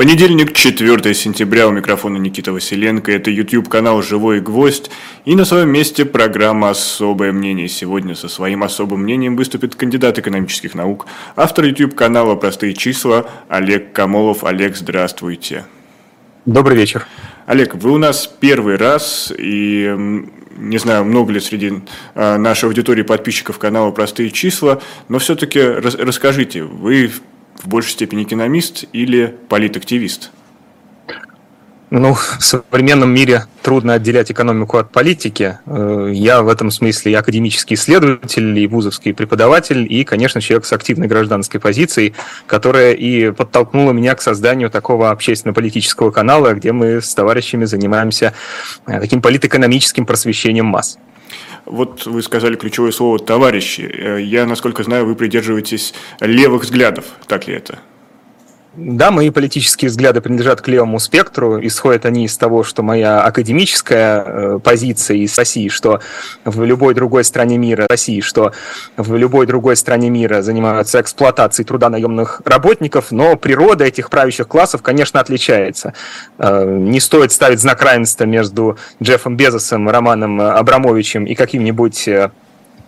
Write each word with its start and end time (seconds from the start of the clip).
Понедельник, 0.00 0.54
4 0.54 1.12
сентября, 1.12 1.68
у 1.68 1.72
микрофона 1.72 2.16
Никита 2.16 2.54
Василенко. 2.54 3.12
Это 3.12 3.30
YouTube-канал 3.30 4.00
«Живой 4.00 4.40
гвоздь». 4.40 4.90
И 5.26 5.34
на 5.34 5.44
своем 5.44 5.68
месте 5.68 6.06
программа 6.06 6.70
«Особое 6.70 7.32
мнение». 7.32 7.68
Сегодня 7.68 8.14
со 8.14 8.30
своим 8.30 8.62
особым 8.62 9.02
мнением 9.02 9.36
выступит 9.36 9.74
кандидат 9.74 10.18
экономических 10.18 10.74
наук, 10.74 11.04
автор 11.36 11.66
YouTube-канала 11.66 12.34
«Простые 12.36 12.72
числа» 12.72 13.28
Олег 13.50 13.92
Камолов. 13.92 14.42
Олег, 14.42 14.74
здравствуйте. 14.74 15.66
Добрый 16.46 16.78
вечер. 16.78 17.06
Олег, 17.44 17.74
вы 17.74 17.90
у 17.90 17.98
нас 17.98 18.26
первый 18.26 18.76
раз, 18.76 19.30
и 19.36 20.24
не 20.56 20.78
знаю, 20.78 21.04
много 21.04 21.30
ли 21.30 21.40
среди 21.40 21.74
а, 22.14 22.38
нашей 22.38 22.70
аудитории 22.70 23.02
подписчиков 23.02 23.58
канала 23.58 23.90
«Простые 23.90 24.30
числа», 24.30 24.80
но 25.08 25.18
все-таки 25.18 25.60
расскажите, 25.60 26.62
вы 26.62 27.10
в 27.62 27.68
большей 27.68 27.92
степени 27.92 28.24
экономист 28.24 28.84
или 28.92 29.36
политактивист? 29.48 30.30
Ну, 31.90 32.14
в 32.14 32.36
современном 32.38 33.12
мире 33.12 33.46
трудно 33.62 33.94
отделять 33.94 34.30
экономику 34.30 34.78
от 34.78 34.92
политики. 34.92 35.58
Э, 35.66 36.08
я 36.12 36.40
в 36.42 36.48
этом 36.48 36.70
смысле 36.70 37.10
и 37.10 37.14
академический 37.16 37.74
исследователь, 37.74 38.56
и 38.56 38.68
вузовский 38.68 39.12
преподаватель, 39.12 39.92
и, 39.92 40.04
конечно, 40.04 40.40
человек 40.40 40.66
с 40.66 40.72
активной 40.72 41.08
гражданской 41.08 41.58
позицией, 41.58 42.14
которая 42.46 42.92
и 42.92 43.32
подтолкнула 43.32 43.90
меня 43.90 44.14
к 44.14 44.22
созданию 44.22 44.70
такого 44.70 45.10
общественно-политического 45.10 46.12
канала, 46.12 46.52
где 46.52 46.70
мы 46.70 47.02
с 47.02 47.12
товарищами 47.12 47.64
занимаемся 47.64 48.34
э, 48.86 49.00
таким 49.00 49.20
политэкономическим 49.20 50.06
просвещением 50.06 50.66
масс. 50.66 50.96
Вот 51.70 52.04
вы 52.04 52.20
сказали 52.22 52.56
ключевое 52.56 52.90
слово 52.90 53.20
«товарищи». 53.20 53.82
Э, 53.82 54.20
я, 54.20 54.44
насколько 54.44 54.82
знаю, 54.82 55.06
вы 55.06 55.14
придерживаетесь 55.14 55.94
левых 56.18 56.64
взглядов. 56.64 57.04
Так 57.28 57.46
ли 57.46 57.54
это? 57.54 57.78
Да, 58.76 59.10
мои 59.10 59.30
политические 59.30 59.88
взгляды 59.88 60.20
принадлежат 60.20 60.60
к 60.60 60.68
левому 60.68 61.00
спектру. 61.00 61.58
Исходят 61.66 62.06
они 62.06 62.26
из 62.26 62.36
того, 62.36 62.62
что 62.62 62.84
моя 62.84 63.20
академическая 63.24 64.22
э, 64.24 64.58
позиция 64.62 65.16
из 65.16 65.36
России, 65.36 65.68
что 65.68 66.00
в 66.44 66.62
любой 66.62 66.94
другой 66.94 67.24
стране 67.24 67.58
мира, 67.58 67.86
России, 67.90 68.20
что 68.20 68.52
в 68.96 69.16
любой 69.16 69.48
другой 69.48 69.74
стране 69.74 70.08
мира 70.08 70.40
занимаются 70.42 71.00
эксплуатацией 71.00 71.66
труда 71.66 71.88
наемных 71.88 72.42
работников, 72.44 73.10
но 73.10 73.36
природа 73.36 73.84
этих 73.84 74.08
правящих 74.08 74.46
классов, 74.46 74.82
конечно, 74.82 75.18
отличается. 75.18 75.92
Э, 76.38 76.64
не 76.64 77.00
стоит 77.00 77.32
ставить 77.32 77.58
знак 77.58 77.82
равенства 77.82 78.22
между 78.24 78.78
Джеффом 79.02 79.36
Безосом, 79.36 79.88
Романом 79.88 80.40
Абрамовичем 80.40 81.24
и 81.24 81.34
каким-нибудь 81.34 82.06
э, 82.06 82.30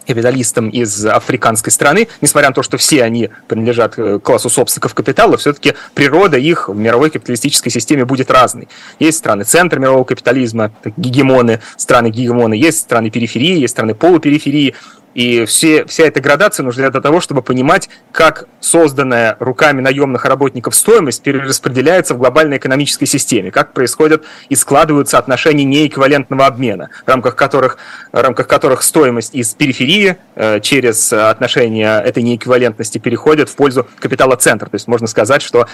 капиталистам 0.07 0.69
из 0.69 1.05
африканской 1.07 1.73
страны, 1.73 2.09
несмотря 2.21 2.49
на 2.49 2.55
то, 2.55 2.63
что 2.63 2.77
все 2.77 3.03
они 3.03 3.31
принадлежат 3.49 3.99
э, 3.99 4.19
классу 4.19 4.49
собственников 4.51 4.95
капитала, 4.95 5.37
все-таки 5.37 5.75
природа 5.95 6.37
их 6.37 6.69
в 6.69 6.77
мировой 6.77 7.11
капиталистической 7.11 7.71
системе 7.71 8.05
будет 8.05 8.31
разной. 8.31 8.69
Есть 8.99 9.19
страны 9.19 9.45
центра 9.45 9.79
мирового 9.79 10.05
капитализма, 10.05 10.73
гегемоны, 10.97 11.61
страны 11.77 12.11
гегемоны, 12.11 12.55
есть 12.55 12.79
страны 12.79 13.11
периферии, 13.11 13.61
есть 13.61 13.73
страны 13.73 13.95
полупериферии, 13.95 14.75
и 15.15 15.45
все, 15.45 15.85
вся 15.85 16.05
эта 16.05 16.21
градация 16.21 16.65
нужна 16.65 16.91
для 16.91 17.01
того, 17.01 17.21
чтобы 17.21 17.43
понимать, 17.43 17.89
как 18.13 18.47
созданная 18.61 19.37
руками 19.41 19.81
наемных 19.81 20.25
работников 20.25 20.75
стоимость 20.75 21.23
перераспределяется 21.23 22.15
в 22.15 22.19
глобальной 22.19 22.57
экономической 22.57 23.07
системе, 23.07 23.51
как 23.51 23.73
происходят 23.73 24.25
и 24.49 24.55
складываются 24.55 25.19
отношения 25.19 25.65
неэквивалентного 25.65 26.47
обмена, 26.47 26.91
в 27.05 27.09
рамках 27.09 27.37
которых, 27.37 27.79
в 28.13 28.21
рамках 28.21 28.47
которых 28.47 28.83
стоимость 28.83 29.35
из 29.35 29.55
периферии 29.55 30.17
э, 30.35 30.61
через 30.61 31.13
отношения 31.13 32.01
этой 32.01 32.23
неэквивалентности 32.23 32.99
переходит 32.99 33.49
в 33.49 33.57
пользу 33.57 33.87
капитала 33.99 34.37
центра. 34.37 34.69
То 34.69 34.77
есть 34.77 34.89
можно 34.89 35.07
сказать, 35.07 35.43
что 35.43 35.67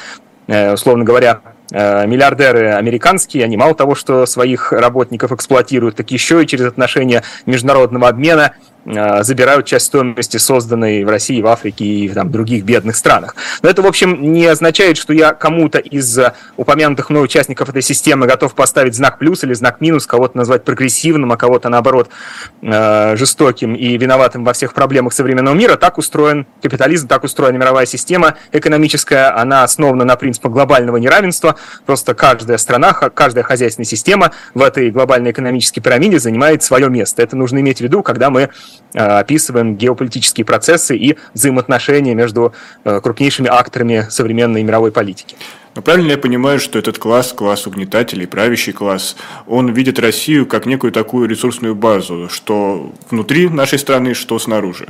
э, 0.48 0.72
условно 0.72 1.04
говоря, 1.04 1.40
э, 1.70 2.06
миллиардеры 2.06 2.70
американские, 2.72 3.44
они 3.44 3.56
мало 3.56 3.74
того, 3.74 3.94
что 3.94 4.26
своих 4.26 4.72
работников 4.72 5.30
эксплуатируют, 5.30 5.96
так 5.96 6.10
еще 6.10 6.42
и 6.42 6.46
через 6.46 6.66
отношения 6.66 7.22
международного 7.46 8.08
обмена 8.08 8.54
забирают 9.22 9.66
часть 9.66 9.86
стоимости, 9.86 10.36
созданной 10.36 11.04
в 11.04 11.08
России, 11.08 11.40
в 11.42 11.46
Африке 11.46 11.84
и 11.84 12.08
в 12.08 12.14
там, 12.14 12.30
других 12.30 12.64
бедных 12.64 12.96
странах. 12.96 13.36
Но 13.62 13.68
это, 13.68 13.82
в 13.82 13.86
общем, 13.86 14.32
не 14.32 14.46
означает, 14.46 14.96
что 14.96 15.12
я 15.12 15.32
кому-то 15.32 15.78
из 15.78 16.18
упомянутых 16.56 17.10
мной 17.10 17.24
участников 17.24 17.68
этой 17.68 17.82
системы 17.82 18.26
готов 18.26 18.54
поставить 18.54 18.94
знак 18.94 19.18
плюс 19.18 19.44
или 19.44 19.54
знак 19.54 19.80
минус, 19.80 20.06
кого-то 20.06 20.36
назвать 20.36 20.64
прогрессивным, 20.64 21.32
а 21.32 21.36
кого-то, 21.36 21.68
наоборот, 21.68 22.10
э, 22.62 23.16
жестоким 23.16 23.74
и 23.74 23.96
виноватым 23.96 24.44
во 24.44 24.52
всех 24.52 24.74
проблемах 24.74 25.12
современного 25.12 25.54
мира. 25.54 25.76
Так 25.76 25.98
устроен 25.98 26.46
капитализм, 26.62 27.08
так 27.08 27.24
устроена 27.24 27.56
мировая 27.56 27.86
система 27.86 28.36
экономическая. 28.52 29.30
Она 29.36 29.64
основана 29.64 30.04
на 30.04 30.16
принципах 30.16 30.52
глобального 30.52 30.96
неравенства. 30.96 31.56
Просто 31.86 32.14
каждая 32.14 32.58
страна, 32.58 32.92
каждая 32.92 33.44
хозяйственная 33.44 33.86
система 33.86 34.32
в 34.54 34.62
этой 34.62 34.90
глобальной 34.90 35.30
экономической 35.30 35.80
пирамиде 35.80 36.18
занимает 36.18 36.62
свое 36.62 36.88
место. 36.88 37.22
Это 37.22 37.36
нужно 37.36 37.58
иметь 37.58 37.78
в 37.78 37.80
виду, 37.82 38.02
когда 38.02 38.30
мы 38.30 38.50
описываем 38.92 39.76
геополитические 39.76 40.44
процессы 40.44 40.96
и 40.96 41.16
взаимоотношения 41.34 42.14
между 42.14 42.52
э, 42.84 43.00
крупнейшими 43.00 43.48
акторами 43.48 44.06
современной 44.10 44.62
мировой 44.62 44.92
политики. 44.92 45.36
Но 45.74 45.82
правильно 45.82 46.12
я 46.12 46.18
понимаю, 46.18 46.58
что 46.58 46.78
этот 46.78 46.98
класс, 46.98 47.32
класс 47.32 47.66
угнетателей, 47.66 48.26
правящий 48.26 48.72
класс, 48.72 49.16
он 49.46 49.72
видит 49.72 49.98
Россию 49.98 50.46
как 50.46 50.66
некую 50.66 50.92
такую 50.92 51.28
ресурсную 51.28 51.74
базу, 51.74 52.28
что 52.28 52.92
внутри 53.10 53.48
нашей 53.48 53.78
страны, 53.78 54.14
что 54.14 54.38
снаружи? 54.38 54.88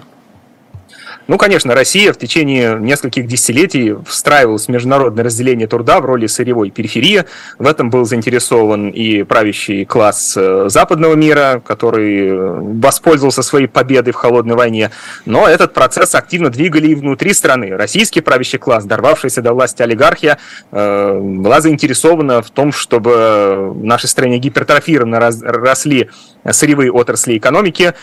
Ну, 1.28 1.36
конечно, 1.36 1.74
Россия 1.74 2.14
в 2.14 2.16
течение 2.16 2.78
нескольких 2.80 3.26
десятилетий 3.26 3.94
встраивалась 4.06 4.64
в 4.64 4.70
международное 4.70 5.22
разделение 5.22 5.68
труда 5.68 6.00
в 6.00 6.06
роли 6.06 6.26
сырьевой 6.26 6.70
периферии. 6.70 7.24
В 7.58 7.66
этом 7.66 7.90
был 7.90 8.06
заинтересован 8.06 8.88
и 8.88 9.24
правящий 9.24 9.84
класс 9.84 10.34
э, 10.38 10.68
западного 10.70 11.16
мира, 11.16 11.62
который 11.66 12.28
э, 12.28 12.60
воспользовался 12.80 13.42
своей 13.42 13.66
победой 13.66 14.14
в 14.14 14.16
холодной 14.16 14.56
войне. 14.56 14.90
Но 15.26 15.46
этот 15.46 15.74
процесс 15.74 16.14
активно 16.14 16.48
двигали 16.48 16.88
и 16.88 16.94
внутри 16.94 17.34
страны. 17.34 17.76
Российский 17.76 18.22
правящий 18.22 18.58
класс, 18.58 18.86
дорвавшийся 18.86 19.42
до 19.42 19.52
власти 19.52 19.82
олигархия, 19.82 20.38
э, 20.72 21.20
была 21.20 21.60
заинтересована 21.60 22.40
в 22.40 22.48
том, 22.48 22.72
чтобы 22.72 23.72
в 23.74 23.84
нашей 23.84 24.08
стране 24.08 24.38
гипертрофированно 24.38 25.20
росли 25.20 26.08
сырьевые 26.52 26.90
отрасли 26.92 27.36
экономики, 27.36 27.94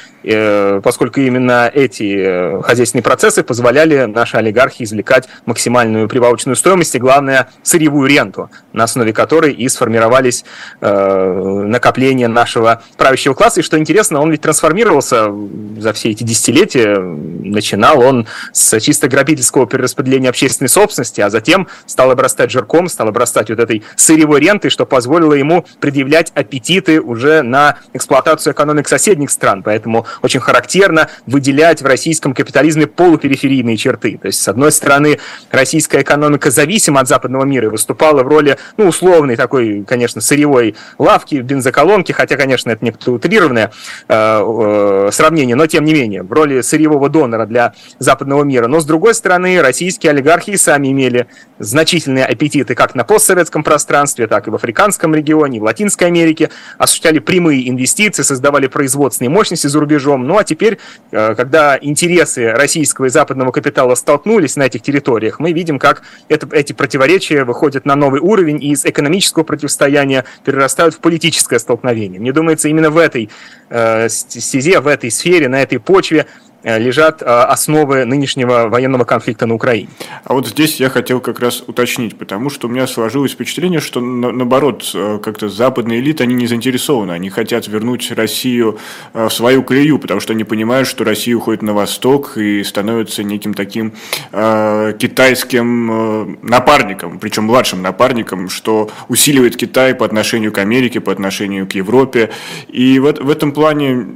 поскольку 0.84 1.20
именно 1.20 1.70
эти 1.74 2.62
хозяйственные 2.62 3.04
процессы 3.04 3.44
позволяли 3.44 4.06
нашей 4.06 4.40
олигархии 4.40 4.84
извлекать 4.84 5.28
максимальную 5.46 6.08
прибавочную 6.08 6.56
стоимость 6.56 6.96
и, 6.96 7.00
главное, 7.00 7.50
сырьевую 7.64 8.08
ренту, 8.10 8.50
на 8.74 8.84
основе 8.84 9.14
которой 9.14 9.54
и 9.54 9.68
сформировались 9.70 10.46
э, 10.82 11.64
накопления 11.66 12.28
нашего 12.28 12.84
правящего 12.98 13.34
класса. 13.34 13.62
И 13.62 13.64
что 13.64 13.78
интересно, 13.78 14.22
он 14.22 14.32
ведь 14.32 14.42
трансформировался 14.42 15.32
за 15.78 15.94
все 15.94 16.12
эти 16.12 16.24
десятилетия. 16.24 16.98
Начинал 16.98 18.00
он 18.00 18.28
с 18.52 18.80
чисто 18.80 19.08
грабительского 19.08 19.68
перераспределения 19.68 20.30
общественной 20.30 20.70
собственности, 20.70 21.22
а 21.22 21.30
затем 21.30 21.68
стал 21.86 22.12
обрастать 22.12 22.52
жирком, 22.52 22.90
стал 22.90 23.08
обрастать 23.08 23.50
вот 23.50 23.60
этой 23.60 23.84
сырьевой 23.96 24.40
рентой, 24.40 24.70
что 24.70 24.86
позволило 24.86 25.34
ему 25.34 25.66
предъявлять 25.80 26.32
аппетиты 26.36 27.02
уже 27.02 27.42
на 27.42 27.78
эксплуатацию 27.94 28.35
экономик 28.42 28.88
соседних 28.88 29.32
стран. 29.32 29.64
Поэтому 29.64 30.06
очень 30.22 30.42
характерно 30.42 31.10
выделять 31.26 31.82
в 31.82 31.86
российском 31.86 32.34
капитализме 32.34 32.88
по 32.88 33.06
полупериферийные 33.06 33.78
черты. 33.78 34.18
То 34.20 34.28
есть, 34.28 34.42
с 34.42 34.48
одной 34.48 34.72
стороны, 34.72 35.20
российская 35.52 36.02
экономика 36.02 36.50
зависима 36.50 37.02
от 37.02 37.08
западного 37.08 37.44
мира 37.44 37.68
и 37.68 37.70
выступала 37.70 38.24
в 38.24 38.28
роли, 38.28 38.58
ну, 38.78 38.88
условной 38.88 39.36
такой, 39.36 39.86
конечно, 39.88 40.22
сырьевой 40.22 40.76
лавки, 40.98 41.36
бензоколонки, 41.36 42.12
хотя, 42.12 42.36
конечно, 42.36 42.72
это 42.72 42.84
некоторое 42.84 43.18
утрированное 43.18 43.72
э, 44.08 44.16
э, 44.18 45.10
сравнение, 45.12 45.56
но 45.56 45.68
тем 45.68 45.86
не 45.86 45.94
менее, 45.94 46.24
в 46.24 46.34
роли 46.34 46.62
сырьевого 46.62 47.10
донора 47.10 47.46
для 47.46 47.74
западного 48.00 48.44
мира. 48.44 48.68
Но, 48.68 48.80
с 48.80 48.86
другой 48.86 49.14
стороны, 49.14 49.62
российские 49.62 50.10
олигархи 50.10 50.56
сами 50.56 50.92
имели 50.92 51.28
значительные 51.60 52.26
аппетиты 52.26 52.74
как 52.74 52.96
на 52.96 53.04
постсоветском 53.04 53.64
пространстве, 53.64 54.26
так 54.26 54.48
и 54.48 54.50
в 54.50 54.56
африканском 54.56 55.14
регионе, 55.14 55.60
в 55.60 55.64
Латинской 55.64 56.08
Америке, 56.08 56.50
осуществляли 56.80 57.20
прямые 57.20 57.70
инвестиции, 57.70 58.15
создавали 58.24 58.68
производственные 58.68 59.30
мощности 59.30 59.68
за 59.68 59.80
рубежом. 59.80 60.28
Ну, 60.28 60.38
а 60.38 60.44
теперь, 60.44 60.78
э, 61.12 61.36
когда 61.36 61.78
интересы 61.80 62.52
российского 62.52 63.06
и 63.06 63.10
западного 63.10 63.52
капитала 63.52 63.96
столкнулись 63.96 64.56
на 64.56 64.64
этих 64.64 64.82
территориях, 64.82 65.40
мы 65.40 65.52
видим, 65.52 65.80
как 65.80 66.04
это, 66.30 66.48
эти 66.56 66.74
противоречия 66.74 67.44
выходят 67.44 67.86
на 67.86 67.96
новый 67.96 68.22
уровень 68.22 68.64
и 68.64 68.72
из 68.72 68.86
экономического 68.86 69.44
противостояния 69.44 70.26
перерастают 70.44 70.96
в 70.96 71.00
политическое 71.00 71.60
столкновение. 71.60 72.20
Мне 72.20 72.34
думается, 72.34 72.70
именно 72.70 72.90
в 72.90 72.98
этой 72.98 73.30
э, 73.70 74.10
стезе, 74.10 74.80
в 74.80 74.88
этой 74.88 75.12
сфере, 75.12 75.48
на 75.48 75.62
этой 75.62 75.80
почве 75.80 76.26
лежат 76.66 77.22
основы 77.24 78.06
нынешнего 78.06 78.68
военного 78.68 79.06
конфликта 79.06 79.46
на 79.46 79.56
Украине. 79.56 79.90
А 80.24 80.34
вот 80.34 80.48
здесь 80.48 80.80
я 80.80 80.90
хотел 80.90 81.20
как 81.22 81.40
раз 81.40 81.64
уточнить, 81.66 82.18
потому 82.18 82.50
что 82.50 82.68
у 82.68 82.70
меня 82.72 82.88
сложилось 82.88 83.34
впечатление, 83.34 83.80
что 83.80 84.02
наоборот, 84.02 84.84
как-то 85.24 85.48
западные 85.48 86.00
элиты, 86.00 86.24
они 86.24 86.34
не 86.34 86.48
заинтересованы, 86.48 87.12
они 87.12 87.30
хотят 87.30 87.68
вернуть 87.68 88.12
Россию 88.12 88.80
в 89.14 89.30
свою 89.30 89.64
колею, 89.64 90.00
потому 90.00 90.20
что 90.20 90.34
они 90.34 90.44
понимают, 90.44 90.88
что 90.88 91.04
Россия 91.04 91.36
уходит 91.36 91.62
на 91.62 91.74
восток 91.74 92.38
и 92.38 92.64
становится 92.64 93.24
неким 93.24 93.54
таким 93.54 93.94
э, 94.32 94.94
китайским 94.98 96.38
напарником, 96.42 97.20
причем 97.20 97.44
младшим 97.44 97.82
напарником, 97.82 98.50
что 98.50 98.90
усиливает 99.08 99.56
Китай 99.56 99.94
по 99.94 100.06
отношению 100.06 100.52
к 100.52 100.58
Америке, 100.58 101.00
по 101.00 101.12
отношению 101.12 101.68
к 101.68 101.74
Европе. 101.74 102.32
И 102.68 103.00
в, 103.00 103.12
в 103.12 103.30
этом 103.30 103.52
плане, 103.52 104.08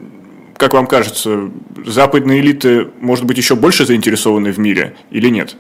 как 0.60 0.74
вам 0.74 0.88
кажется, 0.88 1.50
западные 1.86 2.42
элиты, 2.42 2.90
может 3.00 3.24
быть, 3.24 3.38
еще 3.38 3.56
больше 3.56 3.86
заинтересованы 3.86 4.52
в 4.52 4.60
мире 4.60 4.94
или 5.10 5.30
нет? 5.30 5.56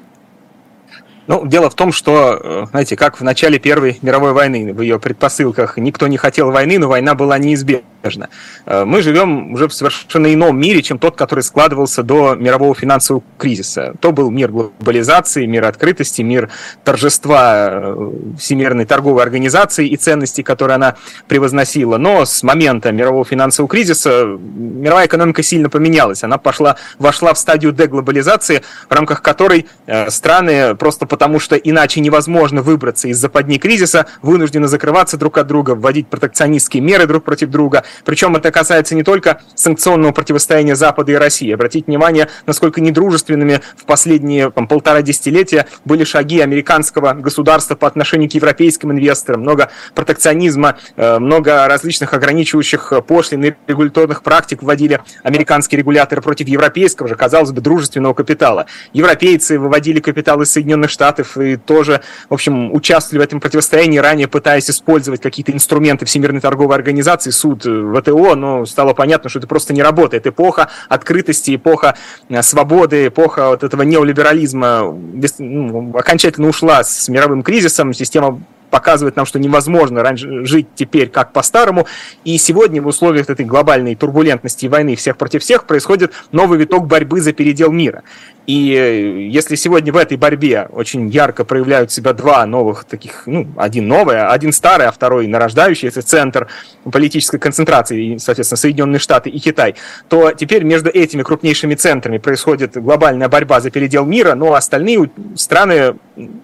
Ну, 1.25 1.47
дело 1.47 1.69
в 1.69 1.75
том, 1.75 1.93
что, 1.93 2.39
э, 2.43 2.65
знаете, 2.71 2.97
как 2.97 3.19
в 3.19 3.23
начале 3.23 3.59
Первой 3.59 3.97
мировой 4.01 4.33
войны, 4.33 4.73
в 4.73 4.81
ее 4.81 4.99
предпосылках, 4.99 5.77
никто 5.77 6.07
не 6.07 6.17
хотел 6.17 6.51
войны, 6.51 6.79
но 6.79 6.89
война 6.89 7.15
была 7.15 7.37
неизбежна 7.37 7.85
важно. 8.03 8.29
Э, 8.65 8.85
мы 8.85 9.01
живем 9.01 9.53
уже 9.53 9.67
в 9.67 9.73
совершенно 9.73 10.33
ином 10.33 10.59
мире, 10.59 10.81
чем 10.81 10.99
тот, 10.99 11.15
который 11.15 11.43
складывался 11.43 12.03
до 12.03 12.35
мирового 12.35 12.75
финансового 12.75 13.23
кризиса. 13.37 13.93
То 13.99 14.11
был 14.11 14.29
мир 14.31 14.51
глобализации, 14.51 15.45
мир 15.45 15.65
открытости, 15.65 16.21
мир 16.21 16.49
торжества 16.83 17.69
э, 17.71 18.11
Всемирной 18.37 18.85
торговой 18.85 19.23
организации 19.23 19.87
и 19.87 19.97
ценностей, 19.97 20.43
которые 20.43 20.75
она 20.75 20.95
превозносила. 21.27 21.97
Но 21.97 22.25
с 22.25 22.43
момента 22.43 22.91
мирового 22.91 23.25
финансового 23.25 23.69
кризиса 23.69 24.25
мировая 24.25 25.07
экономика 25.07 25.43
сильно 25.43 25.69
поменялась. 25.69 26.23
Она 26.23 26.37
пошла, 26.37 26.77
вошла 26.97 27.33
в 27.33 27.37
стадию 27.37 27.71
деглобализации, 27.71 28.63
в 28.87 28.93
рамках 28.93 29.21
которой 29.21 29.67
э, 29.85 30.09
страны 30.09 30.75
просто 30.75 31.05
потому, 31.05 31.39
что 31.39 31.55
иначе 31.55 31.99
невозможно 31.99 32.61
выбраться 32.61 33.07
из 33.07 33.17
западни 33.17 33.57
кризиса, 33.57 34.05
вынуждены 34.21 34.67
закрываться 34.67 35.17
друг 35.17 35.37
от 35.37 35.47
друга, 35.47 35.71
вводить 35.71 36.07
протекционистские 36.07 36.81
меры 36.81 37.05
друг 37.05 37.23
против 37.23 37.49
друга, 37.49 37.83
причем 38.05 38.35
это 38.35 38.51
касается 38.51 38.95
не 38.95 39.03
только 39.03 39.41
санкционного 39.55 40.11
противостояния 40.11 40.75
Запада 40.75 41.11
и 41.11 41.15
России. 41.15 41.51
Обратите 41.51 41.85
внимание, 41.87 42.29
насколько 42.45 42.81
недружественными 42.81 43.61
в 43.77 43.85
последние 43.85 44.51
там, 44.51 44.67
полтора 44.67 45.01
десятилетия 45.01 45.67
были 45.85 46.03
шаги 46.03 46.39
американского 46.39 47.13
государства 47.13 47.75
по 47.75 47.87
отношению 47.87 48.29
к 48.29 48.33
европейским 48.33 48.91
инвесторам. 48.91 49.41
Много 49.41 49.71
протекционизма, 49.95 50.77
э, 50.95 51.19
много 51.19 51.67
различных 51.67 52.13
ограничивающих 52.13 52.93
пошлин 53.07 53.43
и 53.45 53.53
регуляторных 53.67 54.23
практик 54.23 54.61
вводили 54.61 55.01
американские 55.23 55.79
регуляторы 55.79 56.21
против 56.21 56.47
европейского 56.47 57.07
же, 57.07 57.15
казалось 57.15 57.51
бы, 57.51 57.61
дружественного 57.61 58.13
капитала. 58.13 58.65
Европейцы 58.93 59.59
выводили 59.59 59.99
капитал 59.99 60.41
из 60.41 60.51
Соединенных 60.51 60.89
Штатов 60.89 61.37
и 61.37 61.55
тоже, 61.57 62.01
в 62.29 62.33
общем, 62.33 62.73
участвовали 62.73 63.21
в 63.21 63.23
этом 63.23 63.39
противостоянии, 63.39 63.97
ранее 63.97 64.27
пытаясь 64.27 64.69
использовать 64.69 65.21
какие-то 65.21 65.51
инструменты 65.51 66.05
Всемирной 66.05 66.41
торговой 66.41 66.75
организации, 66.75 67.31
суд 67.31 67.65
э, 67.65 67.69
ВТО, 67.99 68.35
но 68.35 68.65
стало 68.65 68.93
понятно, 68.93 69.29
что 69.29 69.39
это 69.39 69.47
просто 69.47 69.73
не 69.73 69.83
работает. 69.83 70.27
Эпоха 70.27 70.69
открытости, 70.87 71.55
эпоха 71.55 71.95
э, 72.29 72.41
свободы, 72.41 73.07
эпоха 73.07 73.49
вот 73.49 73.63
этого 73.63 73.83
неолиберализма 73.83 74.91
без, 74.91 75.35
ну, 75.39 75.97
окончательно 75.97 76.47
ушла 76.47 76.83
с 76.83 77.07
мировым 77.09 77.43
кризисом, 77.43 77.93
система 77.93 78.41
показывает 78.69 79.15
нам, 79.15 79.25
что 79.25 79.39
невозможно 79.39 80.01
раньше 80.01 80.45
жить 80.45 80.67
теперь 80.75 81.09
как 81.09 81.33
по-старому. 81.33 81.87
И 82.23 82.37
сегодня 82.37 82.81
в 82.81 82.87
условиях 82.87 83.29
этой 83.29 83.45
глобальной 83.45 83.95
турбулентности 83.95 84.65
и 84.65 84.69
войны 84.69 84.95
всех 84.95 85.17
против 85.17 85.41
всех 85.41 85.65
происходит 85.65 86.13
новый 86.31 86.59
виток 86.59 86.87
борьбы 86.87 87.21
за 87.21 87.33
передел 87.33 87.71
мира. 87.71 88.03
И 88.49 88.73
э, 88.73 89.27
если 89.29 89.53
сегодня 89.53 89.93
в 89.93 89.97
этой 89.97 90.17
борьбе 90.17 90.67
очень 90.71 91.07
ярко 91.09 91.45
проявляют 91.45 91.91
себя 91.91 92.13
два 92.13 92.43
новых 92.47 92.83
таких, 92.83 93.27
ну, 93.27 93.47
один 93.57 93.87
новый, 93.87 94.25
один 94.25 94.53
старый, 94.53 94.87
а 94.87 94.91
второй 94.91 95.27
нарождающийся 95.27 96.01
центр 96.01 96.47
политической 96.83 97.37
концентрации, 97.37 98.17
соответственно, 98.17 98.57
Соединенные 98.57 98.97
Штаты 98.97 99.29
и 99.29 99.37
Китай, 99.37 99.75
то 100.07 100.31
теперь 100.31 100.63
между 100.63 100.89
этими 100.89 101.21
крупнейшими 101.21 101.75
центрами 101.75 102.17
происходит 102.17 102.75
глобальная 102.75 103.29
борьба 103.29 103.61
за 103.61 103.69
передел 103.69 104.03
мира, 104.07 104.33
но 104.33 104.55
остальные 104.55 105.11
страны 105.35 105.93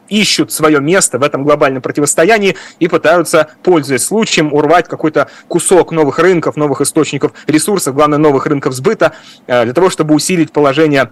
ищут 0.08 0.52
свое 0.52 0.80
место 0.82 1.18
в 1.18 1.24
этом 1.24 1.44
глобальном 1.44 1.82
противостоянии 1.82 2.56
и 2.78 2.88
пытаются, 2.88 3.48
пользуясь 3.64 4.04
случаем, 4.04 4.54
урвать 4.54 4.88
какой-то 4.88 5.28
кусок 5.48 5.92
новых 5.92 6.20
рынков, 6.20 6.56
новых 6.56 6.82
источников 6.82 7.32
ресурсов, 7.48 7.96
главное, 7.96 8.20
новых 8.20 8.46
рынков 8.46 8.76
сбыта, 8.76 9.14
э, 9.48 9.64
для 9.64 9.74
того, 9.74 9.90
чтобы 9.90 10.14
усилить 10.14 10.52
положение 10.52 11.10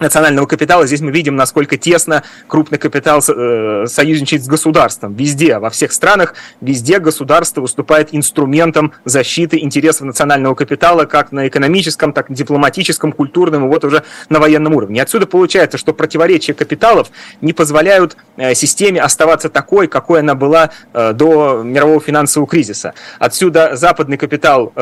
национального 0.00 0.46
капитала, 0.46 0.86
здесь 0.86 1.00
мы 1.00 1.10
видим, 1.10 1.36
насколько 1.36 1.76
тесно 1.76 2.22
крупный 2.46 2.78
капитал 2.78 3.20
э, 3.26 3.86
союзничает 3.86 4.44
с 4.44 4.48
государством. 4.48 5.14
Везде, 5.14 5.58
во 5.58 5.70
всех 5.70 5.92
странах, 5.92 6.34
везде 6.60 6.98
государство 6.98 7.60
выступает 7.60 8.08
инструментом 8.12 8.92
защиты 9.04 9.58
интересов 9.60 10.02
национального 10.02 10.54
капитала 10.54 11.04
как 11.04 11.32
на 11.32 11.48
экономическом, 11.48 12.12
так 12.12 12.30
и 12.30 12.34
дипломатическом, 12.34 13.12
культурном 13.12 13.66
и 13.66 13.68
вот 13.68 13.84
уже 13.84 14.04
на 14.28 14.40
военном 14.40 14.74
уровне. 14.74 15.02
Отсюда 15.02 15.26
получается, 15.26 15.78
что 15.78 15.92
противоречия 15.92 16.54
капиталов 16.54 17.10
не 17.40 17.52
позволяют 17.52 18.16
э, 18.36 18.54
системе 18.54 19.00
оставаться 19.00 19.48
такой, 19.48 19.86
какой 19.86 20.20
она 20.20 20.34
была 20.34 20.70
э, 20.92 21.12
до 21.12 21.62
мирового 21.62 22.00
финансового 22.00 22.48
кризиса. 22.48 22.94
Отсюда 23.18 23.76
западный 23.76 24.16
капитал 24.16 24.72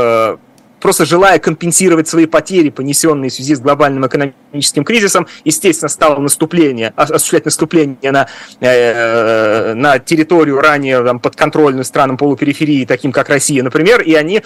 просто 0.82 1.06
желая 1.06 1.38
компенсировать 1.38 2.08
свои 2.08 2.26
потери, 2.26 2.68
понесенные 2.68 3.30
в 3.30 3.32
связи 3.32 3.54
с 3.54 3.60
глобальным 3.60 4.06
экономическим 4.06 4.84
кризисом, 4.84 5.26
естественно, 5.44 5.88
стало 5.88 6.20
наступление, 6.20 6.92
осуществлять 6.96 7.44
наступление 7.44 8.10
на, 8.10 8.26
э, 8.60 9.74
на 9.74 9.98
территорию 10.00 10.60
ранее 10.60 11.02
там, 11.04 11.20
подконтрольную 11.20 11.84
странам 11.84 12.16
полупериферии, 12.16 12.84
таким 12.84 13.12
как 13.12 13.28
Россия, 13.28 13.62
например, 13.62 14.02
и 14.02 14.14
они 14.14 14.42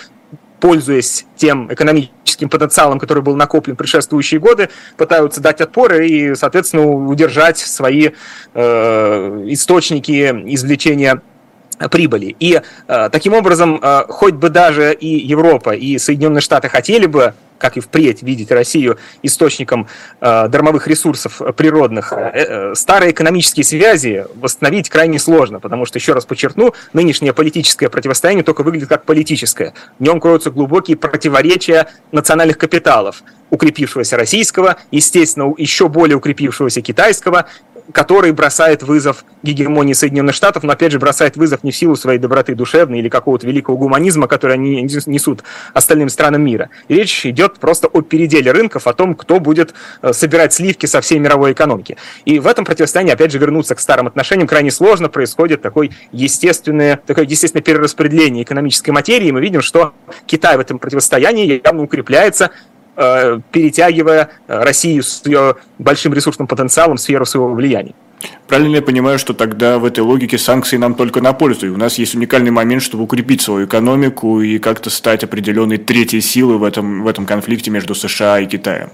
пользуясь 0.59 1.27
тем 1.37 1.73
экономическим 1.73 2.49
потенциалом, 2.49 2.99
который 2.99 3.23
был 3.23 3.37
накоплен 3.37 3.75
в 3.75 3.79
предшествующие 3.79 4.41
годы, 4.41 4.71
пытаются 4.97 5.43
дать 5.43 5.61
отпор 5.61 6.01
и, 6.01 6.35
соответственно, 6.35 6.87
удержать 6.87 7.59
свои 7.59 8.11
э, 8.55 9.45
источники 9.49 10.31
извлечения 10.47 11.21
прибыли. 11.91 12.37
И 12.41 12.61
э, 12.89 13.09
таким 13.11 13.35
образом, 13.35 13.79
э, 13.83 14.05
хоть 14.09 14.35
бы 14.35 14.51
даже 14.51 14.95
и 14.95 15.27
Европа, 15.27 15.71
и 15.75 15.99
Соединенные 15.99 16.41
Штаты 16.41 16.69
хотели 16.69 17.07
бы 17.07 17.35
как 17.59 17.77
и 17.77 17.81
впредь 17.81 18.23
видеть 18.23 18.51
Россию 18.51 18.99
источником 19.23 19.89
э, 20.21 20.49
дармовых 20.49 20.87
ресурсов 20.89 21.41
природных, 21.57 22.13
э, 22.13 22.17
э, 22.35 22.75
старые 22.75 23.13
экономические 23.13 23.65
связи 23.65 24.27
восстановить 24.35 24.89
крайне 24.89 25.19
сложно, 25.19 25.61
потому 25.61 25.87
что, 25.87 25.99
еще 25.99 26.13
раз 26.13 26.25
подчеркну, 26.25 26.75
нынешнее 26.93 27.33
политическое 27.33 27.89
противостояние 27.89 28.45
только 28.45 28.63
выглядит 28.63 28.89
как 28.89 29.05
политическое. 29.05 29.75
В 29.99 30.03
нем 30.03 30.21
кроются 30.21 30.51
глубокие 30.51 30.97
противоречия 30.97 31.89
национальных 32.13 32.59
капиталов, 32.59 33.23
укрепившегося 33.51 34.17
российского, 34.17 34.77
естественно, 34.91 35.53
еще 35.57 35.89
более 35.89 36.17
укрепившегося 36.17 36.83
китайского 36.83 37.47
который 37.93 38.33
бросает 38.33 38.83
вызов 38.83 39.25
гегемонии 39.43 39.93
Соединенных 39.93 40.35
Штатов, 40.35 40.63
но 40.63 40.73
опять 40.73 40.93
же 40.93 40.99
бросает 40.99 41.37
вызов 41.37 41.63
не 41.65 41.71
в 41.71 41.77
силу 41.77 41.97
своей 41.97 42.19
доброты 42.19 42.55
душевной 42.55 42.99
или 42.99 43.09
какого-то 43.09 43.47
великого 43.47 43.77
гуманизма, 43.77 44.27
который 44.27 44.55
они 44.55 44.83
несут 44.83 45.43
остальным 45.73 46.09
странам 46.09 46.43
мира. 46.43 46.71
Речь 46.89 47.27
идет 47.27 47.59
просто 47.59 47.89
о 47.89 48.03
переделе 48.03 48.53
рынков, 48.53 48.87
о 48.87 48.93
том, 48.93 49.15
кто 49.15 49.41
будет 49.41 49.75
э, 50.03 50.13
собирать 50.13 50.53
сливки 50.53 50.87
со 50.87 51.01
всей 51.01 51.19
мировой 51.19 51.53
экономики. 51.53 51.97
И 52.25 52.39
в 52.39 52.47
этом 52.47 52.65
противостоянии, 52.65 53.13
опять 53.13 53.33
же, 53.33 53.39
вернуться 53.39 53.75
к 53.75 53.81
старым 53.81 54.07
отношениям 54.07 54.49
крайне 54.49 54.71
сложно, 54.71 55.09
происходит 55.09 55.63
такой 55.63 55.93
естественное, 56.13 57.01
такое 57.07 57.25
естественное 57.25 57.63
перераспределение 57.63 58.43
экономической 58.43 58.91
материи, 58.91 59.29
и 59.29 59.33
мы 59.33 59.41
видим, 59.41 59.63
что 59.63 59.93
Китай 60.27 60.57
в 60.57 60.61
этом 60.61 60.79
противостоянии 60.79 61.61
явно 61.65 61.83
укрепляется, 61.83 62.51
перетягивая 62.97 64.31
Россию 64.49 65.03
с 65.03 65.25
ее 65.27 65.57
большим 65.79 66.15
ресурсным 66.15 66.49
потенциалом 66.49 66.97
в 66.97 67.01
сферу 67.01 67.27
своего 67.27 67.53
влияния. 67.53 67.95
Правильно 68.49 68.77
я 68.77 68.83
понимаю, 68.83 69.19
что 69.19 69.35
тогда 69.35 69.79
в 69.79 69.85
этой 69.85 70.01
логике 70.01 70.39
санкции 70.39 70.79
нам 70.79 70.95
только 70.95 71.21
на 71.21 71.33
пользу. 71.33 71.67
И 71.67 71.71
у 71.71 71.77
нас 71.77 71.99
есть 71.99 72.15
уникальный 72.15 72.51
момент, 72.51 72.83
чтобы 72.83 73.05
укрепить 73.05 73.43
свою 73.43 73.67
экономику 73.67 74.41
и 74.41 74.59
как-то 74.59 74.89
стать 74.91 75.23
определенной 75.23 75.77
третьей 75.77 76.21
силой 76.21 76.57
в 76.57 76.65
этом, 76.65 77.03
в 77.03 77.09
этом 77.09 77.27
конфликте 77.27 77.71
между 77.71 77.95
США 77.95 78.41
и 78.41 78.47
Китаем. 78.47 78.91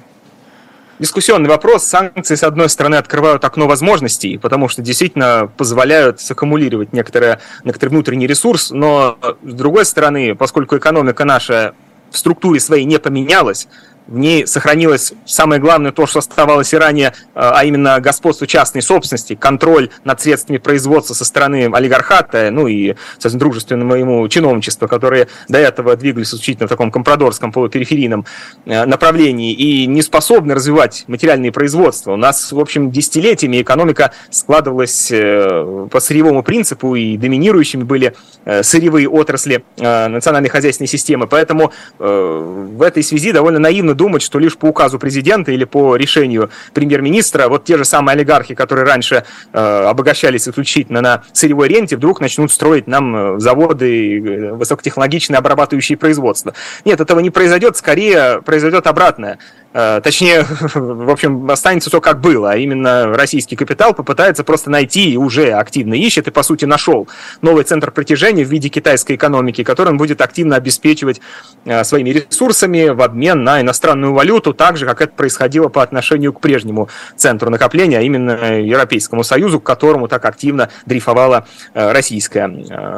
Дискуссионный 0.98 1.48
вопрос. 1.48 1.84
Санкции, 1.84 2.34
с 2.34 2.42
одной 2.44 2.68
стороны, 2.68 2.96
открывают 2.96 3.44
окно 3.44 3.66
возможностей, 3.66 4.38
потому 4.38 4.68
что 4.68 4.82
действительно 4.82 5.50
позволяют 5.56 6.20
саккумулировать 6.20 6.92
некоторые, 6.92 7.40
некоторый 7.64 7.90
внутренний 7.90 8.26
ресурс, 8.26 8.70
но 8.70 9.18
с 9.42 9.52
другой 9.52 9.84
стороны, 9.84 10.34
поскольку 10.34 10.76
экономика 10.76 11.24
наша 11.24 11.74
в 12.12 12.18
структуре 12.18 12.60
своей 12.60 12.84
не 12.84 12.98
поменялась, 12.98 13.68
в 14.12 14.18
ней 14.18 14.46
сохранилось 14.46 15.14
самое 15.24 15.60
главное 15.60 15.90
то, 15.90 16.06
что 16.06 16.18
оставалось 16.18 16.72
и 16.74 16.76
ранее, 16.76 17.14
а 17.34 17.64
именно 17.64 17.98
господство 17.98 18.46
частной 18.46 18.82
собственности, 18.82 19.34
контроль 19.34 19.88
над 20.04 20.20
средствами 20.20 20.58
производства 20.58 21.14
со 21.14 21.24
стороны 21.24 21.70
олигархата, 21.72 22.50
ну 22.50 22.68
и, 22.68 22.94
соответственно, 23.12 23.40
дружественного 23.40 23.94
ему 23.96 24.28
чиновничества, 24.28 24.86
которые 24.86 25.28
до 25.48 25.58
этого 25.58 25.96
двигались 25.96 26.28
исключительно 26.28 26.66
в 26.66 26.70
таком 26.70 26.90
компрадорском 26.90 27.52
полупериферийном 27.52 28.26
направлении 28.66 29.52
и 29.52 29.86
не 29.86 30.02
способны 30.02 30.54
развивать 30.54 31.04
материальные 31.06 31.50
производства. 31.50 32.12
У 32.12 32.16
нас, 32.16 32.52
в 32.52 32.60
общем, 32.60 32.90
десятилетиями 32.90 33.62
экономика 33.62 34.12
складывалась 34.30 35.08
по 35.08 36.00
сырьевому 36.00 36.42
принципу, 36.42 36.94
и 36.94 37.16
доминирующими 37.16 37.82
были 37.82 38.14
сырьевые 38.60 39.08
отрасли 39.08 39.64
национальной 39.78 40.50
хозяйственной 40.50 40.88
системы. 40.88 41.26
Поэтому 41.26 41.72
в 41.98 42.82
этой 42.82 43.02
связи 43.02 43.32
довольно 43.32 43.58
наивно 43.58 43.94
думать, 44.02 44.22
что 44.22 44.40
лишь 44.40 44.56
по 44.56 44.66
указу 44.66 44.98
президента 44.98 45.52
или 45.52 45.62
по 45.62 45.94
решению 45.94 46.50
премьер-министра 46.74 47.46
вот 47.46 47.64
те 47.64 47.78
же 47.78 47.84
самые 47.84 48.14
олигархи, 48.14 48.56
которые 48.56 48.84
раньше 48.84 49.24
э, 49.52 49.86
обогащались 49.88 50.48
исключительно 50.48 51.00
на 51.00 51.22
сырьевой 51.32 51.68
ренте, 51.68 51.96
вдруг 51.96 52.20
начнут 52.20 52.50
строить 52.50 52.88
нам 52.88 53.36
э, 53.36 53.38
заводы, 53.38 54.18
э, 54.18 54.52
высокотехнологичные 54.54 55.38
обрабатывающие 55.38 55.96
производства. 55.96 56.52
Нет, 56.84 57.00
этого 57.00 57.20
не 57.20 57.30
произойдет, 57.30 57.76
скорее 57.76 58.42
произойдет 58.42 58.88
обратное. 58.88 59.38
Э, 59.74 60.00
точнее, 60.02 60.46
в 60.74 61.10
общем, 61.10 61.50
останется 61.50 61.90
то, 61.90 62.00
как 62.00 62.20
было, 62.20 62.52
а 62.52 62.56
именно 62.56 63.06
российский 63.06 63.56
капитал 63.56 63.94
попытается 63.94 64.44
просто 64.44 64.70
найти 64.70 65.12
и 65.12 65.16
уже 65.16 65.52
активно 65.52 65.94
ищет, 65.94 66.28
и, 66.28 66.30
по 66.30 66.42
сути, 66.42 66.64
нашел 66.64 67.08
новый 67.40 67.64
центр 67.64 67.90
притяжения 67.90 68.44
в 68.44 68.48
виде 68.48 68.68
китайской 68.68 69.16
экономики, 69.16 69.64
который 69.64 69.90
он 69.90 69.96
будет 69.96 70.20
активно 70.20 70.56
обеспечивать 70.56 71.20
э, 71.64 71.84
своими 71.84 72.10
ресурсами 72.10 72.88
в 72.88 73.00
обмен 73.02 73.44
на 73.44 73.60
иностранную 73.60 74.12
валюту, 74.12 74.52
так 74.52 74.76
же, 74.76 74.86
как 74.86 75.00
это 75.00 75.14
происходило 75.14 75.68
по 75.68 75.82
отношению 75.82 76.32
к 76.32 76.40
прежнему 76.40 76.88
центру 77.16 77.50
накопления, 77.50 77.98
а 77.98 78.02
именно 78.02 78.60
Европейскому 78.60 79.24
Союзу, 79.24 79.60
к 79.60 79.64
которому 79.64 80.08
так 80.08 80.24
активно 80.24 80.68
дрейфовала 80.86 81.46
э, 81.72 81.92
российская 81.92 82.42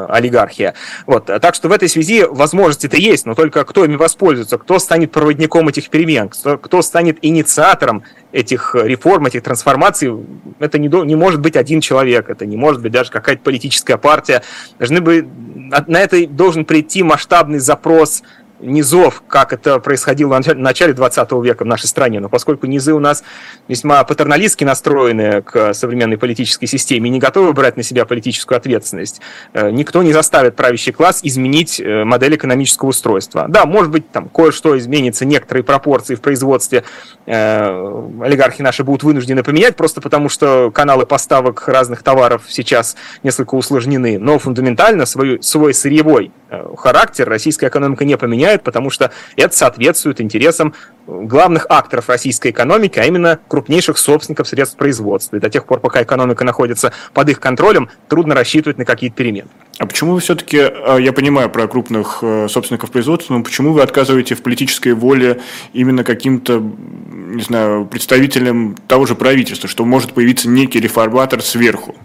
олигархия. 0.09 0.75
Вот. 1.07 1.27
Так 1.27 1.55
что 1.55 1.69
в 1.69 1.73
этой 1.73 1.89
связи 1.89 2.25
возможности-то 2.29 2.97
есть, 2.97 3.27
но 3.27 3.35
только 3.35 3.65
кто 3.65 3.85
ими 3.85 3.97
воспользуется, 3.97 4.59
кто 4.59 4.79
станет 4.79 5.13
проводником 5.13 5.69
этих 5.69 5.89
перемен, 5.91 6.29
кто 6.29 6.59
кто 6.65 6.81
станет 6.81 7.19
инициатором 7.21 8.05
этих 8.33 8.75
реформ, 8.75 9.27
этих 9.27 9.43
трансформаций, 9.43 10.11
это 10.61 10.79
не, 10.79 10.89
не 11.05 11.15
может 11.15 11.41
быть 11.41 11.57
один 11.57 11.83
человек, 11.83 12.31
это 12.31 12.47
не 12.47 12.57
может 12.57 12.81
быть 12.81 12.91
даже 12.91 13.11
какая-то 13.11 13.43
политическая 13.43 13.99
партия. 13.99 14.43
Должны 14.79 15.03
бы, 15.03 15.29
на 15.87 16.01
это 16.01 16.27
должен 16.27 16.65
прийти 16.65 17.03
масштабный 17.03 17.59
запрос 17.59 18.23
низов, 18.61 19.23
как 19.27 19.53
это 19.53 19.79
происходило 19.79 20.41
в 20.41 20.55
начале 20.55 20.93
20 20.93 21.33
века 21.43 21.65
в 21.65 21.67
нашей 21.67 21.87
стране. 21.87 22.21
Но 22.21 22.29
поскольку 22.29 22.67
низы 22.67 22.93
у 22.93 23.01
нас 23.01 23.25
весьма 23.69 24.03
патерналистски 24.05 24.65
настроены 24.65 25.43
к 25.43 25.75
современной 25.75 26.19
политической 26.19 26.67
системе 26.67 27.09
и 27.09 27.13
не 27.13 27.19
готовы 27.19 27.53
брать 27.53 27.77
на 27.77 27.83
себя 27.83 28.05
политическую 28.05 28.57
ответственность, 28.57 29.21
э, 29.53 29.71
никто 29.71 30.03
не 30.03 30.13
заставит 30.13 30.57
правящий 30.57 30.93
класс 30.93 31.21
изменить 31.23 31.81
э, 31.81 32.05
модель 32.05 32.37
экономического 32.37 32.91
устройства. 32.91 33.47
Да, 33.49 33.67
может 33.67 33.91
быть, 33.91 34.11
там 34.11 34.29
кое-что 34.29 34.79
изменится, 34.79 35.25
некоторые 35.25 35.65
пропорции 35.65 36.15
в 36.15 36.21
производстве 36.21 36.85
э, 37.27 38.09
олигархи 38.23 38.63
наши 38.63 38.85
будут 38.85 39.03
вынуждены 39.03 39.43
поменять, 39.43 39.77
просто 39.77 40.01
потому 40.01 40.29
что 40.29 40.71
каналы 40.71 41.07
поставок 41.07 41.69
разных 41.69 42.03
товаров 42.03 42.43
сейчас 42.49 42.97
несколько 43.23 43.55
усложнены, 43.55 44.19
но 44.19 44.39
фундаментально 44.39 45.07
свой, 45.07 45.43
свой 45.43 45.75
сырьевой 45.75 46.33
характер 46.77 47.29
российская 47.29 47.69
экономика 47.69 48.05
не 48.05 48.17
поменяет, 48.17 48.63
потому 48.63 48.91
что 48.91 49.11
это 49.37 49.57
соответствует 49.57 50.21
интересам 50.21 50.75
главных 51.07 51.67
акторов 51.69 52.09
российской 52.09 52.51
экономики, 52.51 52.99
а 52.99 53.05
именно 53.05 53.39
крупнейших 53.49 53.99
собственников 53.99 54.49
средств 54.49 54.77
производства. 54.77 55.37
И 55.37 55.41
до 55.41 55.51
тех 55.51 55.67
пор, 55.67 55.81
пока 55.81 56.03
экономика 56.03 56.45
находится 56.45 56.93
под 57.13 57.29
их 57.29 57.41
контролем, 57.41 57.91
трудно 58.09 58.35
рассчитывать 58.35 58.79
на 58.79 58.85
какие-то 58.85 59.17
перемены. 59.17 59.49
А 59.79 59.87
почему 59.87 60.15
вы 60.15 60.21
все-таки, 60.21 60.59
э, 60.59 60.99
я 61.01 61.13
понимаю 61.13 61.51
про 61.51 61.67
крупных 61.67 62.19
э, 62.23 62.47
собственников 62.49 62.91
производства, 62.91 63.35
но 63.35 63.43
почему 63.43 63.73
вы 63.73 63.83
отказываете 63.83 64.35
в 64.35 64.43
политической 64.43 64.95
воле 64.95 65.41
именно 65.73 66.05
каким-то, 66.05 66.61
не 66.61 67.43
знаю, 67.43 67.87
представителям 67.87 68.77
того 68.87 69.07
же 69.07 69.15
правительства, 69.15 69.69
что 69.69 69.85
может 69.85 70.13
появиться 70.13 70.49
некий 70.49 70.81
реформатор 70.81 71.43
сверху? 71.43 71.97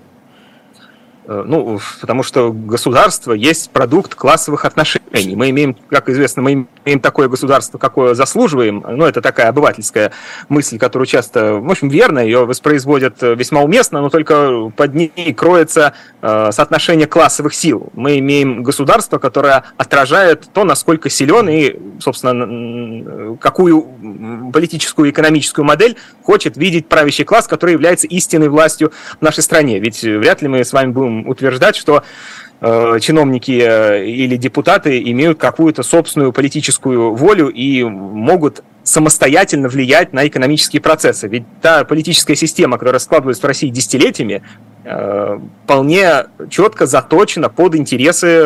Э, 1.29 1.43
ну, 1.45 1.79
потому 2.01 2.23
что 2.23 2.51
государство 2.51 3.33
есть 3.33 3.69
продукт 3.69 4.15
классовых 4.15 4.65
отношений. 4.65 5.35
Мы 5.35 5.51
имеем, 5.51 5.77
как 5.87 6.09
известно, 6.09 6.41
мы 6.41 6.67
имеем 6.85 6.99
такое 6.99 7.27
государство, 7.27 7.77
какое 7.77 8.15
заслуживаем. 8.15 8.83
Ну, 8.87 9.05
это 9.05 9.21
такая 9.21 9.49
обывательская 9.49 10.11
мысль, 10.49 10.79
которую 10.79 11.05
часто, 11.05 11.55
в 11.55 11.69
общем, 11.69 11.89
верно, 11.89 12.17
ее 12.17 12.45
воспроизводят 12.45 13.21
весьма 13.21 13.61
уместно, 13.61 14.01
но 14.01 14.09
только 14.09 14.71
под 14.75 14.95
ней 14.95 15.33
кроется 15.35 15.93
э, 16.23 16.49
соотношение 16.51 17.05
классовых 17.05 17.53
сил. 17.53 17.89
Мы 17.93 18.17
имеем 18.17 18.63
государство, 18.63 19.19
которое 19.19 19.65
отражает 19.77 20.49
то, 20.51 20.63
насколько 20.63 21.11
силен 21.11 21.47
и, 21.47 21.75
собственно, 21.99 23.37
какую 23.37 24.51
политическую 24.51 25.09
и 25.09 25.11
экономическую 25.11 25.63
модель 25.63 25.95
хочет 26.23 26.57
видеть 26.57 26.87
правящий 26.87 27.23
класс, 27.23 27.47
который 27.47 27.73
является 27.73 28.07
истинной 28.07 28.49
властью 28.49 28.91
в 29.19 29.21
нашей 29.21 29.43
стране. 29.43 29.79
Ведь 29.79 30.01
вряд 30.01 30.41
ли 30.41 30.47
мы 30.47 30.63
с 30.63 30.73
вами 30.73 30.91
будем 30.91 31.18
утверждать, 31.27 31.75
что 31.75 32.03
э, 32.61 32.99
чиновники 33.01 33.61
э, 33.61 34.05
или 34.05 34.35
депутаты 34.35 35.01
имеют 35.11 35.39
какую-то 35.39 35.83
собственную 35.83 36.33
политическую 36.33 37.13
волю 37.15 37.49
и 37.49 37.83
могут 37.83 38.63
самостоятельно 38.83 39.67
влиять 39.67 40.13
на 40.13 40.27
экономические 40.27 40.81
процессы. 40.81 41.27
Ведь 41.27 41.43
та 41.61 41.83
политическая 41.83 42.35
система, 42.35 42.77
которая 42.77 42.99
складывается 42.99 43.43
в 43.43 43.45
России 43.45 43.69
десятилетиями, 43.69 44.41
э, 44.83 45.39
вполне 45.63 46.25
четко 46.49 46.85
заточена 46.85 47.49
под 47.49 47.75
интересы 47.75 48.45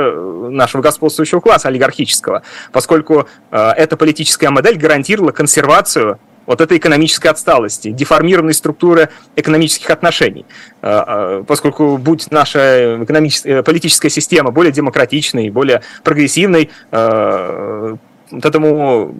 нашего 0.49 0.81
господствующего 0.81 1.39
класса 1.39 1.69
олигархического, 1.69 2.43
поскольку 2.71 3.27
эта 3.51 3.97
политическая 3.97 4.49
модель 4.49 4.77
гарантировала 4.77 5.31
консервацию 5.31 6.19
вот 6.45 6.61
этой 6.61 6.77
экономической 6.77 7.27
отсталости, 7.27 7.91
деформированной 7.91 8.53
структуры 8.53 9.09
экономических 9.35 9.89
отношений. 9.89 10.45
А, 10.81 11.39
а, 11.39 11.43
поскольку 11.43 11.97
будь 11.97 12.29
наша 12.31 13.03
экономическая, 13.03 13.63
политическая 13.63 14.09
система 14.09 14.51
более 14.51 14.71
демократичной, 14.71 15.49
более 15.49 15.81
прогрессивной, 16.03 16.69
вот 16.91 18.45
этому 18.45 19.15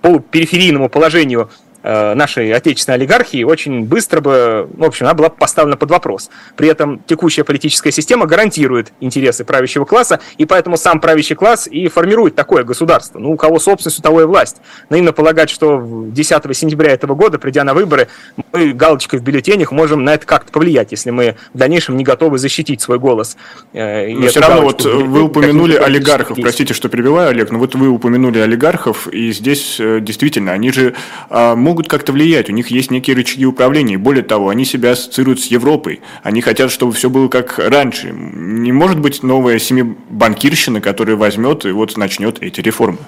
полупериферийному 0.00 0.88
положению 0.88 1.50
Э, 1.50 1.71
нашей 1.82 2.52
отечественной 2.52 2.96
олигархии 2.96 3.42
очень 3.44 3.84
быстро 3.84 4.20
бы, 4.20 4.68
в 4.72 4.84
общем, 4.84 5.06
она 5.06 5.14
была 5.14 5.28
поставлена 5.28 5.76
под 5.76 5.90
вопрос. 5.90 6.30
При 6.56 6.68
этом 6.68 7.02
текущая 7.06 7.44
политическая 7.44 7.90
система 7.90 8.26
гарантирует 8.26 8.92
интересы 9.00 9.44
правящего 9.44 9.84
класса, 9.84 10.20
и 10.38 10.44
поэтому 10.44 10.76
сам 10.76 11.00
правящий 11.00 11.34
класс 11.34 11.66
и 11.66 11.88
формирует 11.88 12.34
такое 12.34 12.64
государство. 12.64 13.18
Ну, 13.18 13.32
у 13.32 13.36
кого 13.36 13.58
собственность, 13.58 13.98
у 13.98 14.02
того 14.02 14.22
и 14.22 14.24
власть. 14.24 14.56
Наивно 14.90 15.12
полагать, 15.12 15.50
что 15.50 15.82
10 16.06 16.56
сентября 16.56 16.92
этого 16.92 17.14
года, 17.14 17.38
придя 17.38 17.64
на 17.64 17.74
выборы, 17.74 18.08
мы 18.52 18.72
галочкой 18.72 19.18
в 19.18 19.22
бюллетенях 19.22 19.72
можем 19.72 20.04
на 20.04 20.14
это 20.14 20.26
как-то 20.26 20.52
повлиять, 20.52 20.92
если 20.92 21.10
мы 21.10 21.36
в 21.52 21.58
дальнейшем 21.58 21.96
не 21.96 22.04
готовы 22.04 22.38
защитить 22.38 22.80
свой 22.80 22.98
голос. 22.98 23.36
Э, 23.72 24.08
но 24.12 24.28
все 24.28 24.40
равно 24.40 24.62
вот 24.62 24.84
вы 24.84 25.22
упомянули 25.22 25.74
олигархов, 25.74 26.38
простите, 26.40 26.74
что 26.74 26.88
перебиваю, 26.88 27.30
Олег, 27.30 27.50
но 27.50 27.58
вот 27.58 27.74
вы 27.74 27.88
упомянули 27.88 28.38
олигархов, 28.38 29.08
и 29.08 29.32
здесь 29.32 29.78
э, 29.80 30.00
действительно, 30.00 30.52
они 30.52 30.72
же 30.72 30.94
могут 31.30 31.71
могут 31.72 31.88
как-то 31.88 32.12
влиять, 32.12 32.50
у 32.50 32.52
них 32.52 32.68
есть 32.68 32.90
некие 32.90 33.16
рычаги 33.16 33.46
управления. 33.46 33.96
Более 33.96 34.22
того, 34.22 34.50
они 34.50 34.66
себя 34.66 34.90
ассоциируют 34.90 35.40
с 35.40 35.46
Европой. 35.46 36.02
Они 36.22 36.42
хотят, 36.42 36.70
чтобы 36.70 36.92
все 36.92 37.08
было 37.08 37.28
как 37.28 37.58
раньше. 37.58 38.12
Не 38.12 38.72
может 38.72 39.00
быть 39.00 39.22
новая 39.22 39.58
семибанкирщина, 39.58 40.82
которая 40.82 41.16
возьмет 41.16 41.64
и 41.64 41.70
вот 41.70 41.96
начнет 41.96 42.42
эти 42.42 42.60
реформы. 42.60 42.98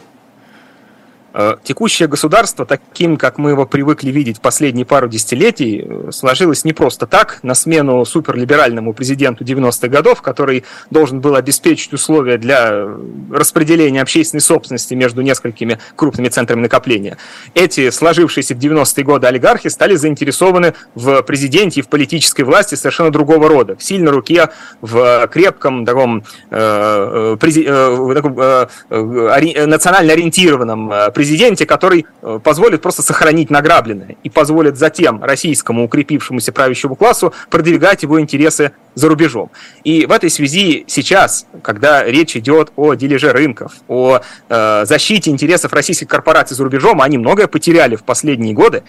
Э, 1.36 1.56
текущее 1.64 2.06
государство, 2.06 2.64
таким, 2.64 3.16
как 3.16 3.38
мы 3.38 3.50
его 3.50 3.66
привыкли 3.66 4.10
видеть 4.10 4.40
последние 4.40 4.86
пару 4.86 5.08
десятилетий, 5.08 5.84
э, 5.84 6.10
сложилось 6.12 6.64
не 6.64 6.72
просто 6.72 7.08
так, 7.08 7.40
на 7.42 7.54
смену 7.54 8.04
суперлиберальному 8.04 8.94
президенту 8.94 9.42
90-х 9.42 9.88
годов, 9.88 10.22
который 10.22 10.62
должен 10.90 11.20
был 11.20 11.34
обеспечить 11.34 11.92
условия 11.92 12.38
для 12.38 12.86
распределения 13.32 14.00
общественной 14.00 14.42
собственности 14.42 14.94
между 14.94 15.22
несколькими 15.22 15.80
крупными 15.96 16.28
центрами 16.28 16.60
накопления. 16.60 17.18
Эти 17.54 17.90
сложившиеся 17.90 18.54
в 18.54 18.58
90-е 18.58 19.02
годы 19.02 19.26
олигархи 19.26 19.68
стали 19.70 19.96
заинтересованы 19.96 20.74
в 20.94 21.20
президенте 21.22 21.80
и 21.80 21.82
в 21.82 21.88
политической 21.88 22.42
власти 22.42 22.76
совершенно 22.76 23.10
другого 23.10 23.48
рода, 23.48 23.74
в 23.74 23.82
сильной 23.82 24.12
руке, 24.12 24.50
в 24.80 25.26
крепком 25.32 25.84
таком, 25.84 26.22
э, 26.50 27.36
э, 27.36 27.36
э, 27.42 28.66
э, 28.90 29.66
национально 29.66 30.12
ориентированном 30.12 30.92
президенте 31.12 31.23
президенте, 31.24 31.64
который 31.64 32.04
э, 32.20 32.38
позволит 32.44 32.82
просто 32.82 33.00
сохранить 33.00 33.48
награбленное 33.48 34.16
и 34.22 34.28
позволит 34.28 34.76
затем 34.76 35.24
российскому 35.24 35.84
укрепившемуся 35.84 36.52
правящему 36.52 36.96
классу 36.96 37.32
продвигать 37.48 38.02
его 38.02 38.20
интересы 38.20 38.72
за 38.94 39.08
рубежом. 39.08 39.50
И 39.84 40.04
в 40.04 40.12
этой 40.12 40.28
связи 40.28 40.84
сейчас, 40.86 41.46
когда 41.62 42.04
речь 42.04 42.36
идет 42.36 42.72
о 42.76 42.92
дележе 42.92 43.32
рынков, 43.32 43.72
о 43.88 44.20
э, 44.50 44.84
защите 44.84 45.30
интересов 45.30 45.72
российских 45.72 46.08
корпораций 46.08 46.54
за 46.54 46.62
рубежом, 46.62 47.00
они 47.00 47.16
многое 47.16 47.46
потеряли 47.46 47.96
в 47.96 48.04
последние 48.04 48.52
годы, 48.52 48.82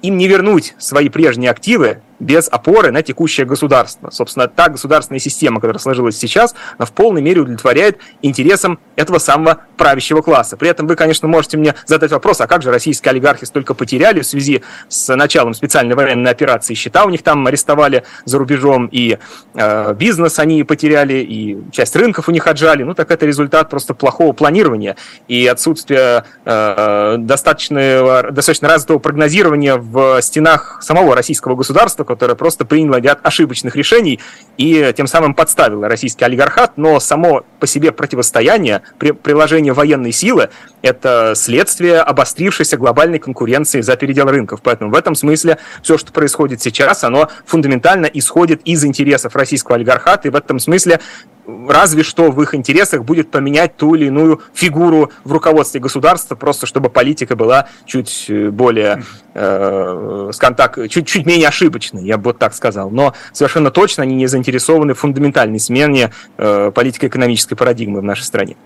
им 0.00 0.16
не 0.16 0.26
вернуть 0.26 0.74
свои 0.78 1.10
прежние 1.10 1.50
активы 1.50 2.00
без 2.24 2.48
опоры 2.48 2.90
на 2.90 3.02
текущее 3.02 3.46
государство. 3.46 4.10
Собственно, 4.10 4.48
та 4.48 4.68
государственная 4.68 5.20
система, 5.20 5.60
которая 5.60 5.78
сложилась 5.78 6.16
сейчас, 6.16 6.54
она 6.78 6.86
в 6.86 6.92
полной 6.92 7.22
мере 7.22 7.42
удовлетворяет 7.42 7.98
интересам 8.22 8.78
этого 8.96 9.18
самого 9.18 9.60
правящего 9.76 10.22
класса. 10.22 10.56
При 10.56 10.68
этом 10.68 10.86
вы, 10.86 10.96
конечно, 10.96 11.28
можете 11.28 11.58
мне 11.58 11.74
задать 11.86 12.10
вопрос, 12.10 12.40
а 12.40 12.46
как 12.46 12.62
же 12.62 12.70
российские 12.70 13.10
олигархи 13.10 13.44
столько 13.44 13.74
потеряли 13.74 14.20
в 14.20 14.26
связи 14.26 14.62
с 14.88 15.14
началом 15.14 15.54
специальной 15.54 15.94
военной 15.94 16.30
операции? 16.30 16.74
Счета 16.74 17.04
у 17.04 17.10
них 17.10 17.22
там 17.22 17.46
арестовали 17.46 18.04
за 18.24 18.38
рубежом, 18.38 18.86
и 18.86 19.18
э, 19.54 19.94
бизнес 19.94 20.38
они 20.38 20.64
потеряли, 20.64 21.14
и 21.14 21.58
часть 21.72 21.94
рынков 21.96 22.28
у 22.28 22.32
них 22.32 22.46
отжали. 22.46 22.82
Ну, 22.82 22.94
так 22.94 23.10
это 23.10 23.26
результат 23.26 23.68
просто 23.68 23.94
плохого 23.94 24.32
планирования 24.32 24.96
и 25.28 25.46
отсутствия 25.46 26.24
э, 26.44 27.16
достаточно, 27.18 28.30
достаточно 28.30 28.68
развитого 28.68 28.98
прогнозирования 28.98 29.76
в 29.76 30.22
стенах 30.22 30.78
самого 30.82 31.14
российского 31.14 31.54
государства, 31.54 32.04
которое 32.14 32.36
просто 32.36 32.64
приняло 32.64 33.00
ряд 33.00 33.18
ошибочных 33.24 33.74
решений 33.74 34.20
и 34.56 34.92
тем 34.96 35.08
самым 35.08 35.34
подставило 35.34 35.88
российский 35.88 36.24
олигархат, 36.24 36.76
но 36.76 37.00
само 37.00 37.44
по 37.58 37.66
себе 37.66 37.90
противостояние, 37.90 38.82
при, 38.98 39.10
приложение 39.10 39.72
военной 39.72 40.12
силы– 40.12 40.50
это 40.82 41.32
следствие 41.34 42.00
обострившейся 42.00 42.76
глобальной 42.76 43.18
конкуренции 43.18 43.80
за 43.80 43.96
передел 43.96 44.26
рынков. 44.26 44.60
Поэтому 44.62 44.92
в 44.92 44.94
этом 44.94 45.16
смысле 45.16 45.58
все, 45.82 45.98
что 45.98 46.12
происходит 46.12 46.62
сейчас, 46.62 47.02
оно 47.02 47.28
фундаментально 47.46 48.06
исходит 48.06 48.60
из 48.64 48.84
интересов 48.84 49.34
российского 49.34 49.74
олигархата, 49.74 50.28
и 50.28 50.30
в 50.30 50.36
этом 50.36 50.60
смысле 50.60 51.00
разве 51.46 52.02
что 52.02 52.30
в 52.30 52.42
их 52.42 52.54
интересах 52.54 53.04
будет 53.04 53.30
поменять 53.30 53.76
ту 53.76 53.94
или 53.94 54.06
иную 54.06 54.40
фигуру 54.54 55.10
в 55.24 55.32
руководстве 55.32 55.80
государства, 55.80 56.34
просто 56.34 56.66
чтобы 56.66 56.90
политика 56.90 57.36
была 57.36 57.68
чуть 57.86 58.26
э, 58.28 58.50
более, 58.50 59.04
э, 59.34 60.30
так, 60.56 60.78
чуть, 60.88 61.06
чуть 61.06 61.26
менее 61.26 61.48
ошибочной, 61.48 62.04
я 62.04 62.16
бы 62.16 62.24
вот 62.24 62.38
так 62.38 62.54
сказал. 62.54 62.90
Но 62.90 63.14
совершенно 63.32 63.70
точно 63.70 64.02
они 64.02 64.14
не 64.14 64.26
заинтересованы 64.26 64.94
в 64.94 64.98
фундаментальной 64.98 65.60
смене 65.60 66.12
э, 66.38 66.70
политико-экономической 66.74 67.54
парадигмы 67.54 68.00
в 68.00 68.04
нашей 68.04 68.22
стране. 68.22 68.56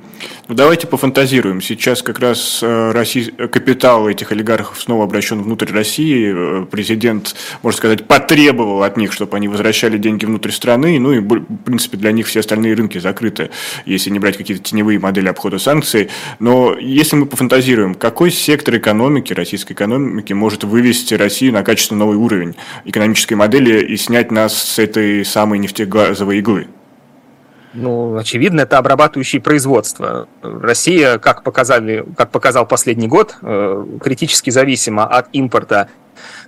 Ну, 0.48 0.54
давайте 0.54 0.86
пофантазируем. 0.86 1.60
Сейчас 1.60 2.02
как 2.02 2.18
раз 2.18 2.60
э, 2.62 2.90
Россий, 2.92 3.30
капитал 3.30 4.08
этих 4.08 4.32
олигархов 4.32 4.80
снова 4.80 5.04
обращен 5.04 5.42
внутрь 5.42 5.72
России. 5.72 6.62
Э, 6.62 6.66
президент, 6.66 7.34
можно 7.62 7.76
сказать, 7.76 8.06
потребовал 8.06 8.82
от 8.82 8.96
них, 8.96 9.12
чтобы 9.12 9.36
они 9.36 9.48
возвращали 9.48 9.98
деньги 9.98 10.24
внутрь 10.24 10.50
страны. 10.50 10.98
Ну 10.98 11.12
и, 11.12 11.18
в 11.20 11.56
принципе, 11.64 11.96
для 11.96 12.12
них 12.12 12.26
все 12.26 12.40
остальные 12.40 12.67
рынки 12.74 12.98
закрыты, 12.98 13.50
если 13.86 14.10
не 14.10 14.18
брать 14.18 14.36
какие-то 14.36 14.62
теневые 14.62 14.98
модели 14.98 15.28
обхода 15.28 15.58
санкций. 15.58 16.08
Но 16.38 16.76
если 16.78 17.16
мы 17.16 17.26
пофантазируем, 17.26 17.94
какой 17.94 18.30
сектор 18.30 18.76
экономики, 18.76 19.32
российской 19.32 19.72
экономики, 19.72 20.32
может 20.32 20.64
вывести 20.64 21.14
Россию 21.14 21.52
на 21.52 21.62
качественно 21.62 22.00
новый 22.00 22.16
уровень 22.16 22.56
экономической 22.84 23.34
модели 23.34 23.84
и 23.84 23.96
снять 23.96 24.30
нас 24.30 24.54
с 24.54 24.78
этой 24.78 25.24
самой 25.24 25.58
нефтегазовой 25.58 26.38
иглы? 26.38 26.68
Ну, 27.74 28.16
очевидно, 28.16 28.62
это 28.62 28.78
обрабатывающие 28.78 29.42
производства. 29.42 30.28
Россия, 30.42 31.18
как, 31.18 31.42
показали, 31.42 32.04
как 32.16 32.30
показал 32.30 32.66
последний 32.66 33.08
год, 33.08 33.36
э, 33.42 33.86
критически 34.02 34.50
зависима 34.50 35.06
от 35.06 35.28
импорта 35.32 35.88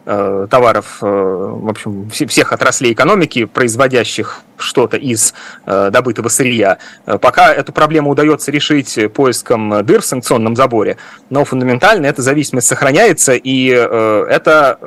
Э, 0.06 0.46
товаров, 0.48 0.98
э, 1.02 1.06
в 1.06 1.68
общем, 1.68 2.08
всех 2.08 2.54
отраслей 2.54 2.94
экономики, 2.94 3.44
производящих 3.44 4.40
что-то 4.56 4.96
из 4.96 5.34
э, 5.66 5.90
добытого 5.92 6.28
сырья. 6.28 6.78
Пока 7.04 7.52
эту 7.52 7.72
проблему 7.72 8.10
удается 8.10 8.50
решить 8.50 8.98
поиском 9.12 9.84
дыр 9.84 10.00
в 10.00 10.06
санкционном 10.06 10.56
заборе, 10.56 10.96
но 11.28 11.44
фундаментально 11.44 12.06
эта 12.06 12.22
зависимость 12.22 12.66
сохраняется, 12.66 13.34
и 13.34 13.66
это, 13.68 14.78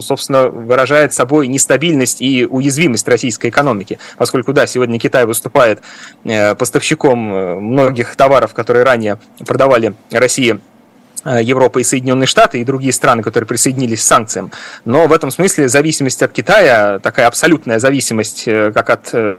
собственно, 0.00 0.48
выражает 0.48 1.12
собой 1.12 1.48
нестабильность 1.48 2.20
и 2.20 2.46
уязвимость 2.46 3.06
российской 3.08 3.50
экономики, 3.50 3.98
поскольку, 4.16 4.52
да, 4.52 4.66
сегодня 4.66 4.98
Китай 4.98 5.24
выступает 5.24 5.82
поставщиком 6.58 7.18
многих 7.18 8.16
товаров, 8.16 8.54
которые 8.54 8.84
ранее 8.84 9.18
продавали 9.46 9.94
России 10.10 10.60
Европа 11.24 11.78
и 11.78 11.84
Соединенные 11.84 12.26
Штаты 12.26 12.60
и 12.60 12.64
другие 12.64 12.92
страны, 12.92 13.22
которые 13.22 13.46
присоединились 13.46 14.00
к 14.00 14.02
санкциям. 14.02 14.50
Но 14.84 15.06
в 15.06 15.12
этом 15.12 15.30
смысле 15.30 15.68
зависимость 15.68 16.22
от 16.22 16.32
Китая, 16.32 16.98
такая 16.98 17.26
абсолютная 17.26 17.78
зависимость, 17.78 18.44
э, 18.46 18.72
как 18.72 18.90
от 18.90 19.10
э, 19.12 19.36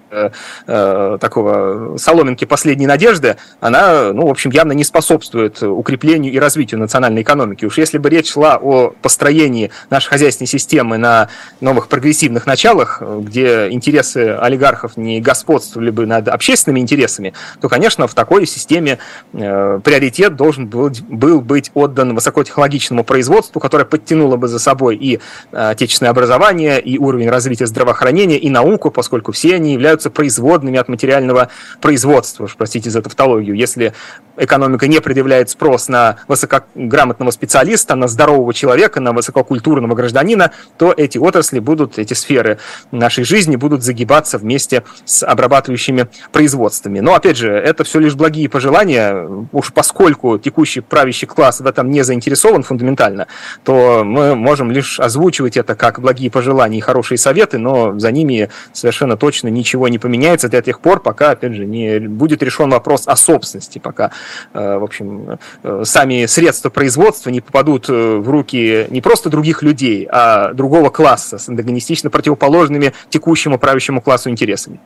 э, 0.68 1.18
такого 1.20 1.98
соломинки 1.98 2.46
последней 2.46 2.88
надежды, 2.88 3.38
она, 3.60 4.14
ну, 4.14 4.28
в 4.28 4.32
общем, 4.32 4.52
явно 4.52 4.74
не 4.74 4.84
способствует 4.84 5.62
укреплению 5.62 6.34
и 6.34 6.40
развитию 6.40 6.80
национальной 6.80 7.22
экономики. 7.22 7.66
Уж 7.66 7.78
если 7.78 7.98
бы 7.98 8.10
речь 8.10 8.32
шла 8.32 8.58
о 8.58 8.94
построении 9.02 9.72
нашей 9.90 10.10
хозяйственной 10.10 10.48
системы 10.48 10.98
на 10.98 11.30
новых 11.62 11.88
прогрессивных 11.88 12.46
началах, 12.46 13.02
где 13.02 13.70
интересы 13.70 14.38
олигархов 14.40 14.98
не 14.98 15.22
господствовали 15.22 15.90
бы 15.90 16.06
над 16.06 16.28
общественными 16.28 16.80
интересами, 16.80 17.34
то, 17.62 17.70
конечно, 17.70 18.08
в 18.08 18.14
такой 18.14 18.46
системе 18.46 19.00
э, 19.34 19.80
приоритет 19.84 20.36
должен 20.36 20.68
был, 20.68 20.92
был 21.10 21.42
быть 21.42 21.72
отдан 21.74 22.16
высокотехнологичному 22.16 23.04
производству, 23.04 23.60
которое 23.60 23.86
подтянуло 23.86 24.38
бы 24.38 24.48
за 24.48 24.60
собой 24.60 24.96
и 24.96 25.20
э, 25.52 25.70
отечественное 25.70 26.12
образование, 26.12 26.80
и 26.80 26.98
уровень 26.98 27.30
развития 27.30 27.68
здравоохранения, 27.68 28.38
и 28.38 28.50
науку, 28.50 28.92
поскольку 28.92 29.32
все 29.32 29.56
они 29.56 29.74
являются 29.74 30.10
производными 30.10 30.78
от 30.78 30.88
материального 30.88 31.50
производства, 31.82 32.48
простите 32.58 32.90
за 32.90 33.02
тавтологию. 33.02 33.56
Если 33.56 33.94
экономика 34.38 34.88
не 34.88 35.00
предъявляет 35.00 35.50
спрос 35.50 35.88
на 35.88 36.18
высокограмотного 36.28 37.32
специалиста, 37.32 37.96
на 37.96 38.08
здорового 38.08 38.54
человека, 38.54 39.00
на 39.00 39.14
высококультурного 39.14 39.96
гражданина, 39.96 40.52
то 40.78 40.94
эти 40.96 41.18
отрасли 41.18 41.60
будут, 41.60 42.00
эти 42.00 42.14
сферы 42.14 42.60
нашей 42.92 43.24
жизни 43.24 43.56
будут 43.56 43.84
загибаться 43.84 44.38
вместе 44.38 44.84
с 45.06 45.24
обрабатывающими 45.26 46.08
производствами. 46.32 47.00
Но, 47.00 47.14
опять 47.14 47.38
же, 47.38 47.52
это 47.52 47.84
все 47.84 48.00
лишь 48.00 48.16
благие 48.16 48.50
пожелания, 48.50 49.48
уж 49.52 49.74
поскольку 49.74 50.38
текущий 50.38 50.82
правящий 50.82 51.28
класс 51.28 51.62
в 51.64 51.68
этом 51.68 51.90
не 51.90 52.04
заинтересован 52.04 52.64
фундаментально, 52.64 53.28
то 53.64 54.04
мы 54.04 54.36
можем 54.36 54.72
лишь 54.72 55.00
озвучивать 55.00 55.58
это 55.58 55.76
как 55.76 56.00
благие 56.00 56.30
пожелания 56.30 56.78
и 56.78 56.82
хорошие 56.82 57.18
советы, 57.18 57.58
но 57.58 57.98
за 58.00 58.12
ними 58.12 58.50
совершенно 58.72 59.18
точно 59.18 59.48
ничего 59.48 59.88
не 59.88 60.00
поменяется 60.00 60.50
до 60.50 60.62
тех 60.62 60.80
пор, 60.80 61.00
пока, 61.02 61.32
опять 61.32 61.54
же, 61.54 61.66
не 61.66 62.00
будет 62.00 62.44
решен 62.44 62.70
вопрос 62.70 63.08
о 63.08 63.16
собственности, 63.16 63.80
пока, 63.80 64.12
э, 64.54 64.78
в 64.78 64.84
общем, 64.84 65.40
э, 65.64 65.84
сами 65.86 66.26
средства 66.26 66.70
производства 66.70 67.30
не 67.30 67.42
попадут 67.42 67.90
э, 67.90 68.18
в 68.18 68.30
руки 68.30 68.88
не 68.90 69.02
просто 69.02 69.30
других 69.30 69.64
людей, 69.64 70.08
а 70.12 70.54
другого 70.54 70.90
класса 70.90 71.38
с 71.38 71.50
антагонистично 71.50 72.10
противоположными 72.10 72.94
текущему 73.10 73.58
правящему 73.58 74.02
классу 74.02 74.30
интересами. 74.30 74.80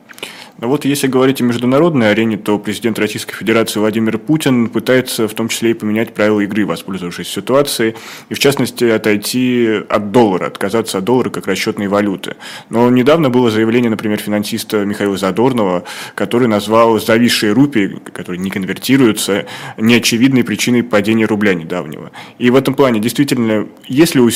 Вот 0.60 0.84
если 0.84 1.06
говорить 1.06 1.40
о 1.40 1.44
международной 1.44 2.10
арене, 2.10 2.36
то 2.36 2.58
президент 2.58 2.98
Российской 2.98 3.32
Федерации 3.32 3.78
Владимир 3.78 4.18
Путин 4.18 4.68
пытается 4.68 5.28
в 5.28 5.34
том 5.34 5.48
числе 5.48 5.70
и 5.70 5.74
поменять 5.74 6.14
правила 6.14 6.40
игры, 6.40 6.66
воспользовавшись 6.66 7.28
ситуацией, 7.28 7.94
и 8.28 8.34
в 8.34 8.40
частности 8.40 8.82
отойти 8.82 9.82
от 9.88 10.10
доллара, 10.10 10.46
отказаться 10.46 10.98
от 10.98 11.04
доллара 11.04 11.30
как 11.30 11.46
расчетной 11.46 11.86
валюты. 11.86 12.34
Но 12.70 12.90
недавно 12.90 13.30
было 13.30 13.52
заявление, 13.52 13.88
например, 13.88 14.18
финансиста 14.18 14.84
Михаила 14.84 15.16
Задорнова, 15.16 15.84
который 16.16 16.48
назвал 16.48 16.98
зависшие 16.98 17.52
рупии, 17.52 18.00
которые 18.12 18.40
не 18.40 18.50
конвертируются, 18.50 19.46
неочевидной 19.76 20.42
причиной 20.42 20.82
падения 20.82 21.26
рубля 21.26 21.54
недавнего. 21.54 22.10
И 22.38 22.50
в 22.50 22.56
этом 22.56 22.74
плане 22.74 22.98
действительно, 22.98 23.68
если 23.86 24.18
у, 24.18 24.28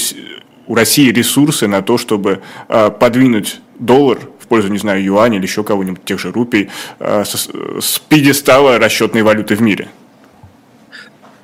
у 0.69 0.75
России 0.77 1.11
ресурсы 1.11 1.67
на 1.67 1.83
то, 1.83 1.99
чтобы 1.99 2.43
э, 2.69 2.91
подвинуть 2.91 3.61
доллар 3.81 4.21
пользу, 4.53 4.69
не 4.69 4.79
знаю, 4.79 5.03
юаня 5.03 5.39
или 5.39 5.47
еще 5.47 5.65
кого-нибудь, 5.65 6.05
тех 6.05 6.21
же 6.21 6.31
рупий, 6.31 6.69
э, 6.99 7.25
с, 7.25 7.49
с 7.81 7.99
пьедестала 8.01 8.79
расчетной 8.79 9.23
валюты 9.23 9.55
в 9.55 9.63
мире? 9.63 9.89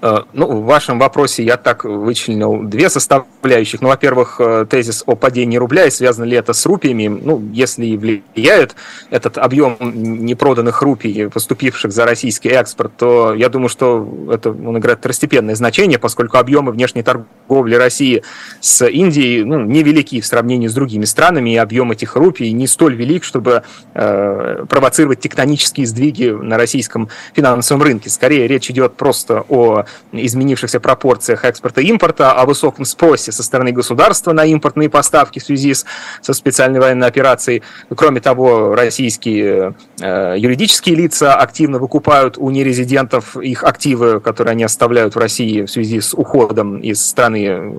Э, 0.00 0.18
ну, 0.32 0.46
в 0.46 0.64
вашем 0.64 0.98
вопросе 0.98 1.42
я 1.42 1.56
так 1.56 1.84
вычленил 1.84 2.62
две 2.62 2.88
составляющих. 2.88 3.80
Ну, 3.80 3.88
во-первых, 3.88 4.36
э, 4.40 4.66
тезис 4.68 5.02
о 5.06 5.16
падении 5.16 5.56
рубля, 5.56 5.86
и 5.86 5.90
связано 5.90 6.24
ли 6.24 6.36
это 6.36 6.52
с 6.52 6.64
рупиями. 6.66 7.08
Ну, 7.08 7.42
если 7.52 7.86
и 7.86 7.96
влияет 7.96 8.76
этот 9.10 9.38
объем 9.38 9.76
непроданных 9.80 10.82
рупий, 10.82 11.28
поступивших 11.28 11.90
за 11.90 12.04
российский 12.04 12.48
экспорт, 12.48 12.92
то 12.96 13.34
я 13.34 13.48
думаю, 13.48 13.68
что 13.68 14.08
это 14.30 14.50
он 14.50 14.78
играет 14.78 15.00
второстепенное 15.00 15.56
значение, 15.56 15.98
поскольку 15.98 16.38
объемы 16.38 16.70
внешней 16.70 17.02
торговли 17.02 17.74
России 17.74 18.22
с 18.60 18.86
Индией 18.86 19.44
ну, 19.44 19.60
невелики 19.60 20.20
в 20.20 20.26
сравнении 20.26 20.68
с 20.68 20.74
другими 20.74 21.06
странами, 21.06 21.50
и 21.50 21.56
объем 21.56 21.90
этих 21.90 22.14
рупий 22.14 22.52
не 22.52 22.68
столь 22.68 22.94
велик, 22.94 23.24
чтобы 23.24 23.64
э, 23.94 24.64
провоцировать 24.68 25.20
тектонические 25.20 25.86
сдвиги 25.86 26.26
на 26.28 26.56
российском 26.56 27.08
финансовом 27.34 27.82
рынке. 27.82 28.10
Скорее, 28.10 28.46
речь 28.46 28.70
идет 28.70 28.94
просто 28.94 29.44
о 29.48 29.84
изменившихся 30.12 30.80
пропорциях 30.80 31.44
экспорта 31.44 31.80
и 31.80 31.86
импорта, 31.86 32.32
о 32.32 32.46
высоком 32.46 32.84
спросе 32.84 33.32
со 33.32 33.42
стороны 33.42 33.72
государства 33.72 34.32
на 34.32 34.44
импортные 34.44 34.88
поставки 34.88 35.38
в 35.38 35.44
связи 35.44 35.74
с, 35.74 35.84
со 36.20 36.32
специальной 36.32 36.80
военной 36.80 37.06
операцией. 37.06 37.62
Кроме 37.94 38.20
того, 38.20 38.74
российские 38.74 39.74
э, 40.00 40.34
юридические 40.38 40.96
лица 40.96 41.34
активно 41.34 41.78
выкупают 41.78 42.38
у 42.38 42.50
нерезидентов 42.50 43.36
их 43.36 43.64
активы, 43.64 44.20
которые 44.20 44.52
они 44.52 44.64
оставляют 44.64 45.14
в 45.14 45.18
России 45.18 45.62
в 45.62 45.70
связи 45.70 46.00
с 46.00 46.14
уходом 46.14 46.78
из 46.78 47.04
страны 47.04 47.44
э, 47.44 47.72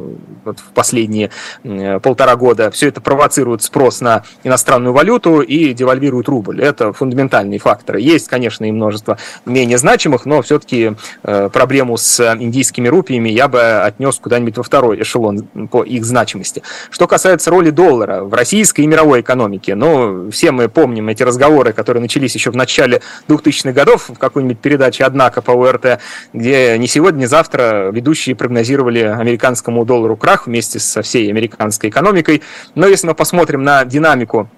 вот, 0.45 0.59
в 0.59 0.71
последние 0.73 1.31
э, 1.63 1.99
полтора 1.99 2.35
года. 2.35 2.71
Все 2.71 2.87
это 2.87 3.01
провоцирует 3.01 3.63
спрос 3.63 4.01
на 4.01 4.23
иностранную 4.43 4.93
валюту 4.93 5.41
и 5.41 5.73
девальвирует 5.73 6.27
рубль. 6.27 6.61
Это 6.61 6.93
фундаментальные 6.93 7.59
факторы. 7.59 8.01
Есть, 8.01 8.27
конечно, 8.27 8.65
и 8.65 8.71
множество 8.71 9.17
менее 9.45 9.77
значимых, 9.77 10.25
но 10.25 10.41
все-таки 10.41 10.95
э, 11.23 11.49
проблему 11.51 11.97
с 11.99 12.35
индийскими 12.39 12.87
рупиями 12.87 13.29
я 13.29 13.47
бы 13.47 13.61
отнес 13.61 14.17
куда-нибудь 14.19 14.57
во 14.57 14.63
второй 14.63 15.01
эшелон 15.01 15.43
по 15.69 15.83
их 15.83 16.05
значимости. 16.05 16.63
Что 16.89 17.07
касается 17.07 17.51
роли 17.51 17.69
доллара 17.69 18.23
в 18.23 18.33
российской 18.33 18.81
и 18.81 18.87
мировой 18.87 19.21
экономике, 19.21 19.75
ну, 19.75 20.31
все 20.31 20.51
мы 20.51 20.69
помним 20.69 21.09
эти 21.09 21.23
разговоры, 21.23 21.73
которые 21.73 22.01
начались 22.01 22.33
еще 22.35 22.51
в 22.51 22.55
начале 22.55 23.01
2000-х 23.27 23.71
годов 23.71 24.09
в 24.09 24.17
какой-нибудь 24.17 24.59
передаче 24.59 25.03
«Однако» 25.03 25.41
по 25.41 25.51
УРТ, 25.51 25.99
где 26.33 26.77
не 26.77 26.87
сегодня, 26.87 27.19
не 27.19 27.25
завтра 27.25 27.91
ведущие 27.91 28.35
прогнозировали 28.35 28.99
американскому 28.99 29.85
доллару 29.85 30.15
крах 30.15 30.47
вместе 30.47 30.79
со 30.79 31.01
всей 31.01 31.29
американской 31.29 31.89
экономикой. 31.89 32.41
Но 32.75 32.87
если 32.87 33.07
мы 33.07 33.15
посмотрим 33.15 33.63
на 33.63 33.83
динамику 33.85 34.49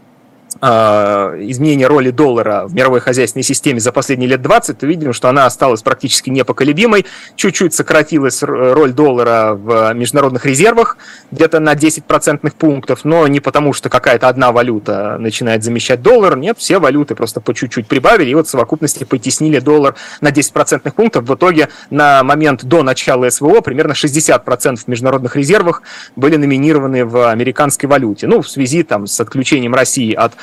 изменения 0.62 1.88
роли 1.88 2.12
доллара 2.12 2.67
в 2.67 2.76
мировой 2.76 3.00
хозяйственной 3.00 3.43
системе 3.43 3.80
за 3.80 3.91
последние 3.91 4.30
лет 4.30 4.41
20, 4.41 4.78
то 4.78 4.86
видим, 4.86 5.12
что 5.12 5.28
она 5.28 5.47
осталась 5.47 5.82
практически 5.82 6.30
непоколебимой. 6.30 7.06
Чуть-чуть 7.36 7.74
сократилась 7.74 8.43
роль 8.43 8.91
доллара 8.91 9.56
в 9.56 9.93
международных 9.93 10.45
резервах, 10.45 10.97
где-то 11.32 11.60
на 11.60 11.74
10 11.74 12.06
процентных 12.06 12.54
пунктов, 12.54 13.06
но 13.06 13.28
не 13.28 13.39
потому, 13.39 13.74
что 13.74 13.89
какая-то 13.89 14.28
одна 14.28 14.52
валюта 14.52 15.17
начинает 15.19 15.63
замещать 15.63 16.02
доллар. 16.02 16.38
Нет, 16.38 16.58
все 16.60 16.80
валюты 16.80 17.15
просто 17.15 17.41
по 17.41 17.54
чуть-чуть 17.54 17.88
прибавили, 17.88 18.30
и 18.30 18.36
вот 18.36 18.47
в 18.47 18.50
совокупности 18.50 19.04
потеснили 19.04 19.60
доллар 19.60 19.95
на 20.21 20.32
10 20.32 20.54
процентных 20.54 20.93
пунктов. 20.93 21.26
В 21.26 21.34
итоге 21.34 21.69
на 21.89 22.24
момент 22.24 22.63
до 22.65 22.84
начала 22.84 23.30
СВО 23.30 23.62
примерно 23.62 23.95
60 23.95 24.45
процентов 24.45 24.88
международных 24.88 25.36
резервах 25.36 25.82
были 26.15 26.36
номинированы 26.36 27.06
в 27.06 27.30
американской 27.30 27.89
валюте. 27.89 28.28
Ну, 28.28 28.41
в 28.41 28.50
связи 28.50 28.84
там, 28.84 29.08
с 29.08 29.19
отключением 29.19 29.74
России 29.74 30.13
от 30.13 30.34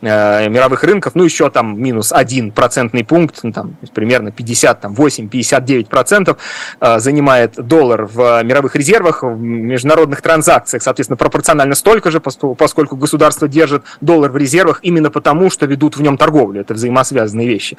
Э, 0.00 0.48
мировых 0.48 0.84
рынков, 0.84 1.16
ну, 1.16 1.24
еще 1.24 1.50
там 1.50 1.82
минус 1.82 2.12
один 2.12 2.52
процентный 2.52 3.02
пункт, 3.04 3.40
ну, 3.42 3.52
там, 3.52 3.76
примерно 3.92 4.28
58-59% 4.28 6.38
э, 6.80 7.00
занимает 7.00 7.54
доллар 7.56 8.04
в 8.04 8.40
мировых 8.44 8.76
резервах, 8.76 9.24
в 9.24 9.40
международных 9.40 10.22
транзакциях, 10.22 10.84
соответственно, 10.84 11.16
пропорционально 11.16 11.74
столько 11.74 12.12
же, 12.12 12.20
поскольку 12.20 12.94
государство 12.96 13.48
держит 13.48 13.82
доллар 14.00 14.30
в 14.30 14.36
резервах 14.36 14.78
именно 14.82 15.10
потому, 15.10 15.50
что 15.50 15.66
ведут 15.66 15.96
в 15.96 16.02
нем 16.02 16.16
торговлю. 16.16 16.60
Это 16.60 16.74
взаимосвязанные 16.74 17.48
вещи. 17.48 17.76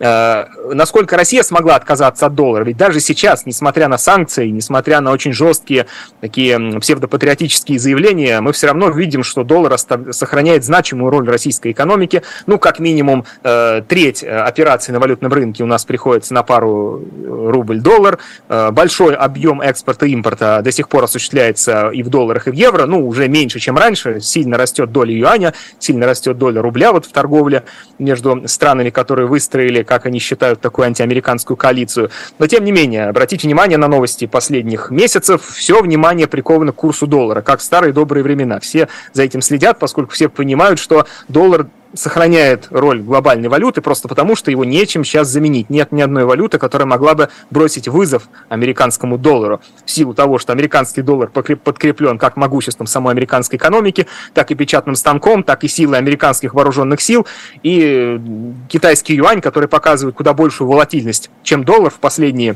Э, 0.00 0.46
насколько 0.74 1.16
Россия 1.16 1.44
смогла 1.44 1.76
отказаться 1.76 2.26
от 2.26 2.34
доллара? 2.34 2.64
Ведь 2.64 2.78
даже 2.78 2.98
сейчас, 2.98 3.46
несмотря 3.46 3.86
на 3.86 3.96
санкции, 3.96 4.48
несмотря 4.48 5.00
на 5.00 5.12
очень 5.12 5.32
жесткие 5.32 5.86
такие 6.20 6.80
псевдопатриотические 6.80 7.78
заявления, 7.78 8.40
мы 8.40 8.52
все 8.52 8.66
равно 8.66 8.90
видим, 8.90 9.22
что 9.22 9.44
доллар 9.44 9.78
сохраняет 9.78 10.64
значимую 10.64 11.10
роль 11.10 11.28
российской 11.28 11.59
российской 11.60 11.72
экономики. 11.72 12.22
Ну, 12.46 12.58
как 12.58 12.80
минимум, 12.80 13.24
э, 13.42 13.82
треть 13.86 14.22
э, 14.22 14.28
операций 14.28 14.92
на 14.92 15.00
валютном 15.00 15.32
рынке 15.32 15.62
у 15.62 15.66
нас 15.66 15.84
приходится 15.84 16.34
на 16.34 16.42
пару 16.42 17.00
э, 17.00 17.50
рубль-доллар. 17.50 18.18
Большой 18.48 19.14
объем 19.14 19.60
экспорта 19.60 20.06
и 20.06 20.12
импорта 20.12 20.60
до 20.62 20.72
сих 20.72 20.88
пор 20.88 21.04
осуществляется 21.04 21.90
и 21.90 22.02
в 22.02 22.08
долларах, 22.08 22.48
и 22.48 22.50
в 22.50 22.54
евро. 22.54 22.86
Ну, 22.86 23.06
уже 23.06 23.28
меньше, 23.28 23.60
чем 23.60 23.76
раньше. 23.76 24.20
Сильно 24.20 24.56
растет 24.56 24.92
доля 24.92 25.12
юаня, 25.12 25.54
сильно 25.78 26.06
растет 26.06 26.38
доля 26.38 26.62
рубля 26.62 26.92
вот 26.92 27.06
в 27.06 27.12
торговле 27.12 27.62
между 27.98 28.42
странами, 28.46 28.90
которые 28.90 29.26
выстроили, 29.26 29.82
как 29.82 30.06
они 30.06 30.18
считают, 30.18 30.60
такую 30.60 30.86
антиамериканскую 30.86 31.56
коалицию. 31.56 32.10
Но, 32.38 32.46
тем 32.46 32.64
не 32.64 32.72
менее, 32.72 33.08
обратите 33.08 33.46
внимание 33.46 33.78
на 33.78 33.88
новости 33.88 34.26
последних 34.26 34.90
месяцев. 34.90 35.42
Все 35.54 35.80
внимание 35.82 36.26
приковано 36.26 36.72
к 36.72 36.76
курсу 36.76 37.06
доллара, 37.06 37.42
как 37.42 37.60
в 37.60 37.62
старые 37.62 37.92
добрые 37.92 38.22
времена. 38.22 38.58
Все 38.60 38.88
за 39.12 39.22
этим 39.22 39.42
следят, 39.42 39.78
поскольку 39.78 40.12
все 40.12 40.28
понимают, 40.28 40.78
что 40.78 41.06
доллар 41.28 41.49
доллар 41.50 41.66
сохраняет 41.92 42.68
роль 42.70 43.00
глобальной 43.00 43.48
валюты 43.48 43.80
просто 43.80 44.06
потому, 44.06 44.36
что 44.36 44.52
его 44.52 44.64
нечем 44.64 45.02
сейчас 45.02 45.26
заменить. 45.26 45.70
Нет 45.70 45.90
ни 45.90 46.00
одной 46.00 46.24
валюты, 46.24 46.58
которая 46.58 46.86
могла 46.86 47.14
бы 47.16 47.30
бросить 47.50 47.88
вызов 47.88 48.28
американскому 48.48 49.18
доллару. 49.18 49.60
В 49.84 49.90
силу 49.90 50.14
того, 50.14 50.38
что 50.38 50.52
американский 50.52 51.02
доллар 51.02 51.28
подкреплен 51.30 52.16
как 52.18 52.36
могуществом 52.36 52.86
самой 52.86 53.12
американской 53.14 53.56
экономики, 53.56 54.06
так 54.34 54.52
и 54.52 54.54
печатным 54.54 54.94
станком, 54.94 55.42
так 55.42 55.64
и 55.64 55.68
силой 55.68 55.98
американских 55.98 56.54
вооруженных 56.54 57.00
сил, 57.00 57.26
и 57.64 58.20
китайский 58.68 59.16
юань, 59.16 59.40
который 59.40 59.68
показывает 59.68 60.14
куда 60.14 60.32
большую 60.32 60.68
волатильность, 60.68 61.28
чем 61.42 61.64
доллар 61.64 61.90
в 61.90 61.98
последние 61.98 62.54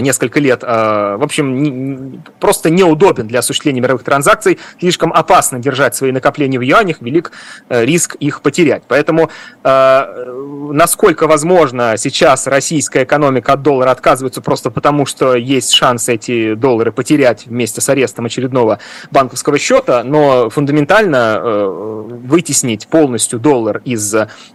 несколько 0.00 0.40
лет, 0.40 0.62
э, 0.62 1.16
в 1.18 1.22
общем, 1.22 2.22
просто 2.40 2.70
неудобен 2.70 3.26
для 3.26 3.40
осуществления 3.40 3.80
мировых 3.80 4.04
транзакций, 4.04 4.58
слишком 4.80 5.12
опасно 5.12 5.58
держать 5.58 5.94
свои 5.94 6.12
накопления 6.12 6.58
в 6.58 6.62
юанях, 6.62 7.00
велик 7.00 7.32
э, 7.68 7.84
риск 7.84 8.14
их 8.16 8.40
потерять. 8.40 8.84
Поэтому 8.88 9.30
насколько 9.62 11.26
возможно 11.26 11.94
сейчас 11.96 12.46
российская 12.46 13.04
экономика 13.04 13.54
от 13.54 13.62
доллара 13.62 13.90
отказывается 13.90 14.40
просто 14.40 14.70
потому, 14.70 15.06
что 15.06 15.34
есть 15.34 15.72
шанс 15.72 16.08
эти 16.08 16.54
доллары 16.54 16.92
потерять 16.92 17.46
вместе 17.46 17.80
с 17.80 17.88
арестом 17.88 18.26
очередного 18.26 18.78
банковского 19.10 19.58
счета, 19.58 20.02
но 20.04 20.50
фундаментально 20.50 21.40
вытеснить 21.42 22.86
полностью 22.88 23.38
доллар 23.38 23.82
из 23.84 24.14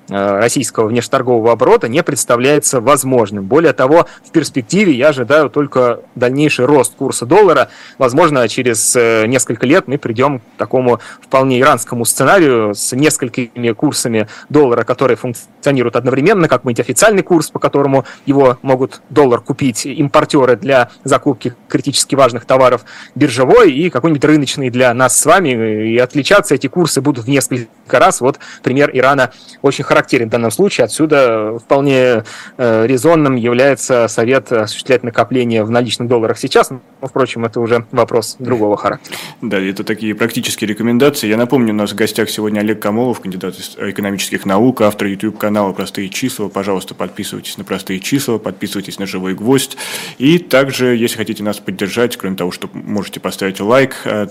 российского 0.10 0.88
внешторгового 0.88 1.52
оборота 1.52 1.88
не 1.88 2.04
представляется 2.04 2.82
возможным. 2.82 3.46
Более 3.46 3.74
того, 3.74 4.08
в 4.26 4.32
перспективе 4.32 4.94
я 4.94 5.11
ожидаю 5.12 5.50
только 5.50 6.02
дальнейший 6.15 6.65
рост 6.65 6.95
курса 6.95 7.26
доллара. 7.26 7.69
Возможно, 7.97 8.47
через 8.50 8.95
э, 8.95 9.26
несколько 9.28 9.65
лет 9.65 9.88
мы 9.88 9.97
придем 9.97 10.39
к 10.39 10.43
такому 10.58 11.00
вполне 11.21 11.60
иранскому 11.60 12.04
сценарию 12.06 12.74
с 12.74 12.93
несколькими 12.93 13.71
курсами 13.71 14.28
доллара, 14.50 14.84
которые 14.84 15.17
функционируют 15.17 15.95
одновременно, 15.95 16.47
как 16.47 16.63
быть 16.63 16.80
официальный 16.80 17.24
курс, 17.24 17.50
по 17.50 17.60
которому 17.60 18.06
его 18.26 18.58
могут 18.62 19.02
доллар 19.10 19.39
купить 19.39 19.86
импортеры 19.86 20.56
для 20.56 20.89
закупки 21.04 21.54
критически 21.67 22.15
важных 22.15 22.45
товаров 22.45 22.84
биржевой 23.15 23.71
и 23.71 23.89
какой-нибудь 23.89 24.26
рыночный 24.26 24.69
для 24.69 24.93
нас 24.93 25.19
с 25.19 25.26
вами. 25.26 25.91
И 25.93 25.97
отличаться 25.97 26.56
эти 26.56 26.67
курсы 26.67 27.02
будут 27.02 27.26
в 27.26 27.30
несколько 27.30 28.00
раз. 28.00 28.21
Вот 28.21 28.39
пример 28.63 28.89
Ирана 28.93 29.32
очень 29.62 29.84
характерен 29.84 30.28
в 30.28 30.32
данном 30.32 30.52
случае. 30.52 30.86
Отсюда 30.86 31.58
вполне 31.60 32.24
э, 32.58 32.88
резонным 32.88 33.36
является 33.36 34.08
совет 34.08 34.52
осуществлять 34.52 35.01
осуществлять 35.02 35.04
накопление 35.04 35.64
в 35.64 35.70
наличных 35.70 36.08
долларах 36.08 36.38
сейчас, 36.38 36.70
но, 36.70 36.82
впрочем, 37.02 37.46
это 37.46 37.60
уже 37.60 37.86
вопрос 37.92 38.36
другого 38.40 38.78
характера. 38.78 39.18
Да, 39.42 39.60
это 39.60 39.84
такие 39.84 40.16
практические 40.16 40.68
рекомендации. 40.68 41.28
Я 41.28 41.38
напомню, 41.38 41.74
у 41.74 41.78
нас 41.78 41.92
в 41.92 41.96
гостях 41.96 42.30
сегодня 42.30 42.60
Олег 42.60 42.82
Камолов, 42.82 43.20
кандидат 43.20 43.56
экономических 43.78 44.46
наук, 44.46 44.82
автор 44.82 45.08
YouTube-канала 45.08 45.74
«Простые 45.74 46.10
числа». 46.10 46.50
Пожалуйста, 46.50 46.96
подписывайтесь 46.96 47.58
на 47.58 47.64
«Простые 47.64 48.00
числа», 48.00 48.38
подписывайтесь 48.38 49.00
на 49.00 49.06
«Живой 49.06 49.34
гвоздь». 49.34 49.78
И 50.18 50.38
также, 50.38 50.96
если 50.96 51.18
хотите 51.18 51.44
нас 51.44 51.60
поддержать, 51.60 52.18
кроме 52.18 52.36
того, 52.36 52.52
что 52.52 52.70
можете 52.74 53.20
поставить 53.20 53.60
лайк, 53.60 53.96
э, 54.06 54.28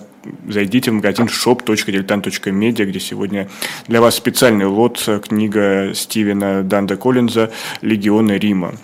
зайдите 0.48 0.90
в 0.90 0.94
магазин 0.94 1.26
shop.diletant.media, 1.26 2.84
где 2.84 3.00
сегодня 3.00 3.48
для 3.88 4.00
вас 4.00 4.14
специальный 4.14 4.66
лот, 4.66 5.02
э, 5.06 5.20
книга 5.20 5.92
Стивена 5.94 6.62
Данда 6.62 6.96
Коллинза 6.96 7.50
«Легионы 7.80 8.32
Рима». 8.32 8.74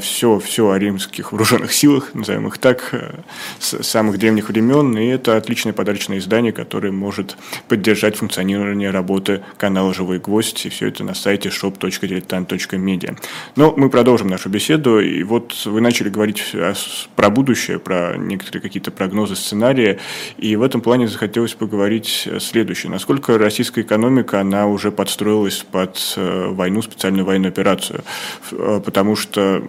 Все, 0.00 0.36
э, 0.36 0.40
все 0.40 0.70
о 0.70 0.78
римских 0.78 1.19
вооруженных 1.28 1.72
силах, 1.72 2.14
назовем 2.14 2.48
их 2.48 2.58
так, 2.58 2.88
э, 2.92 3.20
с 3.58 3.82
самых 3.82 4.18
древних 4.18 4.48
времен, 4.48 4.96
и 4.98 5.06
это 5.06 5.36
отличное 5.36 5.72
подарочное 5.72 6.18
издание, 6.18 6.52
которое 6.52 6.92
может 6.92 7.36
поддержать 7.68 8.16
функционирование 8.16 8.90
работы 8.90 9.42
канала 9.56 9.92
«Живой 9.94 10.18
гвоздь», 10.18 10.66
и 10.66 10.68
все 10.68 10.88
это 10.88 11.04
на 11.04 11.14
сайте 11.14 11.50
shop.diletant.media. 11.50 13.16
Но 13.56 13.74
мы 13.76 13.90
продолжим 13.90 14.28
нашу 14.28 14.48
беседу, 14.48 15.00
и 15.00 15.22
вот 15.22 15.54
вы 15.64 15.80
начали 15.80 16.08
говорить 16.08 16.54
про 17.16 17.30
будущее, 17.30 17.78
про 17.78 18.16
некоторые 18.16 18.62
какие-то 18.62 18.90
прогнозы, 18.90 19.36
сценарии, 19.36 19.98
и 20.38 20.56
в 20.56 20.62
этом 20.62 20.80
плане 20.80 21.08
захотелось 21.08 21.54
поговорить 21.54 22.28
следующее. 22.40 22.90
Насколько 22.90 23.38
российская 23.38 23.82
экономика, 23.82 24.40
она 24.40 24.66
уже 24.66 24.90
подстроилась 24.90 25.64
под 25.70 26.14
э, 26.16 26.46
войну, 26.48 26.82
специальную 26.82 27.24
военную 27.24 27.50
операцию? 27.50 28.02
Э, 28.52 28.80
потому 28.84 29.16
что 29.16 29.62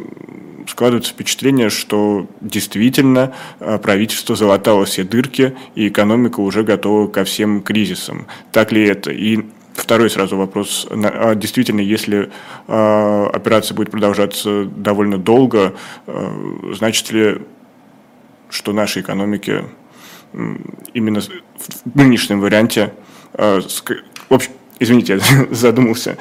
складывается 0.67 1.13
впечатление, 1.13 1.40
что 1.69 2.27
действительно 2.39 3.33
э, 3.59 3.79
правительство 3.79 4.35
залатало 4.35 4.85
все 4.85 5.03
дырки, 5.03 5.55
и 5.75 5.87
экономика 5.87 6.39
уже 6.39 6.63
готова 6.63 7.07
ко 7.07 7.23
всем 7.23 7.61
кризисам. 7.61 8.27
Так 8.51 8.71
ли 8.71 8.85
это? 8.85 9.11
И 9.11 9.39
второй 9.73 10.09
сразу 10.09 10.37
вопрос. 10.37 10.87
А 10.91 11.33
действительно, 11.33 11.81
если 11.81 12.29
э, 12.67 13.29
операция 13.33 13.75
будет 13.75 13.89
продолжаться 13.89 14.65
довольно 14.65 15.17
долго, 15.17 15.73
э, 16.05 16.73
значит 16.75 17.11
ли, 17.11 17.39
что 18.49 18.73
нашей 18.73 19.01
экономике 19.01 19.65
именно 20.93 21.21
в 21.21 21.95
нынешнем 21.95 22.39
варианте, 22.39 22.93
общем, 23.33 24.51
извините, 24.79 25.19
я 25.31 25.47
задумался, 25.51 26.17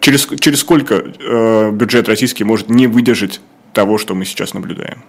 через, 0.00 0.26
через 0.40 0.60
сколько 0.60 1.70
бюджет 1.72 2.08
российский 2.08 2.44
может 2.44 2.68
не 2.68 2.86
выдержать 2.86 3.40
того, 3.72 3.98
что 3.98 4.14
мы 4.14 4.24
сейчас 4.24 4.54
наблюдаем? 4.54 5.02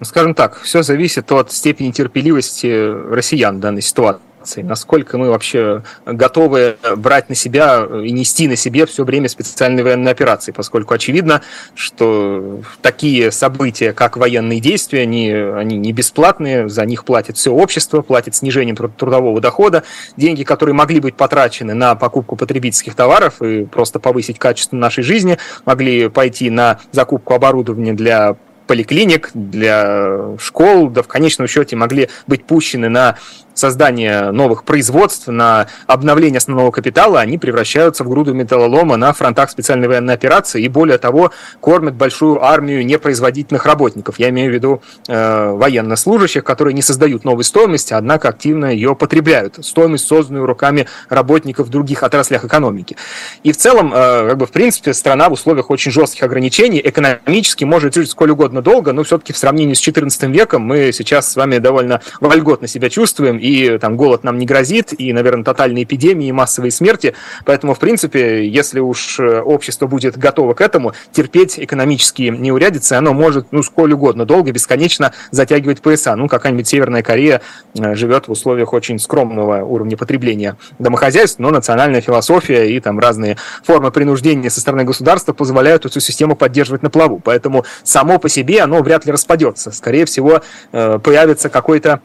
Ну, 0.00 0.06
скажем 0.06 0.34
так, 0.34 0.60
все 0.60 0.82
зависит 0.82 1.30
от 1.30 1.52
степени 1.52 1.90
терпеливости 1.92 2.66
россиян 3.12 3.58
в 3.58 3.60
данной 3.60 3.82
ситуации 3.82 4.22
насколько 4.56 5.18
мы 5.18 5.30
вообще 5.30 5.82
готовы 6.04 6.76
брать 6.96 7.28
на 7.28 7.34
себя 7.34 7.86
и 8.04 8.10
нести 8.10 8.48
на 8.48 8.56
себе 8.56 8.86
все 8.86 9.04
время 9.04 9.28
специальной 9.28 9.82
военной 9.82 10.10
операции, 10.12 10.52
поскольку 10.52 10.94
очевидно, 10.94 11.42
что 11.74 12.60
такие 12.80 13.30
события, 13.30 13.92
как 13.92 14.16
военные 14.16 14.60
действия, 14.60 15.02
они, 15.02 15.30
они 15.30 15.76
не 15.78 15.92
бесплатные, 15.92 16.68
за 16.68 16.84
них 16.84 17.04
платит 17.04 17.36
все 17.36 17.52
общество, 17.52 18.02
платит 18.02 18.34
снижением 18.34 18.76
трудового 18.76 19.40
дохода, 19.40 19.84
деньги, 20.16 20.42
которые 20.42 20.74
могли 20.74 21.00
быть 21.00 21.16
потрачены 21.16 21.74
на 21.74 21.94
покупку 21.94 22.36
потребительских 22.36 22.94
товаров 22.94 23.40
и 23.42 23.64
просто 23.64 23.98
повысить 23.98 24.38
качество 24.38 24.76
нашей 24.76 25.04
жизни, 25.04 25.38
могли 25.64 26.08
пойти 26.08 26.50
на 26.50 26.80
закупку 26.90 27.34
оборудования 27.34 27.92
для 27.92 28.36
поликлиник, 28.66 29.30
для 29.34 30.36
школ, 30.38 30.88
да 30.88 31.02
в 31.02 31.08
конечном 31.08 31.46
счете 31.48 31.76
могли 31.76 32.08
быть 32.26 32.44
пущены 32.44 32.88
на 32.88 33.18
создание 33.54 34.30
новых 34.30 34.64
производств, 34.64 35.28
на 35.28 35.66
обновление 35.86 36.38
основного 36.38 36.70
капитала, 36.70 37.20
они 37.20 37.38
превращаются 37.38 38.04
в 38.04 38.08
груду 38.08 38.34
металлолома 38.34 38.96
на 38.96 39.12
фронтах 39.12 39.50
специальной 39.50 39.88
военной 39.88 40.14
операции 40.14 40.62
и, 40.62 40.68
более 40.68 40.98
того, 40.98 41.32
кормят 41.60 41.94
большую 41.94 42.42
армию 42.44 42.84
непроизводительных 42.84 43.66
работников. 43.66 44.18
Я 44.18 44.30
имею 44.30 44.50
в 44.50 44.54
виду 44.54 44.82
э, 45.08 45.50
военнослужащих, 45.50 46.44
которые 46.44 46.74
не 46.74 46.82
создают 46.82 47.24
новой 47.24 47.44
стоимости, 47.44 47.94
однако 47.94 48.28
активно 48.28 48.66
ее 48.66 48.94
потребляют. 48.94 49.64
Стоимость, 49.64 50.06
созданную 50.06 50.46
руками 50.46 50.86
работников 51.08 51.68
в 51.68 51.70
других 51.70 52.02
отраслях 52.02 52.44
экономики. 52.44 52.96
И 53.42 53.52
в 53.52 53.56
целом, 53.56 53.92
э, 53.94 54.28
как 54.28 54.38
бы, 54.38 54.46
в 54.46 54.52
принципе, 54.52 54.94
страна 54.94 55.28
в 55.28 55.32
условиях 55.32 55.70
очень 55.70 55.92
жестких 55.92 56.22
ограничений 56.22 56.80
экономически 56.84 57.64
может 57.64 57.94
жить 57.94 58.10
сколь 58.10 58.30
угодно 58.30 58.62
долго, 58.62 58.92
но 58.92 59.02
все-таки 59.02 59.32
в 59.32 59.38
сравнении 59.38 59.74
с 59.74 59.86
XIV 59.86 60.30
веком 60.30 60.62
мы 60.62 60.92
сейчас 60.92 61.30
с 61.30 61.36
вами 61.36 61.58
довольно 61.58 62.00
вольготно 62.20 62.68
себя 62.68 62.90
чувствуем, 62.90 63.38
и 63.42 63.78
там 63.78 63.96
голод 63.96 64.22
нам 64.22 64.38
не 64.38 64.46
грозит, 64.46 64.98
и, 64.98 65.12
наверное, 65.12 65.44
тотальные 65.44 65.84
эпидемии, 65.84 66.28
и 66.28 66.32
массовые 66.32 66.70
смерти. 66.70 67.14
Поэтому, 67.44 67.74
в 67.74 67.78
принципе, 67.78 68.48
если 68.48 68.78
уж 68.78 69.18
э, 69.18 69.40
общество 69.40 69.86
будет 69.86 70.16
готово 70.16 70.54
к 70.54 70.60
этому, 70.60 70.92
терпеть 71.10 71.58
экономические 71.58 72.30
неурядицы, 72.30 72.92
оно 72.94 73.12
может, 73.12 73.48
ну, 73.50 73.62
сколь 73.62 73.92
угодно 73.92 74.24
долго, 74.24 74.52
бесконечно 74.52 75.12
затягивать 75.30 75.80
пояса. 75.80 76.14
Ну, 76.14 76.28
какая-нибудь 76.28 76.68
Северная 76.68 77.02
Корея 77.02 77.42
э, 77.76 77.94
живет 77.96 78.28
в 78.28 78.30
условиях 78.30 78.72
очень 78.72 78.98
скромного 78.98 79.64
уровня 79.64 79.96
потребления 79.96 80.56
домохозяйств, 80.78 81.40
но 81.40 81.50
национальная 81.50 82.00
философия 82.00 82.70
и 82.70 82.78
там 82.78 83.00
разные 83.00 83.36
формы 83.64 83.90
принуждения 83.90 84.50
со 84.50 84.60
стороны 84.60 84.84
государства 84.84 85.32
позволяют 85.32 85.84
эту 85.84 85.98
систему 85.98 86.36
поддерживать 86.36 86.82
на 86.82 86.90
плаву. 86.90 87.20
Поэтому 87.22 87.64
само 87.82 88.18
по 88.18 88.28
себе 88.28 88.60
оно 88.60 88.82
вряд 88.82 89.04
ли 89.04 89.12
распадется. 89.12 89.72
Скорее 89.72 90.04
всего, 90.04 90.42
э, 90.72 90.98
появится 91.02 91.48
какой-то 91.48 92.00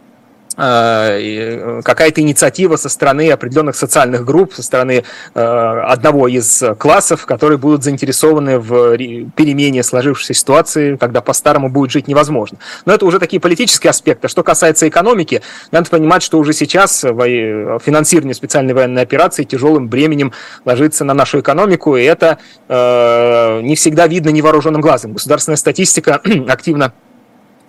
какая-то 0.57 2.21
инициатива 2.21 2.77
со 2.77 2.89
стороны 2.89 3.29
определенных 3.29 3.75
социальных 3.75 4.25
групп, 4.25 4.55
со 4.55 4.63
стороны 4.63 5.03
э, 5.35 5.39
одного 5.39 6.27
из 6.27 6.63
классов, 6.79 7.27
которые 7.27 7.59
будут 7.59 7.83
заинтересованы 7.83 8.57
в 8.57 8.97
перемене 9.35 9.83
сложившейся 9.83 10.33
ситуации, 10.33 10.95
когда 10.95 11.21
по-старому 11.21 11.69
будет 11.69 11.91
жить 11.91 12.07
невозможно. 12.07 12.57
Но 12.85 12.93
это 12.93 13.05
уже 13.05 13.19
такие 13.19 13.39
политические 13.39 13.91
аспекты. 13.91 14.27
Что 14.27 14.43
касается 14.43 14.87
экономики, 14.87 15.43
надо 15.71 15.89
понимать, 15.91 16.23
что 16.23 16.39
уже 16.39 16.53
сейчас 16.53 17.01
финансирование 17.01 18.33
специальной 18.33 18.73
военной 18.73 19.03
операции 19.03 19.43
тяжелым 19.43 19.87
бременем 19.87 20.33
ложится 20.65 21.05
на 21.05 21.13
нашу 21.13 21.41
экономику, 21.41 21.95
и 21.95 22.03
это 22.03 22.39
не 22.67 23.75
всегда 23.75 24.07
видно 24.07 24.29
невооруженным 24.29 24.81
глазом. 24.81 25.13
Государственная 25.13 25.57
статистика 25.57 26.21
активно 26.47 26.93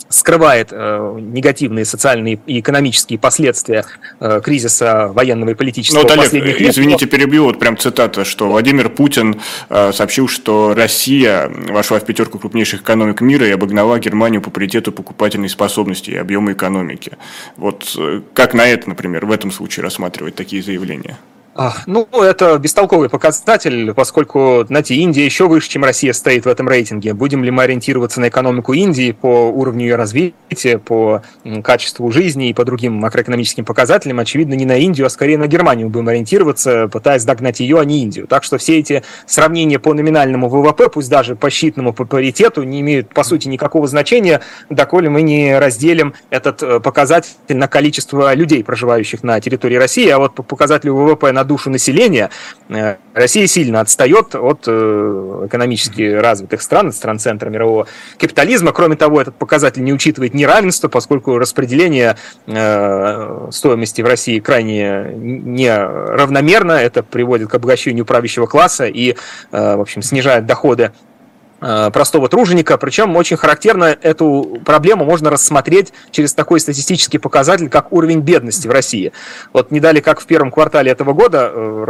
скрывает 0.09 0.69
э, 0.71 1.19
негативные 1.21 1.85
социальные 1.85 2.41
и 2.47 2.61
экономические 2.61 3.19
последствия 3.19 3.85
э, 4.21 4.41
кризиса 4.43 5.09
военного 5.09 5.51
и 5.51 5.55
политического 5.55 6.03
ну, 6.03 6.09
вот, 6.09 6.17
последних 6.17 6.61
лет. 6.61 6.71
Извините, 6.71 7.07
перебью, 7.07 7.45
вот 7.45 7.59
прям 7.59 7.77
цитата, 7.77 8.25
что 8.25 8.49
Владимир 8.49 8.89
Путин 8.89 9.41
э, 9.69 9.93
сообщил, 9.93 10.29
что 10.29 10.75
Россия 10.75 11.51
вошла 11.69 11.99
в 11.99 12.05
пятерку 12.05 12.39
крупнейших 12.39 12.83
экономик 12.83 13.21
мира 13.21 13.47
и 13.47 13.51
обогнала 13.51 13.99
Германию 13.99 14.41
по 14.41 14.51
паритету 14.51 14.93
покупательной 14.93 15.49
способности 15.49 16.11
и 16.11 16.17
объема 16.17 16.53
экономики. 16.53 17.13
Вот 17.57 17.95
э, 17.99 18.23
как 18.35 18.55
на 18.55 18.67
это, 18.67 18.89
например, 18.89 19.27
в 19.27 19.33
этом 19.33 19.51
случае 19.51 19.85
рассматривать 19.85 20.35
такие 20.35 20.63
заявления? 20.63 21.19
Ну, 21.87 22.07
это 22.13 22.57
бестолковый 22.59 23.09
показатель, 23.09 23.93
поскольку, 23.93 24.65
знаете, 24.69 24.95
Индия 24.95 25.25
еще 25.25 25.49
выше, 25.49 25.69
чем 25.69 25.83
Россия 25.83 26.13
стоит 26.13 26.45
в 26.45 26.49
этом 26.49 26.69
рейтинге. 26.69 27.15
Будем 27.15 27.43
ли 27.43 27.51
мы 27.51 27.65
ориентироваться 27.65 28.21
на 28.21 28.29
экономику 28.29 28.75
Индии 28.75 29.11
по 29.11 29.51
уровню 29.51 29.87
ее 29.87 29.97
развития, 29.97 30.79
по 30.79 31.23
качеству 31.65 32.13
жизни 32.13 32.51
и 32.51 32.55
по 32.55 32.65
другим 32.65 32.93
макроэкономическим 32.95 33.65
показателям? 33.65 34.21
Очевидно, 34.21 34.55
не 34.55 34.67
на 34.67 34.77
Индию, 34.77 35.09
а 35.09 35.11
скорее 35.11 35.37
на 35.37 35.49
Германию 35.49 35.89
будем 35.89 36.07
ориентироваться, 36.07 36.87
пытаясь 36.87 37.25
догнать 37.25 37.59
ее, 37.59 37.81
а 37.81 37.85
не 37.85 38.03
Индию. 38.03 38.29
Так 38.29 38.45
что 38.45 38.57
все 38.59 38.79
эти 38.79 39.03
сравнения 39.27 39.81
по 39.81 39.95
номинальному 39.95 40.49
ВВП, 40.49 40.89
пусть 40.89 41.11
даже 41.11 41.35
по 41.35 41.49
считанному 41.49 41.93
по 41.93 42.05
паритету, 42.05 42.63
не 42.63 42.83
имеют, 42.83 43.09
по 43.09 43.25
сути, 43.25 43.49
никакого 43.49 43.89
значения, 43.89 44.43
доколе 44.71 45.09
мы 45.09 45.23
не 45.23 45.59
разделим 45.59 46.15
этот 46.31 46.63
э, 46.63 46.79
показатель 46.79 47.35
на 47.49 47.67
количество 47.67 48.33
людей, 48.35 48.63
проживающих 48.63 49.25
на 49.25 49.41
территории 49.41 49.75
России, 49.75 50.09
а 50.09 50.19
вот 50.19 50.37
по 50.37 50.45
показателю 50.45 50.95
ВВП 50.95 51.33
на 51.33 51.48
душу 51.49 51.71
населения 51.71 52.31
э, 52.69 52.97
Россия 53.15 53.49
сильно 53.49 53.81
отстает 53.81 54.37
от 54.37 54.65
э, 54.69 55.47
экономически 55.47 56.15
развитых 56.15 56.63
стран, 56.63 56.93
стран 56.93 57.19
центра 57.19 57.51
мирового 57.51 57.89
капитализма. 58.19 58.73
Кроме 58.73 58.95
того, 58.95 59.21
этот 59.21 59.35
показатель 59.35 59.83
не 59.83 59.93
учитывает 59.93 60.35
неравенство, 60.35 60.87
поскольку 60.89 61.39
распределение 61.39 62.17
э, 62.47 63.49
стоимости 63.51 64.03
в 64.03 64.07
России 64.07 64.39
крайне 64.39 65.13
неравномерно. 65.17 66.73
Это 66.73 67.03
приводит 67.03 67.49
к 67.49 67.55
обогащению 67.57 68.05
правящего 68.05 68.47
класса 68.47 68.87
и, 68.87 69.17
в 69.51 69.81
общем, 69.81 70.03
снижает 70.03 70.47
доходы 70.47 70.93
простого 71.61 72.29
труженика, 72.29 72.79
причем 72.79 73.17
очень 73.17 73.37
характерно 73.37 73.97
эту 74.01 74.61
проблему 74.65 75.05
можно 75.05 75.31
рассмотреть 75.31 75.93
через 76.11 76.33
такой 76.35 76.61
статистический 76.61 77.19
показатель, 77.19 77.69
как 77.69 77.93
уровень 77.93 78.21
бедности 78.21 78.69
в 78.69 78.71
России. 78.71 79.13
Вот 79.53 79.71
не 79.71 79.81
дали, 79.81 80.01
как 80.01 80.21
в 80.21 80.27
первом 80.27 80.51
квартале 80.51 80.91
этого 80.93 81.13
года, 81.13 81.51
э, 81.53 81.87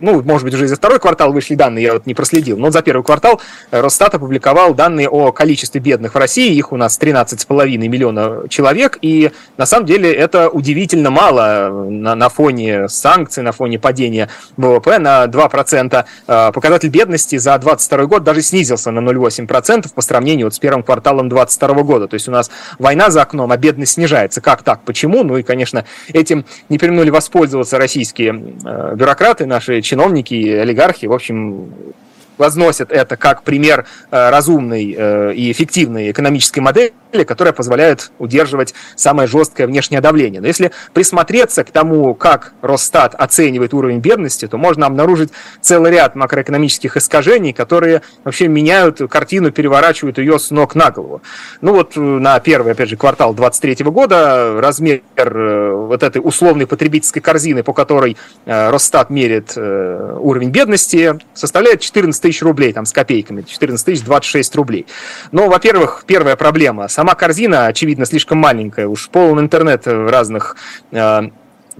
ну, 0.00 0.22
может 0.22 0.44
быть, 0.44 0.54
уже 0.54 0.64
и 0.64 0.68
за 0.68 0.76
второй 0.76 1.00
квартал 1.00 1.32
вышли 1.32 1.54
данные, 1.54 1.84
я 1.84 1.92
вот 1.94 2.06
не 2.06 2.14
проследил, 2.14 2.56
но 2.58 2.70
за 2.70 2.82
первый 2.82 3.02
квартал 3.02 3.40
Росстат 3.70 4.14
опубликовал 4.14 4.74
данные 4.74 5.08
о 5.08 5.32
количестве 5.32 5.80
бедных 5.80 6.14
в 6.14 6.18
России, 6.18 6.54
их 6.54 6.72
у 6.72 6.76
нас 6.76 6.98
13,5 6.98 7.76
миллиона 7.76 8.48
человек, 8.48 8.98
и 9.02 9.32
на 9.56 9.66
самом 9.66 9.86
деле 9.86 10.12
это 10.12 10.48
удивительно 10.48 11.10
мало 11.10 11.70
на, 11.88 12.14
на 12.14 12.28
фоне 12.28 12.88
санкций, 12.88 13.42
на 13.42 13.52
фоне 13.52 13.78
падения 13.78 14.28
ВВП 14.56 14.98
на 14.98 15.24
2%. 15.24 16.04
Э, 16.28 16.52
показатель 16.52 16.88
бедности 16.88 17.36
за 17.36 17.58
2022 17.58 18.06
год 18.06 18.24
даже 18.24 18.42
снизился 18.42 18.91
на 18.92 19.00
0,8% 19.00 19.92
по 19.94 20.00
сравнению 20.02 20.46
вот 20.46 20.54
с 20.54 20.58
первым 20.58 20.82
кварталом 20.82 21.28
2022 21.28 21.82
года. 21.82 22.08
То 22.08 22.14
есть 22.14 22.28
у 22.28 22.32
нас 22.32 22.50
война 22.78 23.10
за 23.10 23.22
окном, 23.22 23.52
а 23.52 23.56
бедность 23.56 23.92
снижается. 23.92 24.40
Как 24.40 24.62
так? 24.62 24.82
Почему? 24.84 25.24
Ну 25.24 25.36
и, 25.36 25.42
конечно, 25.42 25.84
этим 26.12 26.44
не 26.68 26.78
применули 26.78 27.10
воспользоваться 27.10 27.78
российские 27.78 28.54
э, 28.64 28.94
бюрократы, 28.94 29.46
наши 29.46 29.82
чиновники 29.82 30.34
олигархи. 30.34 31.06
В 31.06 31.12
общем, 31.12 31.72
возносят 32.38 32.90
это 32.90 33.16
как 33.16 33.42
пример 33.42 33.86
э, 34.10 34.30
разумной 34.30 34.94
э, 34.96 35.34
и 35.34 35.52
эффективной 35.52 36.10
экономической 36.10 36.60
модели, 36.60 36.92
которая 37.26 37.52
позволяет 37.52 38.10
удерживать 38.18 38.74
самое 38.96 39.28
жесткое 39.28 39.66
внешнее 39.66 40.00
давление. 40.00 40.40
Но 40.40 40.46
если 40.46 40.72
присмотреться 40.94 41.62
к 41.64 41.70
тому, 41.70 42.14
как 42.14 42.54
Росстат 42.62 43.14
оценивает 43.14 43.74
уровень 43.74 43.98
бедности, 43.98 44.46
то 44.48 44.56
можно 44.56 44.86
обнаружить 44.86 45.30
целый 45.60 45.92
ряд 45.92 46.14
макроэкономических 46.14 46.96
искажений, 46.96 47.52
которые 47.52 48.02
вообще 48.24 48.48
меняют 48.48 49.00
картину, 49.10 49.52
переворачивают 49.52 50.18
ее 50.18 50.38
с 50.38 50.50
ног 50.50 50.74
на 50.74 50.90
голову. 50.90 51.22
Ну 51.60 51.74
вот 51.74 51.96
на 51.96 52.40
первый, 52.40 52.72
опять 52.72 52.88
же, 52.88 52.96
квартал 52.96 53.34
2023 53.34 53.90
года 53.90 54.60
размер 54.60 55.02
вот 55.16 56.02
этой 56.02 56.20
условной 56.24 56.66
потребительской 56.66 57.20
корзины, 57.20 57.62
по 57.62 57.72
которой 57.72 58.16
Росстат 58.46 59.10
мерит 59.10 59.56
уровень 59.56 60.50
бедности, 60.50 61.18
составляет 61.34 61.80
14 61.80 62.21
тысяч 62.22 62.42
рублей, 62.42 62.72
там, 62.72 62.86
с 62.86 62.92
копейками, 62.92 63.42
14 63.42 63.84
тысяч 63.84 64.02
26 64.02 64.56
рублей. 64.56 64.86
Но, 65.30 65.48
во-первых, 65.48 66.04
первая 66.06 66.36
проблема. 66.36 66.88
Сама 66.88 67.14
корзина, 67.14 67.66
очевидно, 67.66 68.06
слишком 68.06 68.38
маленькая. 68.38 68.86
Уж 68.86 69.08
полон 69.10 69.40
интернет 69.40 69.86
разных 69.86 70.56
э, 70.90 71.22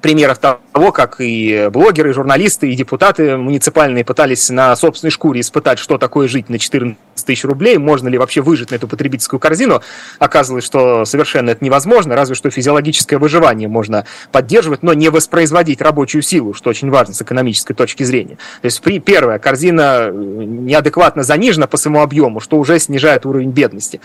примеров 0.01 0.39
того, 0.39 0.93
как 0.93 1.17
и 1.21 1.69
блогеры, 1.73 2.11
и 2.11 2.13
журналисты, 2.13 2.71
и 2.71 2.75
депутаты 2.75 3.37
муниципальные 3.37 4.05
пытались 4.05 4.49
на 4.51 4.75
собственной 4.77 5.11
шкуре 5.11 5.41
испытать, 5.41 5.79
что 5.79 5.99
такое 5.99 6.29
жить 6.29 6.49
на 6.49 6.59
14 6.59 6.97
тысяч 7.25 7.45
рублей, 7.45 7.79
можно 7.79 8.09
ли 8.09 8.19
вообще 8.19 8.41
выжить 8.41 8.71
на 8.71 8.77
эту 8.77 8.89
потребительскую 8.89 9.39
корзину. 9.39 9.83
Оказывалось, 10.19 10.65
что 10.65 11.05
совершенно 11.05 11.51
это 11.51 11.65
невозможно, 11.65 12.15
разве 12.15 12.35
что 12.35 12.51
физиологическое 12.51 13.19
выживание 13.19 13.69
можно 13.69 14.07
поддерживать, 14.31 14.83
но 14.83 14.95
не 14.95 15.09
воспроизводить 15.09 15.81
рабочую 15.81 16.23
силу, 16.23 16.55
что 16.55 16.71
очень 16.71 16.91
важно 16.91 17.15
с 17.15 17.23
экономической 17.23 17.75
точки 17.75 18.03
зрения. 18.03 18.39
То 18.61 18.67
есть, 18.67 18.81
при, 18.81 18.99
первое, 18.99 19.39
корзина 19.39 20.09
э, 20.09 20.11
неадекватно 20.13 21.23
занижена 21.23 21.67
по 21.67 21.77
своему 21.77 22.01
объему, 22.01 22.41
что 22.41 22.59
уже 22.59 22.79
снижает 22.79 23.27
уровень 23.27 23.51
бедности 23.51 24.01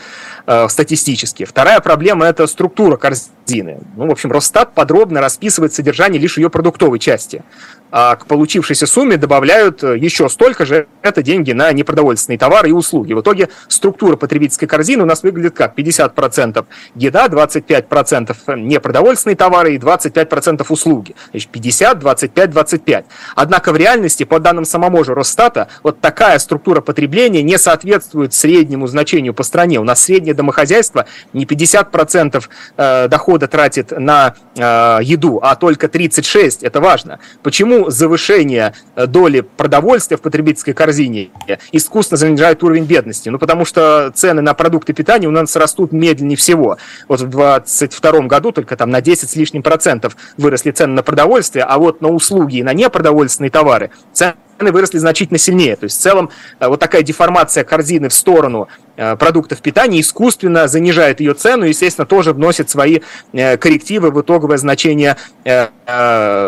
э, 0.46 0.68
статистически. 0.70 1.46
Вторая 1.46 1.80
проблема– 1.80 2.26
это 2.28 2.46
структура 2.48 2.98
корзины. 2.98 3.80
Ну, 3.96 4.08
в 4.08 4.12
общем, 4.12 4.32
Росстат 4.32 4.74
подробно 4.74 5.22
расписывает 5.22 5.74
содержание 5.78 6.20
лишь 6.20 6.38
ее 6.38 6.50
продуктовой 6.50 7.00
части 7.00 7.44
а 7.92 8.16
к 8.16 8.26
получившейся 8.26 8.86
сумме 8.86 9.18
добавляют 9.18 9.84
э, 9.84 9.98
еще 9.98 10.28
столько 10.30 10.66
же, 10.66 10.88
это 11.02 11.24
деньги 11.24 11.54
на 11.54 11.72
непродовольственные 11.72 12.38
товары 12.38 12.70
и 12.70 12.72
услуги. 12.74 13.14
В 13.14 13.22
итоге 13.22 13.50
структура 13.70 14.18
потребительской 14.18 14.68
корзины 14.68 15.04
у 15.04 15.06
нас 15.06 15.24
выглядит 15.24 15.56
как 15.56 15.78
50% 15.78 16.66
еда, 16.96 17.28
25% 17.28 18.36
непродовольственные 18.58 19.38
товары 19.38 19.76
и 19.76 19.78
25% 19.78 20.66
услуги. 20.70 21.16
Значит, 21.32 21.50
50, 21.50 22.00
25, 22.00 22.50
25. 22.50 23.06
Однако 23.36 23.72
в 23.72 23.78
реальности, 23.78 24.24
по 24.24 24.40
данным 24.40 24.66
самого 24.66 25.06
же 25.06 25.14
Росстата, 25.14 25.70
вот 25.84 26.02
такая 26.02 26.40
структура 26.40 26.82
потребления 26.82 27.42
не 27.42 27.58
соответствует 27.58 28.34
среднему 28.34 28.88
значению 28.88 29.34
по 29.34 29.44
стране. 29.44 29.80
У 29.80 29.84
нас 29.84 30.04
среднее 30.04 30.34
домохозяйство 30.34 31.06
не 31.32 31.46
50% 31.46 32.44
э, 32.76 33.08
дохода 33.08 33.48
тратит 33.48 33.92
на 33.92 34.36
э, 34.56 35.00
еду, 35.04 35.40
а 35.42 35.56
только 35.56 35.67
36%. 35.76 36.60
Это 36.62 36.82
важно. 36.82 37.20
Почему 37.44 37.68
почему 37.68 37.90
завышение 37.90 38.74
э, 38.96 39.08
доли 39.08 39.42
продовольствия 39.42 40.18
в 40.18 40.22
потребительской 40.22 40.74
корзине 40.74 41.30
искусственно 41.72 42.18
занижает 42.18 42.64
уровень 42.64 42.86
бедности? 42.86 43.30
Ну, 43.30 43.40
потому 43.40 43.66
что 43.66 44.12
цены 44.14 44.42
на 44.42 44.54
продукты 44.54 44.94
питания 44.94 45.28
у 45.28 45.32
нас 45.32 45.56
растут 45.56 45.92
медленнее 45.92 46.38
всего. 46.38 46.78
Вот 47.08 47.22
в 47.22 47.30
2022 47.30 48.22
году 48.28 48.52
только 48.52 48.76
там 48.76 48.90
на 48.90 49.02
10 49.02 49.30
с 49.30 49.36
лишним 49.36 49.64
процентов 49.64 50.16
выросли 50.38 50.72
цены 50.72 50.94
на 50.94 51.04
продовольствие, 51.04 51.66
а 51.66 51.78
вот 51.78 52.02
на 52.02 52.10
услуги 52.10 52.58
и 52.58 52.64
на 52.64 52.74
непродовольственные 52.74 53.52
товары 53.52 53.92
цены 54.14 54.36
выросли 54.60 54.98
значительно 54.98 55.38
сильнее. 55.38 55.76
То 55.76 55.86
есть 55.86 55.98
в 55.98 56.02
целом 56.02 56.30
э, 56.60 56.68
вот 56.68 56.80
такая 56.80 57.04
деформация 57.04 57.64
корзины 57.64 58.10
в 58.10 58.14
сторону 58.14 58.68
э, 58.96 59.16
продуктов 59.16 59.62
питания 59.62 60.02
искусственно 60.02 60.68
занижает 60.68 61.20
ее 61.20 61.34
цену, 61.34 61.66
и, 61.66 61.70
естественно, 61.70 62.06
тоже 62.06 62.34
вносит 62.34 62.70
свои 62.70 63.00
э, 63.34 63.58
коррективы 63.58 64.12
в 64.12 64.22
итоговое 64.22 64.58
значение 64.58 65.18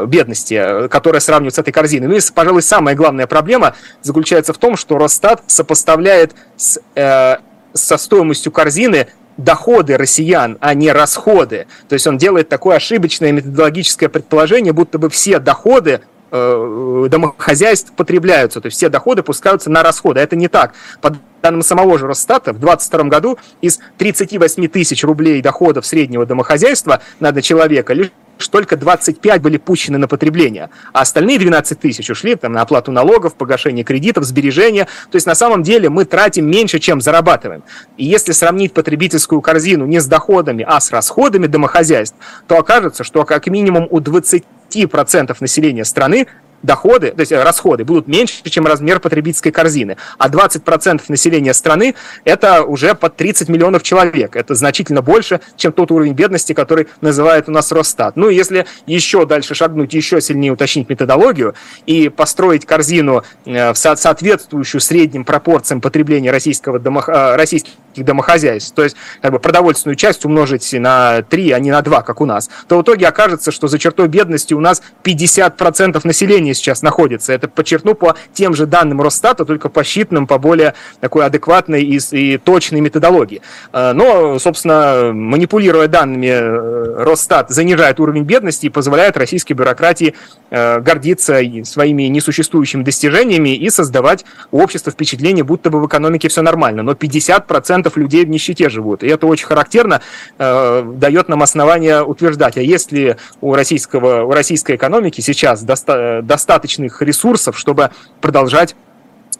бедности, 0.08 0.88
которая 0.90 1.22
сравнивается 1.22 1.60
с 1.60 1.64
этой 1.64 1.72
корзиной. 1.72 2.08
Ну 2.08 2.16
и, 2.16 2.20
пожалуй, 2.34 2.62
самая 2.62 2.96
главная 2.96 3.28
проблема 3.28 3.76
заключается 4.02 4.52
в 4.52 4.58
том, 4.58 4.76
что 4.76 4.98
Росстат 4.98 5.44
сопоставляет 5.48 6.34
с, 6.58 6.82
со 6.94 7.98
стоимостью 7.98 8.52
корзины 8.52 9.08
доходы 9.38 9.98
россиян, 9.98 10.58
а 10.60 10.74
не 10.74 10.92
расходы. 10.92 11.68
То 11.88 11.94
есть 11.94 12.06
он 12.08 12.18
делает 12.18 12.50
такое 12.50 12.76
ошибочное 12.76 13.32
методологическое 13.32 14.10
предположение, 14.10 14.74
будто 14.74 15.00
бы 15.00 15.10
все 15.10 15.40
доходы 15.40 16.02
домохозяйств 16.32 17.92
потребляются, 17.94 18.62
то 18.62 18.68
есть 18.68 18.78
все 18.78 18.90
доходы 18.90 19.24
пускаются 19.24 19.70
на 19.70 19.84
расходы. 19.84 20.20
Это 20.20 20.36
не 20.36 20.48
так. 20.48 20.74
По 21.02 21.16
данным 21.42 21.62
самого 21.62 21.98
же 21.98 22.08
Росстата, 22.08 22.52
в 22.54 22.60
2022 22.60 23.04
году 23.10 23.38
из 23.62 23.80
38 23.98 24.68
тысяч 24.68 25.04
рублей 25.04 25.42
доходов 25.42 25.86
среднего 25.86 26.26
домохозяйства 26.26 27.02
на 27.20 27.42
человека 27.42 27.94
лишь 27.94 28.12
только 28.48 28.78
25 28.78 29.42
были 29.42 29.58
пущены 29.58 29.98
на 29.98 30.08
потребление, 30.08 30.70
а 30.94 31.02
остальные 31.02 31.40
12 31.40 31.78
тысяч 31.78 32.10
ушли 32.10 32.36
там, 32.36 32.54
на 32.54 32.62
оплату 32.62 32.92
налогов, 32.92 33.36
погашение 33.36 33.84
кредитов, 33.84 34.24
сбережения. 34.24 34.86
То 35.12 35.16
есть 35.16 35.28
на 35.28 35.36
самом 35.36 35.62
деле 35.62 35.90
мы 35.90 36.06
тратим 36.06 36.50
меньше, 36.50 36.80
чем 36.80 37.02
зарабатываем. 37.02 37.64
И 37.98 38.06
если 38.06 38.32
сравнить 38.32 38.74
потребительскую 38.74 39.42
корзину 39.42 39.86
не 39.86 40.00
с 40.00 40.06
доходами, 40.06 40.66
а 40.68 40.80
с 40.80 40.92
расходами 40.92 41.48
домохозяйств, 41.48 42.16
то 42.48 42.58
окажется, 42.58 43.04
что 43.04 43.26
как 43.26 43.48
минимум 43.48 43.88
у 43.90 44.00
20 44.00 44.46
10% 44.70 45.36
населения 45.40 45.86
страны 45.86 46.28
доходы, 46.64 47.12
то 47.12 47.22
есть 47.22 47.32
э, 47.32 47.42
расходы 47.42 47.84
будут 47.86 48.08
меньше, 48.08 48.50
чем 48.50 48.66
размер 48.66 49.00
потребительской 49.00 49.52
корзины. 49.52 49.98
А 50.18 50.30
20% 50.30 51.02
населения 51.08 51.54
страны– 51.54 51.96
это 52.26 52.64
уже 52.64 52.96
под 52.96 53.16
30 53.16 53.50
миллионов 53.50 53.84
человек. 53.84 54.36
Это 54.36 54.56
значительно 54.56 55.02
больше, 55.02 55.40
чем 55.56 55.72
тот 55.72 55.92
уровень 55.92 56.14
бедности, 56.14 56.54
который 56.54 56.88
называет 57.02 57.48
у 57.50 57.52
нас 57.52 57.72
Росстат. 57.72 58.16
Ну, 58.16 58.30
если 58.30 58.66
еще 58.86 59.26
дальше 59.26 59.56
шагнуть, 59.56 59.94
еще 59.94 60.22
сильнее 60.22 60.52
уточнить 60.52 60.90
методологию 60.90 61.56
и 61.86 62.10
построить 62.10 62.66
корзину 62.66 63.24
э, 63.46 63.74
в 63.74 63.78
соответствующую 63.78 64.82
средним 64.82 65.26
пропорциям 65.26 65.82
потребления 65.82 66.32
российского 66.32 66.80
домо, 66.80 67.04
э, 67.08 67.36
российских 67.36 67.74
домохозяйств, 67.96 68.74
то 68.76 68.84
есть 68.84 68.96
как 69.22 69.32
бы 69.32 69.40
продовольственную 69.40 69.96
часть 69.96 70.26
умножить 70.26 70.72
на 70.74 71.22
3, 71.22 71.52
а 71.52 71.60
не 71.60 71.72
на 71.72 71.82
2, 71.82 72.02
как 72.02 72.22
у 72.22 72.26
нас, 72.26 72.50
то 72.68 72.78
в 72.78 72.84
итоге 72.84 73.08
окажется, 73.08 73.52
что 73.52 73.68
за 73.68 73.80
чертой 73.80 74.08
бедности 74.08 74.54
у 74.54 74.60
нас 74.60 74.82
50% 75.04 76.02
населения 76.04 76.54
сейчас 76.54 76.82
находится. 76.82 77.34
Это 77.34 77.48
подчеркну 77.48 77.96
по 77.96 78.16
тем 78.34 78.54
же 78.54 78.66
данным 78.66 79.02
Росстата, 79.02 79.46
только 79.46 79.70
посчитанным 79.70 80.28
по 80.28 80.38
более 80.38 80.74
такой 81.00 81.26
адекватной 81.26 81.84
и, 81.84 82.00
и 82.12 82.38
точной 82.38 82.82
методологии. 82.82 83.42
Э, 83.74 83.94
но, 83.94 84.40
собственно, 84.40 85.12
манипулируя 85.14 85.88
данными, 85.88 86.28
э, 86.28 87.04
Росстат 87.04 87.50
занижает 87.50 88.00
уровень 88.00 88.24
бедности 88.24 88.68
и 88.68 88.70
позволяет 88.70 89.18
российской 89.18 89.54
бюрократии 89.54 90.16
э, 90.50 90.80
гордиться 90.80 91.40
своими 91.64 92.04
несуществующими 92.04 92.84
достижениями 92.84 93.56
и 93.56 93.70
создавать 93.70 94.26
у 94.52 94.62
общества 94.62 94.92
впечатление, 94.92 95.44
будто 95.44 95.70
бы 95.70 95.82
в 95.82 95.88
экономике 95.88 96.28
все 96.28 96.42
нормально. 96.42 96.84
Но 96.84 96.94
50% 96.94 97.79
людей 97.98 98.26
в 98.26 98.30
нищете 98.30 98.70
живут. 98.70 99.04
И 99.04 99.08
это 99.08 99.28
очень 99.28 99.46
характерно, 99.46 100.02
дает 100.38 101.30
нам 101.30 101.44
основание 101.44 102.04
утверждать, 102.04 102.58
а 102.58 102.62
если 102.62 103.18
у, 103.42 103.54
российского, 103.54 104.24
у 104.24 104.32
российской 104.32 104.76
экономики 104.76 105.22
сейчас 105.22 105.64
доста- 105.64 106.22
достаточных 106.24 107.02
ресурсов, 107.02 107.58
чтобы 107.58 107.92
продолжать 108.22 108.74
э, 108.74 108.89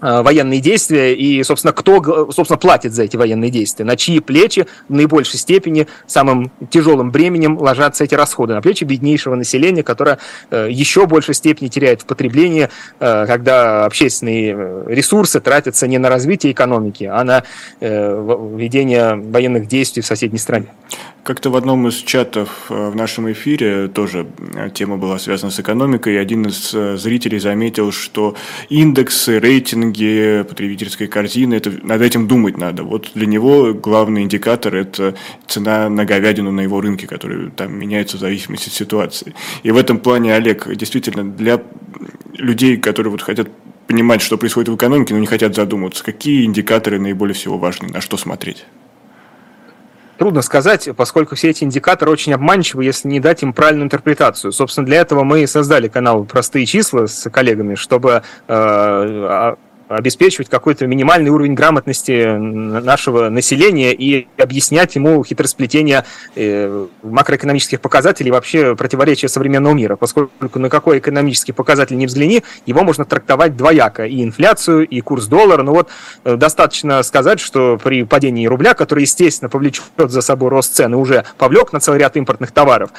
военные 0.02 0.60
действия 0.60 1.16
и, 1.16 1.42
собственно, 1.44 1.74
кто, 1.74 2.32
собственно, 2.32 2.58
платит 2.58 2.94
за 2.94 3.04
эти 3.04 3.18
военные 3.18 3.50
действия, 3.50 3.86
на 3.86 3.96
чьи 3.96 4.20
плечи 4.20 4.66
в 4.88 4.94
наибольшей 4.94 5.40
степени 5.40 5.88
самым 6.08 6.52
тяжелым 6.70 7.12
бременем 7.12 7.58
ложатся 7.58 8.04
эти 8.04 8.16
расходы, 8.16 8.54
на 8.54 8.62
плечи 8.62 8.84
беднейшего 8.84 9.36
населения, 9.36 9.84
которое 9.84 10.20
э, 10.52 10.68
еще 10.70 11.06
большей 11.06 11.34
степени 11.34 11.68
теряет 11.68 12.02
в 12.02 12.06
потреблении, 12.06 12.70
э, 13.00 13.26
когда 13.26 13.86
общественные 13.86 14.86
ресурсы 14.88 15.40
тратятся 15.40 15.88
не 15.88 15.98
на 15.98 16.10
развитие 16.10 16.54
экономики, 16.54 17.04
а 17.04 17.24
на 17.24 17.44
ведение 17.80 19.16
военных 19.16 19.68
действий 19.68 20.02
в 20.02 20.06
соседней 20.06 20.38
стране. 20.38 20.68
Как-то 21.30 21.52
в 21.52 21.56
одном 21.56 21.88
из 21.88 21.94
чатов 21.94 22.50
э, 22.72 22.90
в 22.90 22.96
нашем 22.96 23.32
эфире 23.32 23.88
тоже 23.88 24.26
э, 24.56 24.72
тема 24.74 24.98
была 24.98 25.20
связана 25.20 25.52
с 25.52 25.60
экономикой, 25.60 26.16
и 26.16 26.18
один 26.18 26.48
из 26.48 26.74
э, 26.74 26.98
зрителей 26.98 27.38
заметил, 27.38 27.92
что 27.92 28.36
индексы, 28.70 29.38
рейтинги 29.40 30.44
потребительской 30.50 31.06
корзины, 31.06 31.54
это, 31.54 31.70
над 31.84 32.02
этим 32.02 32.28
думать 32.28 32.58
надо. 32.58 32.82
Вот 32.82 33.12
для 33.14 33.28
него 33.28 33.76
главный 33.76 34.24
индикатор– 34.24 34.74
это 34.76 35.14
цена 35.46 35.88
на 35.88 36.04
говядину 36.04 36.52
на 36.52 36.62
его 36.62 36.82
рынке, 36.82 37.06
который 37.06 37.52
там 37.52 37.78
меняется 37.78 38.18
в 38.18 38.22
зависимости 38.22 38.70
от 38.70 38.74
ситуации. 38.74 39.36
И 39.62 39.70
в 39.70 39.78
этом 39.78 40.00
плане, 40.00 40.34
Олег, 40.34 40.68
действительно, 40.76 41.24
для 41.24 41.62
людей, 42.34 42.78
которые 42.78 43.12
вот 43.12 43.22
хотят 43.22 43.50
понимать, 43.86 44.24
что 44.24 44.40
происходит 44.40 44.70
в 44.70 44.76
экономике, 44.76 45.14
но 45.14 45.20
не 45.20 45.28
хотят 45.28 45.54
задумываться, 45.54 46.04
какие 46.04 46.46
индикаторы 46.46 47.00
наиболее 47.00 47.36
всего 47.36 47.60
важны, 47.60 47.88
на 47.88 48.02
что 48.02 48.18
смотреть? 48.18 48.66
Трудно 50.20 50.42
сказать, 50.42 50.90
поскольку 50.98 51.36
все 51.36 51.52
эти 51.52 51.64
индикаторы 51.64 52.12
очень 52.12 52.34
обманчивы, 52.34 52.84
если 52.84 53.08
не 53.08 53.22
дать 53.22 53.42
им 53.42 53.54
правильную 53.54 53.86
интерпретацию. 53.86 54.52
Собственно, 54.52 54.86
для 54.86 54.98
этого 54.98 55.24
мы 55.24 55.44
и 55.44 55.48
создали 55.48 55.88
канал 55.88 56.26
«Простые 56.26 56.66
числа» 56.66 57.08
с 57.08 57.30
коллегами, 57.30 57.76
чтобы 57.76 58.22
э, 58.50 59.56
обеспечивать 59.90 60.50
какой-то 60.50 60.86
минимальный 60.86 61.32
уровень 61.32 61.56
грамотности 61.56 62.38
нашего 62.38 63.30
населения 63.30 63.92
и 63.92 64.28
объяснять 64.38 64.96
ему 64.96 65.24
хитросплетение 65.24 66.06
э, 66.36 66.88
макроэкономических 67.02 67.82
показателей 67.82 68.30
и 68.30 68.32
вообще 68.32 68.76
противоречия 68.76 69.28
современного 69.28 69.74
мира, 69.74 69.96
поскольку 69.96 70.60
на 70.60 70.70
какой 70.70 71.00
экономический 71.00 71.54
показатель 71.54 71.98
не 71.98 72.06
взгляни, 72.06 72.44
его 72.68 72.84
можно 72.84 73.04
трактовать 73.04 73.58
двояко, 73.58 74.06
и 74.06 74.24
инфляцию, 74.24 74.88
и 74.88 75.02
курс 75.02 75.26
доллара. 75.26 75.64
Ну 75.64 75.74
вот 75.74 75.90
э, 76.24 76.36
достаточно 76.36 77.02
сказать, 77.02 77.40
что 77.40 77.80
при 77.84 78.04
падении 78.04 78.46
рубля, 78.46 78.76
который, 78.76 79.02
естественно, 79.02 79.50
повлечет 79.50 79.84
за 79.98 80.22
собой 80.22 80.50
рост 80.50 80.76
цены, 80.76 80.98
уже 80.98 81.26
повлек 81.40 81.74
на 81.74 81.80
целый 81.80 82.00
ряд 82.00 82.16
импортных 82.16 82.52
товаров, 82.52 82.92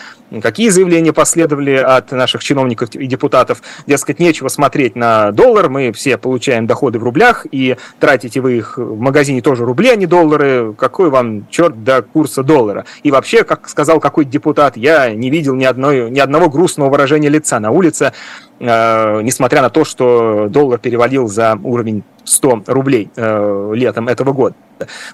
какие 0.43 0.71
заявления 0.71 1.13
последовали 1.13 1.77
от 1.77 2.11
наших 2.11 2.43
чиновников 2.43 2.97
и 2.97 3.07
депутатов, 3.07 3.63
дескать, 3.87 4.19
нечего 4.19 4.49
смотреть 4.49 4.97
на 4.97 5.31
доллар, 5.31 5.69
мы 5.71 5.93
все 5.93 6.19
получаем 6.19 6.67
доход 6.67 6.80
доходы 6.81 6.99
в 6.99 7.03
рублях, 7.03 7.47
и 7.53 7.77
тратите 7.99 8.41
вы 8.41 8.57
их 8.57 8.79
в 8.79 8.99
магазине 8.99 9.43
тоже 9.43 9.67
рубли, 9.67 9.91
а 9.91 9.97
не 9.97 10.07
доллары, 10.07 10.75
какой 10.79 11.11
вам 11.11 11.47
черт 11.51 11.85
до 11.85 12.01
курса 12.01 12.43
доллара? 12.43 12.87
И 13.03 13.11
вообще, 13.11 13.45
как 13.45 13.69
сказал 13.69 14.01
какой-то 14.01 14.31
депутат, 14.31 14.79
я 14.79 15.15
не 15.15 15.29
видел 15.29 15.55
ни, 15.55 15.65
одной, 15.65 16.11
ни 16.11 16.19
одного 16.19 16.49
грустного 16.49 16.89
выражения 16.89 17.29
лица 17.29 17.61
на 17.61 17.71
улице, 17.71 18.13
э, 18.61 19.23
несмотря 19.23 19.61
на 19.61 19.69
то, 19.69 19.85
что 19.85 20.49
доллар 20.49 20.79
перевалил 20.79 21.29
за 21.29 21.59
уровень 21.63 22.03
100 22.25 22.63
рублей 22.67 23.11
э, 23.15 23.73
летом 23.75 24.09
этого 24.09 24.33
года. 24.33 24.55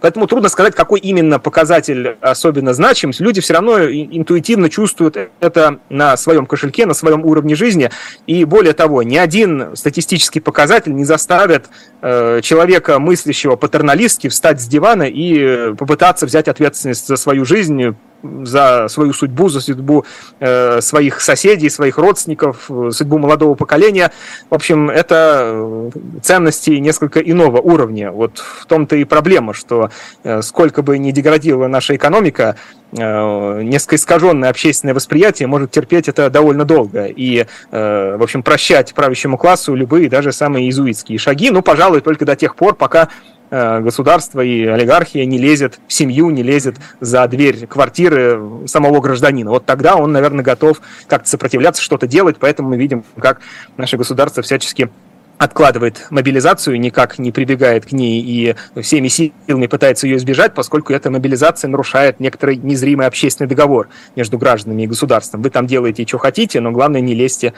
Поэтому 0.00 0.26
трудно 0.26 0.48
сказать, 0.48 0.74
какой 0.74 1.00
именно 1.00 1.38
показатель 1.38 2.16
особенно 2.20 2.74
значим. 2.74 3.12
Люди 3.18 3.40
все 3.40 3.54
равно 3.54 3.84
интуитивно 3.84 4.68
чувствуют 4.70 5.16
это 5.40 5.78
на 5.88 6.16
своем 6.16 6.46
кошельке, 6.46 6.86
на 6.86 6.94
своем 6.94 7.24
уровне 7.24 7.54
жизни. 7.54 7.90
И 8.26 8.44
более 8.44 8.72
того, 8.72 9.02
ни 9.02 9.16
один 9.16 9.76
статистический 9.76 10.40
показатель 10.40 10.94
не 10.94 11.04
заставит 11.04 11.66
э, 12.02 12.40
человека, 12.42 12.98
мыслящего 12.98 13.56
патерналистски, 13.56 14.28
встать 14.28 14.60
с 14.60 14.66
дивана 14.66 15.04
и 15.04 15.74
попытаться 15.74 16.26
взять 16.26 16.48
ответственность 16.48 17.06
за 17.06 17.16
свою 17.16 17.44
жизнь, 17.44 17.94
за 18.22 18.88
свою 18.88 19.12
судьбу, 19.12 19.48
за 19.48 19.60
судьбу 19.60 20.04
э, 20.40 20.80
своих 20.80 21.20
соседей, 21.20 21.68
своих 21.68 21.98
родственников, 21.98 22.70
судьбу 22.90 23.18
молодого 23.18 23.54
поколения. 23.54 24.12
В 24.50 24.54
общем, 24.54 24.90
это 24.90 25.90
ценности 26.22 26.70
несколько 26.70 27.20
иного 27.20 27.60
уровня. 27.60 28.10
Вот 28.10 28.38
в 28.38 28.66
том-то 28.66 28.96
и 28.96 29.04
проблема, 29.04 29.54
что 29.54 29.90
э, 30.24 30.42
сколько 30.42 30.82
бы 30.82 30.98
ни 30.98 31.10
деградировала 31.10 31.68
наша 31.68 31.96
экономика, 31.96 32.56
э, 32.92 33.62
несколько 33.62 33.96
искаженное 33.96 34.50
общественное 34.50 34.94
восприятие 34.94 35.48
может 35.48 35.70
терпеть 35.70 36.08
это 36.08 36.30
довольно 36.30 36.64
долго. 36.64 37.06
И, 37.06 37.46
э, 37.70 38.16
в 38.16 38.22
общем, 38.22 38.42
прощать 38.42 38.94
правящему 38.94 39.38
классу 39.38 39.74
любые, 39.74 40.08
даже 40.08 40.32
самые 40.32 40.66
иезуитские 40.66 41.18
шаги, 41.18 41.50
ну, 41.50 41.62
пожалуй, 41.62 42.00
только 42.00 42.24
до 42.24 42.36
тех 42.36 42.56
пор, 42.56 42.74
пока 42.74 43.08
Э, 43.08 43.35
государство 43.50 44.40
и 44.40 44.64
олигархия 44.64 45.24
не 45.24 45.38
лезет 45.38 45.78
в 45.86 45.92
семью, 45.92 46.30
не 46.30 46.42
лезет 46.42 46.76
за 47.00 47.26
дверь 47.28 47.66
квартиры 47.66 48.66
самого 48.66 49.00
гражданина. 49.00 49.50
Вот 49.50 49.64
тогда 49.66 49.96
он, 49.96 50.12
наверное, 50.12 50.44
готов 50.44 50.80
как-то 51.06 51.28
сопротивляться, 51.28 51.82
что-то 51.82 52.06
делать, 52.06 52.36
поэтому 52.38 52.70
мы 52.70 52.76
видим, 52.76 53.04
как 53.18 53.40
наше 53.76 53.96
государство 53.96 54.42
всячески 54.42 54.90
откладывает 55.38 56.06
мобилизацию, 56.10 56.80
никак 56.80 57.18
не 57.18 57.30
прибегает 57.30 57.86
к 57.86 57.92
ней 57.92 58.22
и 58.22 58.54
всеми 58.80 59.08
силами 59.08 59.66
пытается 59.66 60.06
ее 60.06 60.16
избежать, 60.16 60.54
поскольку 60.54 60.92
эта 60.92 61.10
мобилизация 61.10 61.68
нарушает 61.68 62.20
некоторый 62.20 62.56
незримый 62.56 63.06
общественный 63.06 63.48
договор 63.48 63.88
между 64.14 64.38
гражданами 64.38 64.82
и 64.82 64.86
государством. 64.86 65.42
Вы 65.42 65.50
там 65.50 65.66
делаете, 65.66 66.06
что 66.06 66.18
хотите, 66.18 66.60
но 66.60 66.72
главное 66.72 67.00
не 67.00 67.14
лезьте 67.14 67.52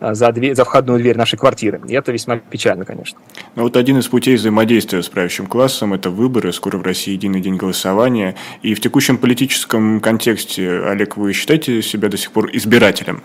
а, 0.00 0.14
за, 0.14 0.32
дверь, 0.32 0.54
за 0.54 0.64
входную 0.64 0.98
дверь 0.98 1.16
нашей 1.16 1.38
квартиры. 1.38 1.80
И 1.88 1.94
это 1.94 2.10
весьма 2.12 2.36
печально, 2.36 2.84
конечно. 2.84 3.18
Ну 3.54 3.62
вот 3.62 3.76
один 3.76 3.98
из 3.98 4.08
путей 4.08 4.36
взаимодействия 4.36 5.02
с 5.02 5.08
правящим 5.08 5.46
классом– 5.46 5.92
это 5.94 6.10
выборы. 6.10 6.52
Скоро 6.52 6.78
в 6.78 6.82
России 6.82 7.12
единый 7.12 7.40
день 7.40 7.56
голосования. 7.56 8.34
И 8.62 8.74
в 8.74 8.80
текущем 8.80 9.18
политическом 9.18 10.00
контексте, 10.00 10.80
Олег, 10.80 11.16
вы 11.16 11.32
считаете 11.32 11.82
себя 11.82 12.08
до 12.08 12.16
сих 12.16 12.32
пор 12.32 12.50
избирателем? 12.52 13.22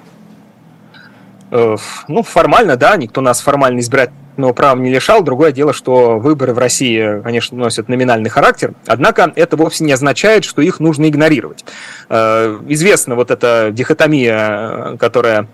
Э, 1.52 1.76
ну, 2.08 2.24
формально, 2.24 2.76
да, 2.76 2.96
никто 2.98 3.22
нас 3.22 3.42
формально 3.42 3.80
избирательного 3.80 4.54
права 4.54 4.80
не 4.80 4.92
лишал. 4.92 5.24
Другое 5.24 5.52
дело, 5.52 5.74
что 5.74 6.20
выборы 6.20 6.54
в 6.54 6.58
России, 6.58 7.22
конечно, 7.22 7.58
носят 7.58 7.90
номинальный 7.90 8.30
характер, 8.30 8.74
однако 8.86 9.32
это 9.36 9.58
вовсе 9.58 9.84
не 9.84 9.92
означает, 9.92 10.44
что 10.46 10.62
их 10.62 10.80
нужно 10.80 11.10
игнорировать. 11.10 11.66
Э, 12.10 12.60
известна 12.68 13.16
вот 13.16 13.32
эта 13.32 13.70
дихотомия, 13.72 14.98
которая 14.98 15.48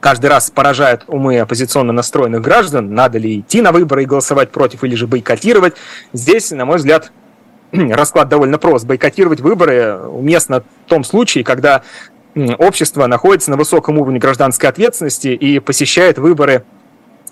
каждый 0.00 0.26
раз 0.26 0.50
поражает 0.50 1.04
умы 1.06 1.38
оппозиционно 1.38 1.92
настроенных 1.92 2.42
граждан, 2.42 2.94
надо 2.94 3.18
ли 3.18 3.40
идти 3.40 3.62
на 3.62 3.72
выборы 3.72 4.02
и 4.02 4.06
голосовать 4.06 4.50
против 4.50 4.84
или 4.84 4.94
же 4.94 5.06
бойкотировать. 5.06 5.74
Здесь, 6.12 6.50
на 6.50 6.64
мой 6.64 6.76
взгляд, 6.76 7.10
расклад 7.72 8.28
довольно 8.28 8.58
прост. 8.58 8.84
Бойкотировать 8.84 9.40
выборы 9.40 9.98
уместно 9.98 10.62
в 10.86 10.88
том 10.88 11.04
случае, 11.04 11.42
когда 11.42 11.82
общество 12.58 13.06
находится 13.06 13.50
на 13.50 13.56
высоком 13.56 13.98
уровне 13.98 14.18
гражданской 14.18 14.68
ответственности 14.68 15.28
и 15.28 15.58
посещает 15.58 16.18
выборы 16.18 16.64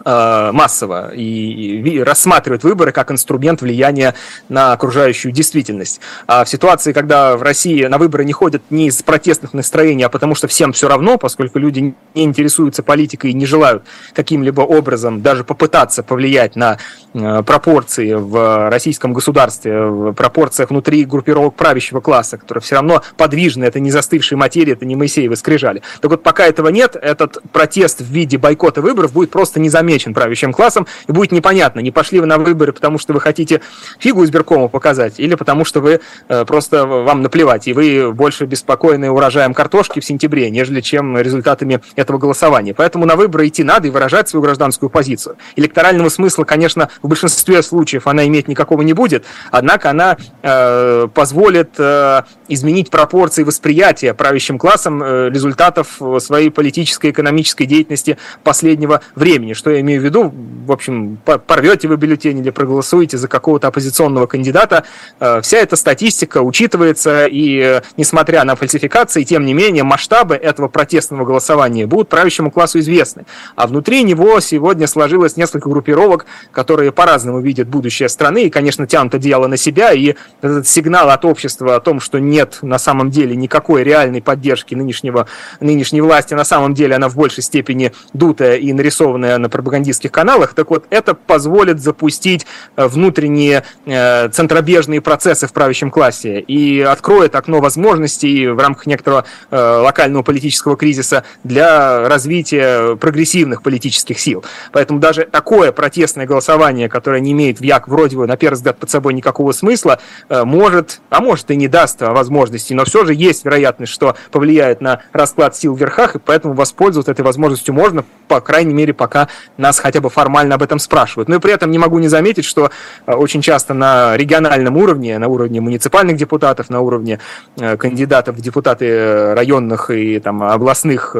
Э, 0.04 0.50
массово 0.52 1.12
и 1.14 2.02
рассматривает 2.02 2.64
выборы 2.64 2.90
как 2.90 3.12
инструмент 3.12 3.60
влияния 3.62 4.14
на 4.48 4.72
окружающую 4.72 5.30
действительность. 5.30 6.00
А 6.26 6.44
в 6.44 6.48
ситуации, 6.48 6.92
когда 6.92 7.36
в 7.36 7.42
России 7.42 7.84
на 7.84 7.98
выборы 7.98 8.24
не 8.24 8.32
ходят 8.32 8.62
не 8.70 8.88
из 8.88 9.00
протестных 9.02 9.54
настроений, 9.54 10.02
а 10.02 10.08
потому 10.08 10.34
что 10.34 10.48
всем 10.48 10.72
все 10.72 10.88
равно, 10.88 11.18
поскольку 11.18 11.60
люди 11.60 11.94
не 12.14 12.24
интересуются 12.24 12.82
политикой 12.82 13.30
и 13.30 13.34
не 13.34 13.46
желают 13.46 13.84
каким-либо 14.12 14.62
образом 14.62 15.22
даже 15.22 15.44
попытаться 15.44 16.02
повлиять 16.02 16.56
на 16.56 16.78
э, 17.14 17.42
пропорции 17.44 18.14
в 18.14 18.70
российском 18.70 19.12
государстве, 19.12 19.82
в 19.82 20.12
пропорциях 20.14 20.70
внутри 20.70 21.04
группировок 21.04 21.54
правящего 21.54 22.00
класса, 22.00 22.38
которые 22.38 22.62
все 22.62 22.74
равно 22.74 23.02
подвижны, 23.16 23.64
это 23.64 23.78
не 23.78 23.92
застывшие 23.92 24.36
материи, 24.36 24.72
это 24.72 24.84
не 24.84 24.96
Моисеевы 24.96 25.36
скрижали. 25.36 25.82
Так 26.00 26.10
вот, 26.10 26.24
пока 26.24 26.46
этого 26.46 26.68
нет, 26.68 26.96
этот 27.00 27.38
протест 27.52 28.00
в 28.00 28.06
виде 28.06 28.36
бойкота 28.36 28.80
выборов 28.80 29.12
будет 29.12 29.30
просто 29.30 29.60
незаметен 29.60 29.91
замечен 29.92 30.14
правящим 30.14 30.52
классом, 30.52 30.86
и 31.06 31.12
будет 31.12 31.32
непонятно, 31.32 31.80
не 31.80 31.90
пошли 31.90 32.20
вы 32.20 32.26
на 32.26 32.38
выборы, 32.38 32.72
потому 32.72 32.98
что 32.98 33.12
вы 33.12 33.20
хотите 33.20 33.60
фигу 33.98 34.24
избиркому 34.24 34.68
показать, 34.68 35.20
или 35.20 35.34
потому 35.34 35.64
что 35.64 35.80
вы 35.80 36.00
э, 36.28 36.44
просто 36.46 36.86
вам 36.86 37.20
наплевать, 37.22 37.68
и 37.68 37.74
вы 37.74 38.12
больше 38.12 38.46
беспокойны 38.46 39.10
урожаем 39.10 39.52
картошки 39.52 40.00
в 40.00 40.04
сентябре, 40.04 40.50
нежели 40.50 40.80
чем 40.80 41.18
результатами 41.18 41.80
этого 41.94 42.18
голосования. 42.18 42.72
Поэтому 42.74 43.04
на 43.04 43.16
выборы 43.16 43.48
идти 43.48 43.62
надо 43.62 43.88
и 43.88 43.90
выражать 43.90 44.28
свою 44.28 44.42
гражданскую 44.42 44.88
позицию. 44.88 45.36
Электорального 45.56 46.08
смысла, 46.08 46.44
конечно, 46.44 46.88
в 47.02 47.08
большинстве 47.08 47.62
случаев 47.62 48.06
она 48.06 48.26
иметь 48.26 48.48
никакого 48.48 48.82
не 48.82 48.94
будет, 48.94 49.24
однако 49.50 49.90
она 49.90 50.16
э, 50.42 51.08
позволит 51.12 51.74
э, 51.78 52.22
изменить 52.48 52.88
пропорции 52.90 53.42
восприятия 53.42 54.14
правящим 54.14 54.58
классом 54.58 55.02
э, 55.02 55.28
результатов 55.28 56.00
своей 56.18 56.50
политической 56.50 57.08
и 57.08 57.10
экономической 57.10 57.66
деятельности 57.66 58.16
последнего 58.42 59.02
времени, 59.14 59.52
что 59.52 59.70
я 59.70 59.81
имею 59.82 60.00
в 60.00 60.04
виду, 60.04 60.32
в 60.66 60.72
общем, 60.72 61.18
порвете 61.24 61.88
вы 61.88 61.96
бюллетень 61.96 62.38
или 62.38 62.50
проголосуете 62.50 63.18
за 63.18 63.28
какого-то 63.28 63.68
оппозиционного 63.68 64.26
кандидата, 64.26 64.84
э, 65.20 65.40
вся 65.42 65.58
эта 65.58 65.76
статистика 65.76 66.42
учитывается, 66.42 67.26
и 67.26 67.58
э, 67.58 67.82
несмотря 67.96 68.44
на 68.44 68.56
фальсификации, 68.56 69.24
тем 69.24 69.44
не 69.44 69.54
менее, 69.54 69.82
масштабы 69.82 70.34
этого 70.34 70.68
протестного 70.68 71.24
голосования 71.24 71.86
будут 71.86 72.08
правящему 72.08 72.50
классу 72.50 72.78
известны. 72.78 73.26
А 73.56 73.66
внутри 73.66 74.02
него 74.02 74.40
сегодня 74.40 74.86
сложилось 74.86 75.36
несколько 75.36 75.68
группировок, 75.68 76.26
которые 76.52 76.92
по-разному 76.92 77.40
видят 77.40 77.68
будущее 77.68 78.08
страны 78.08 78.44
и, 78.44 78.50
конечно, 78.50 78.86
тянут 78.86 79.14
одеяло 79.14 79.48
на 79.48 79.56
себя, 79.56 79.92
и 79.92 80.14
этот 80.40 80.66
сигнал 80.66 81.10
от 81.10 81.24
общества 81.24 81.76
о 81.76 81.80
том, 81.80 82.00
что 82.00 82.18
нет 82.18 82.58
на 82.62 82.78
самом 82.78 83.10
деле 83.10 83.36
никакой 83.36 83.82
реальной 83.82 84.22
поддержки 84.22 84.74
нынешнего, 84.74 85.26
нынешней 85.60 86.00
власти, 86.00 86.34
на 86.34 86.44
самом 86.44 86.74
деле 86.74 86.94
она 86.94 87.08
в 87.08 87.16
большей 87.16 87.42
степени 87.42 87.92
дутая 88.12 88.56
и 88.56 88.72
нарисованная 88.72 89.38
на 89.38 89.48
пропагандистских 89.48 89.71
пропагандистских 89.72 90.12
каналах. 90.12 90.52
Так 90.54 90.70
вот, 90.70 90.84
это 90.90 91.14
позволит 91.14 91.80
запустить 91.80 92.46
э, 92.76 92.86
внутренние 92.86 93.64
э, 93.86 94.28
центробежные 94.28 95.00
процессы 95.00 95.46
в 95.46 95.52
правящем 95.52 95.90
классе 95.90 96.40
и 96.40 96.82
откроет 96.82 97.34
окно 97.34 97.60
возможностей 97.60 98.48
в 98.48 98.58
рамках 98.58 98.86
некоторого 98.86 99.24
э, 99.50 99.56
локального 99.56 100.22
политического 100.22 100.76
кризиса 100.76 101.24
для 101.42 102.06
развития 102.06 102.96
прогрессивных 102.96 103.62
политических 103.62 104.20
сил. 104.20 104.44
Поэтому 104.72 105.00
даже 105.00 105.24
такое 105.24 105.72
протестное 105.72 106.26
голосование, 106.26 106.90
которое 106.90 107.20
не 107.20 107.32
имеет 107.32 107.60
в 107.60 107.62
як 107.62 107.88
вроде 107.88 108.16
бы, 108.18 108.26
на 108.26 108.36
первый 108.36 108.56
взгляд, 108.56 108.76
под 108.76 108.90
собой 108.90 109.14
никакого 109.14 109.52
смысла, 109.52 109.98
может, 110.28 111.00
а 111.08 111.20
может 111.20 111.50
и 111.50 111.56
не 111.56 111.68
даст 111.68 112.00
возможности, 112.00 112.74
но 112.74 112.84
все 112.84 113.04
же 113.04 113.14
есть 113.14 113.44
вероятность, 113.44 113.92
что 113.92 114.16
повлияет 114.30 114.80
на 114.80 115.00
расклад 115.12 115.56
сил 115.56 115.74
в 115.74 115.78
верхах, 115.78 116.16
и 116.16 116.18
поэтому 116.18 116.54
воспользоваться 116.54 117.12
этой 117.12 117.22
возможностью 117.22 117.74
можно, 117.74 118.04
по 118.28 118.40
крайней 118.40 118.74
мере, 118.74 118.92
пока 118.92 119.28
нас 119.62 119.78
хотя 119.78 120.00
бы 120.00 120.10
формально 120.10 120.56
об 120.56 120.62
этом 120.62 120.78
спрашивают. 120.78 121.28
Но 121.28 121.36
и 121.36 121.38
при 121.38 121.52
этом 121.52 121.70
не 121.70 121.78
могу 121.78 121.98
не 121.98 122.08
заметить, 122.08 122.44
что 122.44 122.70
э, 123.06 123.12
очень 123.14 123.40
часто 123.40 123.72
на 123.72 124.16
региональном 124.16 124.76
уровне, 124.76 125.18
на 125.18 125.28
уровне 125.28 125.60
муниципальных 125.60 126.16
депутатов, 126.16 126.68
на 126.68 126.80
уровне 126.80 127.18
э, 127.58 127.76
кандидатов 127.78 128.36
в 128.36 128.40
депутаты 128.40 128.86
э, 128.86 129.34
районных 129.34 129.90
и 129.90 130.18
там, 130.18 130.42
областных 130.42 131.16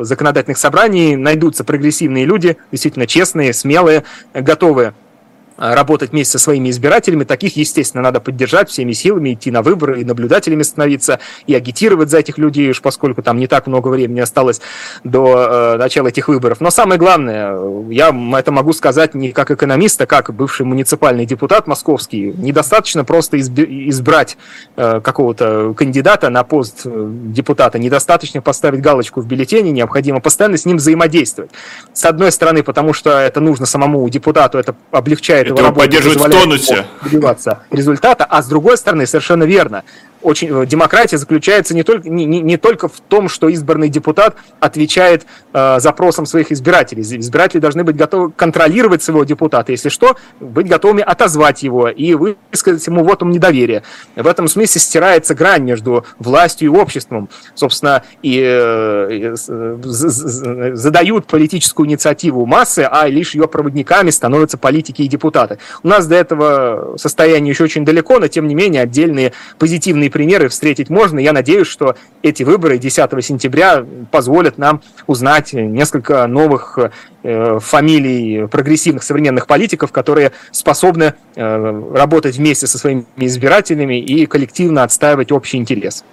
законодательных 0.00 0.58
собраний 0.58 1.16
найдутся 1.16 1.64
прогрессивные 1.64 2.24
люди, 2.24 2.56
действительно 2.72 3.06
честные, 3.06 3.52
смелые, 3.52 4.02
готовые 4.34 4.94
работать 5.56 6.10
вместе 6.12 6.32
со 6.32 6.44
своими 6.44 6.70
избирателями. 6.70 7.24
Таких, 7.24 7.56
естественно, 7.56 8.02
надо 8.02 8.20
поддержать 8.20 8.70
всеми 8.70 8.92
силами, 8.92 9.34
идти 9.34 9.50
на 9.50 9.62
выборы 9.62 10.00
и 10.00 10.04
наблюдателями 10.04 10.62
становиться, 10.62 11.20
и 11.46 11.54
агитировать 11.54 12.10
за 12.10 12.18
этих 12.18 12.38
людей, 12.38 12.70
уж 12.70 12.82
поскольку 12.82 13.22
там 13.22 13.38
не 13.38 13.46
так 13.46 13.66
много 13.66 13.88
времени 13.88 14.20
осталось 14.20 14.60
до 15.04 15.74
э, 15.74 15.78
начала 15.78 16.08
этих 16.08 16.28
выборов. 16.28 16.60
Но 16.60 16.70
самое 16.70 16.98
главное, 16.98 17.56
я 17.90 18.14
это 18.36 18.52
могу 18.52 18.72
сказать 18.72 19.14
не 19.14 19.32
как 19.32 19.50
экономист, 19.50 20.00
а 20.00 20.06
как 20.06 20.34
бывший 20.34 20.66
муниципальный 20.66 21.26
депутат 21.26 21.66
московский. 21.66 22.32
Недостаточно 22.36 23.04
просто 23.04 23.40
избрать 23.40 24.36
э, 24.76 25.00
какого-то 25.00 25.74
кандидата 25.74 26.30
на 26.30 26.42
пост 26.44 26.82
э, 26.84 27.08
депутата, 27.08 27.78
недостаточно 27.78 28.42
поставить 28.42 28.80
галочку 28.80 29.20
в 29.20 29.26
бюллетене, 29.26 29.70
необходимо 29.70 30.20
постоянно 30.20 30.56
с 30.56 30.66
ним 30.66 30.78
взаимодействовать. 30.78 31.50
С 31.92 32.04
одной 32.04 32.32
стороны, 32.32 32.62
потому 32.62 32.92
что 32.92 33.18
это 33.18 33.40
нужно 33.40 33.66
самому 33.66 34.08
депутату, 34.08 34.58
это 34.58 34.74
облегчает 34.90 35.43
это 35.44 35.62
его 35.62 35.72
поддерживает 35.72 36.20
в 36.20 36.30
тонусе. 36.30 36.86
Добиваться 37.02 37.60
результата, 37.70 38.24
а 38.24 38.42
с 38.42 38.46
другой 38.46 38.76
стороны, 38.76 39.06
совершенно 39.06 39.44
верно, 39.44 39.84
очень, 40.24 40.48
э, 40.50 40.66
демократия 40.66 41.18
заключается 41.18 41.74
не 41.74 41.82
только, 41.82 42.08
не, 42.08 42.24
не, 42.24 42.40
не 42.40 42.56
только 42.56 42.88
в 42.88 43.00
том, 43.00 43.28
что 43.28 43.48
избранный 43.48 43.88
депутат 43.88 44.36
отвечает 44.58 45.26
э, 45.52 45.78
запросам 45.78 46.26
своих 46.26 46.50
избирателей. 46.50 47.02
Избиратели 47.02 47.60
должны 47.60 47.84
быть 47.84 47.96
готовы 47.96 48.32
контролировать 48.32 49.02
своего 49.02 49.24
депутата, 49.24 49.72
если 49.72 49.90
что, 49.90 50.16
быть 50.40 50.66
готовыми 50.66 51.02
отозвать 51.02 51.62
его 51.62 51.88
и 51.88 52.14
высказать 52.14 52.86
ему 52.86 53.04
вотум 53.04 53.30
недоверия. 53.30 53.82
В 54.16 54.26
этом 54.26 54.48
смысле 54.48 54.80
стирается 54.80 55.34
грань 55.34 55.62
между 55.62 56.04
властью 56.18 56.72
и 56.72 56.76
обществом. 56.76 57.28
Собственно, 57.54 58.02
и 58.22 58.40
э, 58.42 59.34
э, 59.48 60.72
задают 60.74 61.26
политическую 61.26 61.86
инициативу 61.86 62.46
массы, 62.46 62.88
а 62.90 63.06
лишь 63.08 63.34
ее 63.34 63.46
проводниками 63.46 64.10
становятся 64.10 64.56
политики 64.56 65.02
и 65.02 65.08
депутаты. 65.08 65.58
У 65.82 65.88
нас 65.88 66.06
до 66.06 66.14
этого 66.14 66.96
состояния 66.96 67.50
еще 67.50 67.64
очень 67.64 67.84
далеко, 67.84 68.18
но 68.18 68.28
тем 68.28 68.48
не 68.48 68.54
менее 68.54 68.82
отдельные 68.82 69.32
позитивные 69.58 70.10
примеры 70.14 70.48
встретить 70.48 70.90
можно. 70.90 71.18
Я 71.18 71.32
надеюсь, 71.32 71.66
что 71.66 71.96
эти 72.22 72.44
выборы 72.44 72.78
10 72.78 73.10
сентября 73.24 73.84
позволят 74.12 74.58
нам 74.58 74.80
узнать 75.08 75.52
несколько 75.52 76.24
новых 76.28 76.78
э, 77.24 77.58
фамилий 77.60 78.46
прогрессивных 78.46 79.02
современных 79.02 79.48
политиков, 79.48 79.90
которые 79.90 80.30
способны 80.52 81.14
э, 81.34 81.82
работать 81.92 82.36
вместе 82.36 82.68
со 82.68 82.78
своими 82.78 83.06
избирателями 83.16 83.98
и 83.98 84.24
коллективно 84.26 84.84
отстаивать 84.84 85.32
общий 85.32 85.56
интерес. 85.56 86.04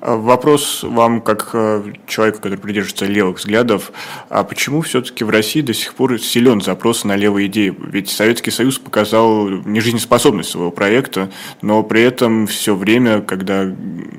Вопрос 0.00 0.84
вам, 0.84 1.20
как 1.20 1.50
э, 1.54 1.82
человеку, 2.06 2.38
который 2.38 2.56
придерживается 2.56 3.06
левых 3.06 3.38
взглядов, 3.38 3.90
а 4.28 4.44
почему 4.44 4.80
все-таки 4.82 5.24
в 5.24 5.30
России 5.30 5.60
до 5.60 5.74
сих 5.74 5.94
пор 5.94 6.20
силен 6.20 6.60
запрос 6.60 7.02
на 7.02 7.16
левые 7.16 7.48
идеи? 7.48 7.74
Ведь 7.76 8.08
Советский 8.08 8.52
Союз 8.52 8.78
показал 8.78 9.48
нежизнеспособность 9.48 10.50
своего 10.50 10.70
проекта, 10.70 11.30
но 11.62 11.82
при 11.82 12.02
этом 12.02 12.46
все 12.46 12.76
время, 12.76 13.22
когда 13.22 13.64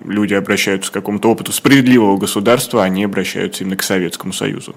люди 0.06 0.34
обращаются 0.34 0.92
к 0.92 0.94
какому-то 0.96 1.32
опыту 1.32 1.54
справедливого 1.54 2.18
государства, 2.18 2.84
они 2.84 3.06
обращаются 3.06 3.64
именно 3.64 3.78
к 3.78 3.84
Советскому 3.84 4.34
Союзу 4.34 4.76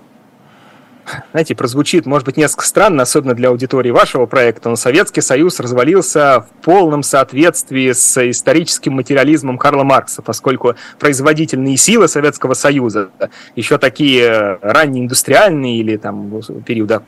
знаете, 1.33 1.55
прозвучит, 1.55 2.07
может 2.07 2.27
быть, 2.27 2.37
несколько 2.37 2.67
странно, 2.67 3.03
особенно 3.03 3.35
для 3.35 3.49
аудитории 3.49 3.91
вашего 3.91 4.27
проекта, 4.27 4.69
но 4.69 4.77
Советский 4.77 5.21
Союз 5.21 5.61
развалился 5.61 6.47
в 6.61 6.65
полном 6.65 7.03
соответствии 7.03 7.93
с 7.93 8.31
историческим 8.31 8.95
материализмом 8.95 9.59
Карла 9.59 9.83
Маркса, 9.83 10.23
поскольку 10.23 10.75
производительные 10.99 11.77
силы 11.77 12.09
Советского 12.09 12.55
Союза, 12.55 13.11
еще 13.57 13.79
такие 13.79 14.59
ранние 14.63 15.05
индустриальные 15.05 15.79
или 15.79 15.97
там 15.97 16.41
периода 16.65 17.03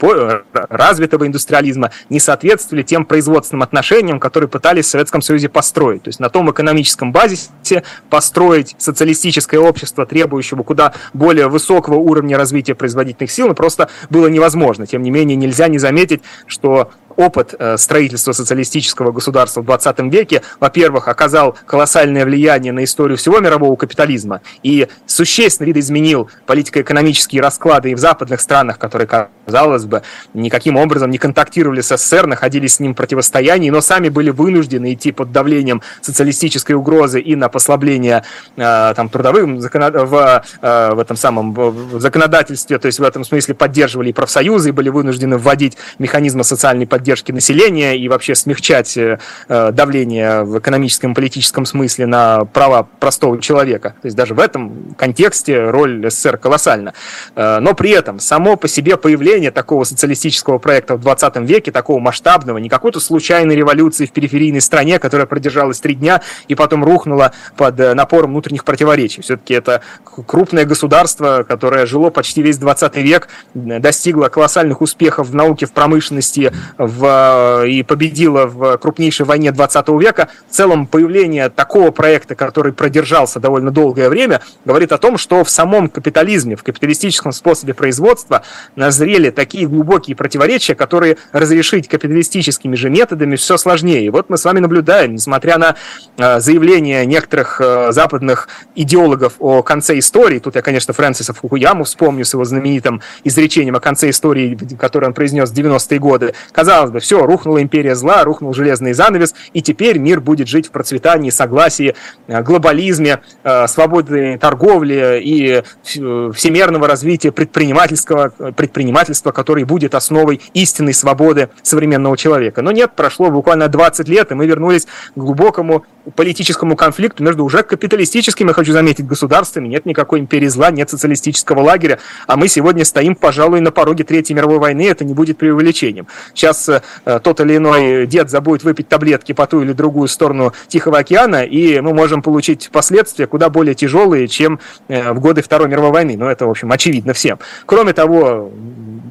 развитого 0.53 1.27
индустриализма, 1.27 1.91
не 2.09 2.21
соответствовали 2.21 2.83
тем 2.83 3.05
производственным 3.05 3.63
отношениям, 3.63 4.19
которые 4.19 4.49
пытались 4.49 4.87
в 4.87 4.91
Советском 4.91 5.23
Союзе 5.23 5.49
построить. 5.49 6.03
То 6.03 6.09
есть 6.09 6.21
на 6.21 6.31
том 6.31 6.51
экономическом 6.51 7.13
базисе 7.13 7.85
построить 8.11 8.75
социалистическое 8.79 9.61
общество, 9.61 10.07
требующего 10.07 10.63
куда 10.63 10.95
более 11.13 11.49
высокого 11.49 11.97
уровня 11.97 12.37
развития 12.37 12.75
производительных 12.75 13.31
сил, 13.31 13.49
ну, 13.49 13.55
просто 13.55 13.84
было 14.11 14.29
невозможно. 14.29 14.87
Тем 14.87 15.03
не 15.03 15.11
менее, 15.11 15.37
нельзя 15.37 15.69
не 15.69 15.79
заметить, 15.79 16.23
что 16.47 16.93
опыт 17.17 17.55
э, 17.59 17.77
строительства 17.77 18.33
социалистического 18.33 19.13
государства 19.13 19.61
в 19.61 19.65
20 19.65 20.01
веке, 20.13 20.43
во-первых, 20.61 21.09
оказал 21.09 21.57
колоссальное 21.67 22.25
влияние 22.25 22.73
на 22.73 22.85
историю 22.85 23.17
всего 23.17 23.41
мирового 23.41 23.77
капитализма 23.77 24.41
и 24.63 24.89
существенно 25.07 25.67
видоизменил 25.67 26.31
политико-экономические 26.47 27.41
расклады 27.43 27.91
и 27.91 27.95
в 27.95 27.99
западных 27.99 28.41
странах, 28.41 28.79
которые, 28.79 29.07
казалось 29.47 29.85
бы, 29.85 30.03
никаким 30.35 30.77
образом 30.77 31.11
не 31.11 31.19
контактировали 31.19 31.81
с 31.81 31.97
СССР, 31.97 32.27
находились 32.27 32.75
с 32.75 32.81
ним 32.81 32.93
в 32.93 32.97
противостоянии, 32.97 33.71
но 33.71 33.81
сами 33.81 34.09
были 34.09 34.31
вынуждены 34.31 34.95
идти 34.95 35.13
под 35.13 35.33
давлением 35.33 35.83
социалистической 36.01 36.75
угрозы 36.75 37.21
и 37.21 37.37
на 37.37 37.49
послабление 37.49 38.25
э, 38.57 38.93
там, 38.95 39.09
трудовым 39.09 39.61
законод... 39.61 39.95
в, 39.95 40.45
э, 40.63 40.95
в 40.95 40.99
этом 40.99 41.17
самом 41.17 41.53
в 41.55 42.01
законодательстве, 42.01 42.79
то 42.79 42.87
есть 42.87 42.99
в 42.99 43.03
этом 43.03 43.25
смысле 43.25 43.55
поддерживали 43.55 44.11
и 44.11 44.13
профсоюзы, 44.13 44.71
и 44.71 44.73
были 44.73 44.89
вынуждены 44.89 45.39
вводить 45.39 45.77
механизмы 45.99 46.45
социальной 46.45 46.87
поддержки 46.87 47.04
поддержки 47.05 47.33
населения 47.33 47.99
и 47.99 48.09
вообще 48.09 48.35
смягчать 48.35 48.97
э, 48.97 49.19
давление 49.49 50.43
в 50.45 50.59
экономическом 50.59 51.13
и 51.13 51.15
политическом 51.15 51.67
смысле 51.67 52.07
на 52.07 52.47
права 52.47 52.89
простого 52.99 53.39
человека. 53.43 53.91
То 54.01 54.07
есть 54.07 54.17
даже 54.17 54.33
в 54.33 54.41
этом 54.41 54.95
контексте 54.97 55.69
роль 55.69 56.11
СССР 56.11 56.39
колоссальна. 56.39 56.95
Э, 57.37 57.59
но 57.61 57.75
при 57.75 57.91
этом 57.91 58.21
само 58.21 58.57
по 58.57 58.69
себе 58.69 58.97
появление 58.97 59.51
такого 59.51 59.85
социалистического 59.85 60.57
проекта 60.57 60.97
в 60.97 61.01
20 61.01 61.37
веке, 61.41 61.71
такого 61.73 62.01
масштабного, 62.01 62.57
не 62.57 62.71
какой-то 62.71 63.01
случайной 63.01 63.55
революции 63.55 64.07
в 64.07 64.13
периферийной 64.13 64.63
стране, 64.63 64.99
которая 64.99 65.27
продержалась 65.27 65.81
три 65.81 65.95
дня 65.95 66.23
и 66.49 66.55
потом 66.55 66.85
рухнула 66.85 67.33
под 67.59 67.79
э, 67.81 67.93
напором 67.93 68.31
внутренних 68.31 68.65
противоречий. 68.65 69.21
Все-таки 69.21 69.53
это 69.53 69.83
крупное 70.27 70.65
государство, 70.65 71.45
которое 71.47 71.85
жило 71.85 72.09
почти 72.09 72.41
весь 72.41 72.57
20 72.57 72.97
век, 72.97 73.29
достигло 73.53 74.29
колоссальных 74.29 74.81
успехов 74.81 75.29
в 75.29 75.35
науке, 75.35 75.67
в 75.67 75.73
промышленности, 75.73 76.51
в, 76.95 77.67
и 77.67 77.83
победила 77.83 78.47
в 78.47 78.79
крупнейшей 78.79 79.27
войне 79.27 79.53
20 79.53 79.89
века, 80.01 80.29
в 80.49 80.53
целом 80.53 80.87
появление 80.87 81.49
такого 81.49 81.91
проекта, 81.91 82.35
который 82.35 82.73
продержался 82.73 83.41
довольно 83.41 83.71
долгое 83.71 84.09
время, 84.09 84.41
говорит 84.65 84.93
о 84.93 84.99
том, 84.99 85.19
что 85.19 85.45
в 85.45 85.51
самом 85.51 85.89
капитализме, 85.89 86.57
в 86.57 86.63
капиталистическом 86.63 87.33
способе 87.33 87.75
производства 87.75 88.43
назрели 88.77 89.31
такие 89.31 89.67
глубокие 89.67 90.17
противоречия, 90.17 90.75
которые 90.75 91.17
разрешить 91.33 91.89
капиталистическими 91.89 92.77
же 92.77 92.91
методами 92.91 93.37
все 93.37 93.57
сложнее. 93.57 94.05
И 94.05 94.11
вот 94.11 94.31
мы 94.31 94.39
с 94.39 94.45
вами 94.45 94.61
наблюдаем, 94.61 95.15
несмотря 95.15 95.59
на 95.59 95.77
э, 96.17 96.41
заявления 96.41 97.05
некоторых 97.07 97.61
э, 97.61 97.93
западных 97.93 98.49
идеологов 98.75 99.35
о 99.39 99.63
конце 99.63 99.99
истории, 99.99 100.39
тут 100.39 100.57
я, 100.57 100.63
конечно, 100.63 100.95
Фрэнсиса 100.95 101.35
Фукуяму 101.35 101.85
вспомню 101.85 102.25
с 102.25 102.33
его 102.33 102.45
знаменитым 102.45 103.03
изречением 103.25 103.77
о 103.77 103.81
конце 103.81 104.11
истории, 104.11 104.59
которое 104.79 105.09
он 105.09 105.15
произнес 105.15 105.51
в 105.51 105.55
90-е 105.55 105.99
годы, 105.99 106.35
казалось 106.53 106.84
казалось 106.85 106.93
бы, 106.93 107.01
все, 107.01 107.25
рухнула 107.25 107.63
империя 107.63 107.95
зла, 107.95 108.25
рухнул 108.25 108.53
железный 108.53 108.93
занавес, 108.93 109.35
и 109.53 109.63
теперь 109.63 109.99
мир 109.99 110.21
будет 110.21 110.49
жить 110.49 110.69
в 110.69 110.71
процветании, 110.71 111.31
согласии, 111.31 111.95
э, 112.27 112.43
глобализме, 112.43 113.21
э, 113.43 113.67
свободной 113.67 114.39
торговли 114.39 115.21
и 115.23 115.63
э, 115.63 116.33
всемерного 116.35 116.87
развития 116.87 117.33
предпринимательского, 117.33 118.31
предпринимательства, 118.53 119.33
который 119.33 119.65
будет 119.65 119.95
основой 119.95 120.41
истинной 120.55 120.95
свободы 120.95 121.49
современного 121.63 122.17
человека. 122.17 122.63
Но 122.63 122.73
нет, 122.73 122.93
прошло 122.97 123.31
буквально 123.31 123.69
20 123.69 124.09
лет, 124.09 124.33
и 124.33 124.35
мы 124.35 124.47
вернулись 124.47 124.87
к 124.87 125.19
глубокому 125.19 125.85
политическому 126.17 126.77
конфликту 126.77 127.23
между 127.23 127.45
уже 127.45 127.63
капиталистическими, 127.63 128.53
хочу 128.53 128.73
заметить, 128.73 129.07
государствами. 129.07 129.69
Нет 129.69 129.87
никакой 129.87 130.21
империи 130.21 130.49
зла, 130.49 130.71
нет 130.71 130.91
социалистического 130.91 131.61
лагеря, 131.61 131.99
а 132.27 132.37
мы 132.37 132.49
сегодня 132.49 132.85
стоим, 132.85 133.15
пожалуй, 133.15 133.61
на 133.61 133.71
пороге 133.71 134.05
Третьей 134.05 134.37
мировой 134.37 134.59
войны, 134.59 134.87
это 134.87 135.05
не 135.05 135.15
будет 135.15 135.39
преувеличением. 135.39 136.07
Сейчас 136.35 136.69
э, 137.05 137.21
тот 137.23 137.41
или 137.41 137.57
иной 137.57 138.07
дед 138.07 138.31
забудет 138.31 138.65
выпить 138.65 138.89
таблетки 138.89 139.33
по 139.33 139.47
ту 139.47 139.63
или 139.63 139.73
другую 139.73 140.09
сторону 140.09 140.53
Тихого 140.69 140.99
океана, 140.99 141.45
и 141.45 141.81
мы 141.81 141.93
можем 141.95 142.23
получить 142.23 142.71
последствия 142.73 143.27
куда 143.27 143.51
более 143.51 143.75
тяжелые, 143.75 144.29
чем 144.29 144.61
э, 144.89 145.13
в 145.13 145.21
годы 145.21 145.43
Второй 145.43 145.69
мировой 145.69 145.91
войны. 145.91 146.17
Но 146.17 146.31
это, 146.31 146.47
в 146.47 146.51
общем, 146.51 146.73
очевидно 146.73 147.13
всем. 147.13 147.39
Кроме 147.67 147.93
того, 147.93 148.51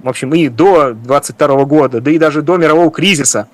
в 0.04 0.10
общем, 0.10 0.34
и 0.34 0.50
до 0.50 0.94
22 0.94 1.66
года, 1.66 2.02
да 2.02 2.12
и 2.12 2.18
даже 2.18 2.42
до 2.42 2.58
мирового 2.58 2.92
кризиса 2.92 3.48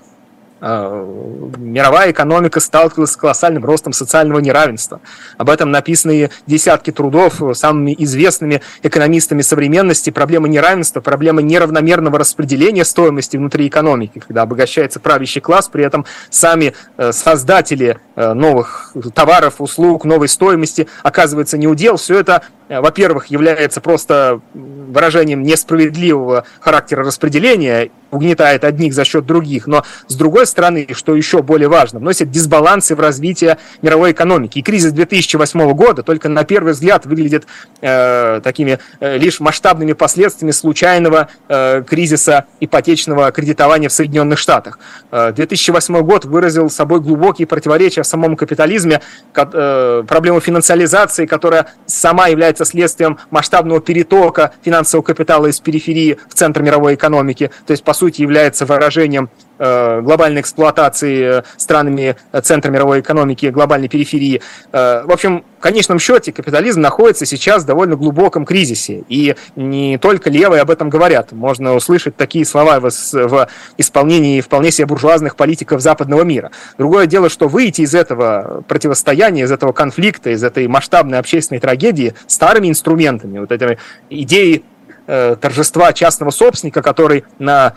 мировая 0.61 2.11
экономика 2.11 2.59
сталкивалась 2.59 3.11
с 3.11 3.17
колоссальным 3.17 3.63
ростом 3.65 3.93
социального 3.93 4.39
неравенства. 4.39 4.99
Об 5.37 5.49
этом 5.49 5.71
написаны 5.71 6.31
десятки 6.47 6.91
трудов 6.91 7.41
самыми 7.53 7.95
известными 7.97 8.61
экономистами 8.83 9.41
современности. 9.41 10.09
Проблема 10.09 10.47
неравенства, 10.47 11.01
проблема 11.01 11.41
неравномерного 11.41 12.19
распределения 12.19 12.83
стоимости 12.83 13.37
внутри 13.37 13.67
экономики, 13.67 14.19
когда 14.19 14.41
обогащается 14.41 14.99
правящий 14.99 15.41
класс, 15.41 15.69
при 15.69 15.85
этом 15.85 16.05
сами 16.29 16.73
э, 16.97 17.11
создатели 17.11 17.99
э, 18.15 18.33
новых 18.33 18.93
товаров, 19.13 19.55
услуг, 19.59 20.05
новой 20.05 20.27
стоимости 20.27 20.87
оказывается 21.03 21.57
не 21.57 21.67
удел. 21.67 21.97
Все 21.97 22.19
это 22.19 22.43
во-первых, 22.69 23.27
является 23.27 23.81
просто 23.81 24.41
выражением 24.53 25.41
несправедливого 25.41 26.45
характера 26.59 27.03
распределения 27.03 27.89
угнетает 28.11 28.63
одних 28.63 28.93
за 28.93 29.05
счет 29.05 29.25
других, 29.25 29.67
но 29.67 29.83
с 30.07 30.15
другой 30.15 30.45
стороны, 30.47 30.87
что 30.93 31.15
еще 31.15 31.41
более 31.41 31.67
важно, 31.67 31.99
вносит 31.99 32.31
дисбалансы 32.31 32.95
в 32.95 32.99
развитие 32.99 33.57
мировой 33.81 34.11
экономики. 34.11 34.59
И 34.59 34.61
кризис 34.61 34.91
2008 34.91 35.71
года 35.73 36.03
только 36.03 36.29
на 36.29 36.43
первый 36.43 36.73
взгляд 36.73 37.05
выглядит 37.05 37.45
э, 37.81 38.41
такими 38.43 38.79
э, 38.99 39.17
лишь 39.17 39.39
масштабными 39.39 39.93
последствиями 39.93 40.51
случайного 40.51 41.29
э, 41.47 41.83
кризиса 41.87 42.45
ипотечного 42.59 43.31
кредитования 43.31 43.89
в 43.89 43.93
Соединенных 43.93 44.39
Штатах. 44.39 44.79
Э, 45.11 45.31
2008 45.31 46.01
год 46.01 46.25
выразил 46.25 46.69
собой 46.69 47.01
глубокие 47.01 47.47
противоречия 47.47 48.03
в 48.03 48.07
самом 48.07 48.35
капитализме, 48.35 49.01
э, 49.35 50.03
проблему 50.07 50.39
финансиализации, 50.39 51.25
которая 51.25 51.67
сама 51.85 52.27
является 52.27 52.65
следствием 52.65 53.17
масштабного 53.29 53.81
перетока 53.81 54.53
финансового 54.63 55.05
капитала 55.05 55.47
из 55.47 55.59
периферии 55.59 56.17
в 56.27 56.33
центр 56.33 56.61
мировой 56.61 56.95
экономики, 56.95 57.51
то 57.65 57.71
есть, 57.71 57.83
по 57.83 57.93
сути, 57.99 58.21
является 58.21 58.65
выражением 58.65 59.29
э, 59.57 60.01
глобальной 60.01 60.41
эксплуатации 60.41 61.39
э, 61.39 61.43
странами 61.57 62.15
центра 62.43 62.71
мировой 62.71 63.01
экономики, 63.01 63.47
глобальной 63.47 63.89
периферии. 63.89 64.41
В 64.71 65.11
общем, 65.11 65.43
в 65.59 65.61
конечном 65.61 65.99
счете 65.99 66.31
капитализм 66.31 66.79
находится 66.79 67.25
сейчас 67.25 67.63
в 67.63 67.65
довольно 67.65 67.97
глубоком 67.97 68.45
кризисе. 68.45 69.03
И 69.09 69.35
не 69.57 69.97
только 69.97 70.29
левые 70.29 70.61
об 70.61 70.71
этом 70.71 70.89
говорят. 70.89 71.33
Можно 71.33 71.75
услышать 71.75 72.15
такие 72.15 72.45
слова 72.45 72.79
в, 72.79 72.89
в 72.89 73.47
исполнении 73.77 74.39
вполне 74.39 74.71
себе 74.71 74.85
буржуазных 74.85 75.35
политиков 75.35 75.81
западного 75.81 76.23
мира. 76.23 76.51
Другое 76.77 77.07
дело, 77.07 77.29
что 77.29 77.49
выйти 77.49 77.81
из 77.81 77.93
этого 77.93 78.63
противостояния, 78.69 79.43
из 79.43 79.51
этого 79.51 79.73
конфликта, 79.73 80.29
из 80.29 80.43
этой 80.43 80.67
масштабной 80.67 81.19
общественной 81.19 81.59
трагедии 81.59 82.13
старыми 82.27 82.69
инструментами, 82.69 83.39
вот 83.39 83.51
этими 83.51 83.77
идеей 84.09 84.63
э, 85.07 85.35
торжества 85.41 85.91
частного 85.91 86.31
собственника, 86.31 86.81
который 86.81 87.25
на 87.37 87.73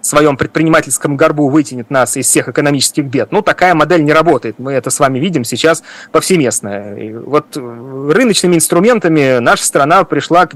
своем 0.00 0.36
предпринимательском 0.36 1.16
горбу 1.16 1.48
вытянет 1.48 1.90
нас 1.90 2.16
из 2.16 2.26
всех 2.26 2.48
экономических 2.48 3.04
бед. 3.04 3.32
Ну, 3.32 3.42
такая 3.42 3.74
модель 3.74 4.04
не 4.04 4.12
работает. 4.12 4.58
Мы 4.58 4.72
это 4.72 4.90
с 4.90 4.98
вами 4.98 5.18
видим 5.18 5.44
сейчас 5.44 5.82
повсеместно. 6.12 6.98
И 6.98 7.12
вот 7.12 7.56
рыночными 7.56 8.56
инструментами 8.56 9.38
наша 9.38 9.64
страна 9.64 10.04
пришла 10.04 10.46
к 10.46 10.54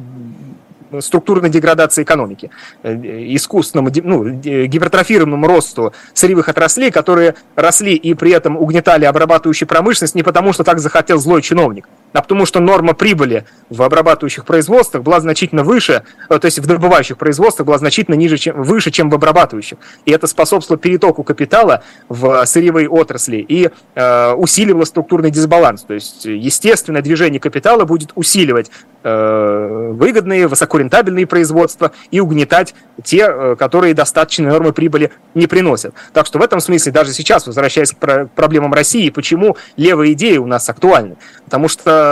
структурной 1.00 1.50
деградации 1.50 2.02
экономики, 2.02 2.50
э, 2.82 2.94
искусственному, 3.34 3.90
ну, 4.02 4.28
гипертрофированному 4.30 5.46
росту 5.46 5.92
сырьевых 6.12 6.48
отраслей, 6.48 6.90
которые 6.90 7.34
росли 7.56 7.94
и 7.94 8.14
при 8.14 8.32
этом 8.32 8.56
угнетали 8.56 9.04
обрабатывающую 9.04 9.68
промышленность 9.68 10.14
не 10.14 10.22
потому, 10.22 10.52
что 10.52 10.64
так 10.64 10.78
захотел 10.78 11.18
злой 11.18 11.42
чиновник, 11.42 11.88
а 12.14 12.22
потому 12.22 12.46
что 12.46 12.60
норма 12.60 12.94
прибыли 12.94 13.44
в 13.68 13.82
обрабатывающих 13.82 14.44
производствах 14.44 15.02
была 15.02 15.20
значительно 15.20 15.64
выше, 15.64 16.04
э, 16.30 16.38
то 16.38 16.46
есть 16.46 16.60
в 16.60 16.66
добывающих 16.66 17.18
производствах 17.18 17.66
была 17.66 17.76
значительно 17.76 18.14
ниже, 18.14 18.38
чем, 18.38 18.62
выше, 18.62 18.90
чем 18.90 19.10
в 19.10 19.14
обрабатывающих. 19.14 19.78
И 20.06 20.12
это 20.12 20.26
способствовало 20.28 20.80
перетоку 20.80 21.24
капитала 21.24 21.82
в 22.08 22.46
сырьевые 22.46 22.88
отрасли 22.88 23.44
и 23.46 23.70
э, 23.94 24.32
усиливало 24.32 24.84
структурный 24.84 25.30
дисбаланс. 25.30 25.82
То 25.82 25.94
есть 25.94 26.24
естественное 26.24 27.02
движение 27.02 27.40
капитала 27.40 27.84
будет 27.84 28.12
усиливать 28.14 28.70
э, 29.02 29.90
выгодные, 29.92 30.46
высокорентабельные 30.46 31.26
производства 31.26 31.90
и 32.12 32.20
угнетать 32.20 32.74
те, 33.02 33.26
э, 33.28 33.56
которые 33.58 33.92
достаточно 33.92 34.50
нормы 34.50 34.72
прибыли 34.72 35.10
не 35.34 35.48
приносят. 35.48 35.94
Так 36.12 36.26
что 36.26 36.38
в 36.38 36.42
этом 36.42 36.60
смысле 36.60 36.92
даже 36.92 37.12
сейчас, 37.12 37.48
возвращаясь 37.48 37.90
к 37.90 38.28
проблемам 38.36 38.72
России, 38.72 39.10
почему 39.10 39.56
левые 39.76 40.12
идеи 40.12 40.36
у 40.36 40.46
нас 40.46 40.68
актуальны? 40.68 41.16
Потому 41.44 41.68
что 41.68 42.03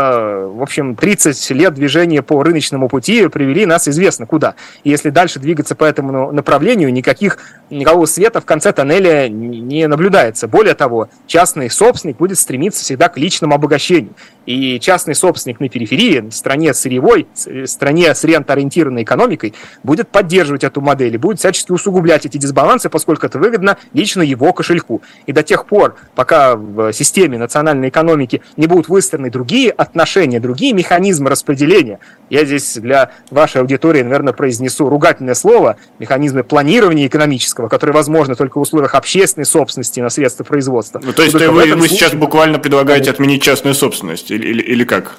в 0.53 0.63
общем, 0.63 0.97
30 0.97 1.51
лет 1.51 1.75
движения 1.75 2.23
по 2.23 2.43
рыночному 2.43 2.89
пути 2.89 3.29
привели 3.29 3.67
нас 3.67 3.89
известно 3.89 4.27
куда. 4.27 4.55
И 4.85 4.91
если 4.91 5.11
дальше 5.11 5.39
двигаться 5.39 5.75
по 5.75 5.85
этому 5.85 6.33
направлению, 6.33 6.93
никаких, 6.93 7.39
никакого 7.71 8.07
света 8.07 8.41
в 8.41 8.45
конце 8.45 8.73
тоннеля 8.73 9.29
не 9.29 9.87
наблюдается. 9.87 10.49
Более 10.49 10.75
того, 10.75 11.09
частный 11.27 11.71
собственник 11.71 12.17
будет 12.17 12.39
стремиться 12.39 12.83
всегда 12.83 13.09
к 13.09 13.19
личному 13.19 13.55
обогащению. 13.55 14.15
И 14.47 14.81
частный 14.81 15.15
собственник 15.15 15.61
на 15.61 15.69
периферии, 15.69 16.21
в 16.21 16.33
стране 16.33 16.75
сырьевой, 16.75 17.29
в 17.45 17.67
стране 17.67 18.15
с 18.15 18.25
рентоориентированной 18.25 19.05
экономикой, 19.05 19.55
будет 19.83 20.09
поддерживать 20.09 20.65
эту 20.65 20.81
модель 20.81 21.15
и 21.15 21.19
будет 21.19 21.39
всячески 21.39 21.71
усугублять 21.71 22.27
эти 22.27 22.39
дисбалансы, 22.39 22.89
поскольку 22.89 23.27
это 23.27 23.39
выгодно 23.39 23.79
лично 23.93 24.23
его 24.23 24.53
кошельку. 24.53 25.03
И 25.27 25.33
до 25.33 25.43
тех 25.43 25.67
пор, 25.67 25.97
пока 26.15 26.57
в 26.57 26.93
системе 26.93 27.39
национальной 27.39 27.89
экономики 27.89 28.43
не 28.57 28.67
будут 28.67 28.89
выстроены 28.89 29.31
другие 29.31 29.71
отношения, 29.83 30.41
другие 30.41 30.73
механизмы 30.73 31.31
распределения, 31.31 31.99
я 32.31 32.45
здесь 32.45 32.75
для 32.77 33.11
вашей 33.31 33.61
аудитории, 33.61 34.03
наверное, 34.03 34.33
произнесу 34.33 34.89
ругательное 34.89 35.35
слово, 35.35 35.77
механизмы 35.99 36.45
планирования 36.45 37.07
экономического, 37.07 37.69
которые 37.69 37.95
возможны 37.95 38.35
только 38.35 38.59
в 38.59 38.63
условиях 38.63 38.95
общественной 38.95 39.45
собственности 39.45 40.01
на 40.01 40.11
средства 40.11 40.45
производства. 40.45 41.01
Ну, 41.05 41.13
то 41.13 41.23
есть 41.23 41.35
вы, 41.35 41.49
вы 41.49 41.67
случае... 41.67 41.89
сейчас 41.89 42.15
буквально 42.15 42.59
предлагаете 42.59 43.11
отменить 43.11 43.43
частную 43.43 43.75
собственность? 43.75 44.31
или, 44.31 44.47
или, 44.47 44.63
или 44.63 44.85
как? 44.85 45.13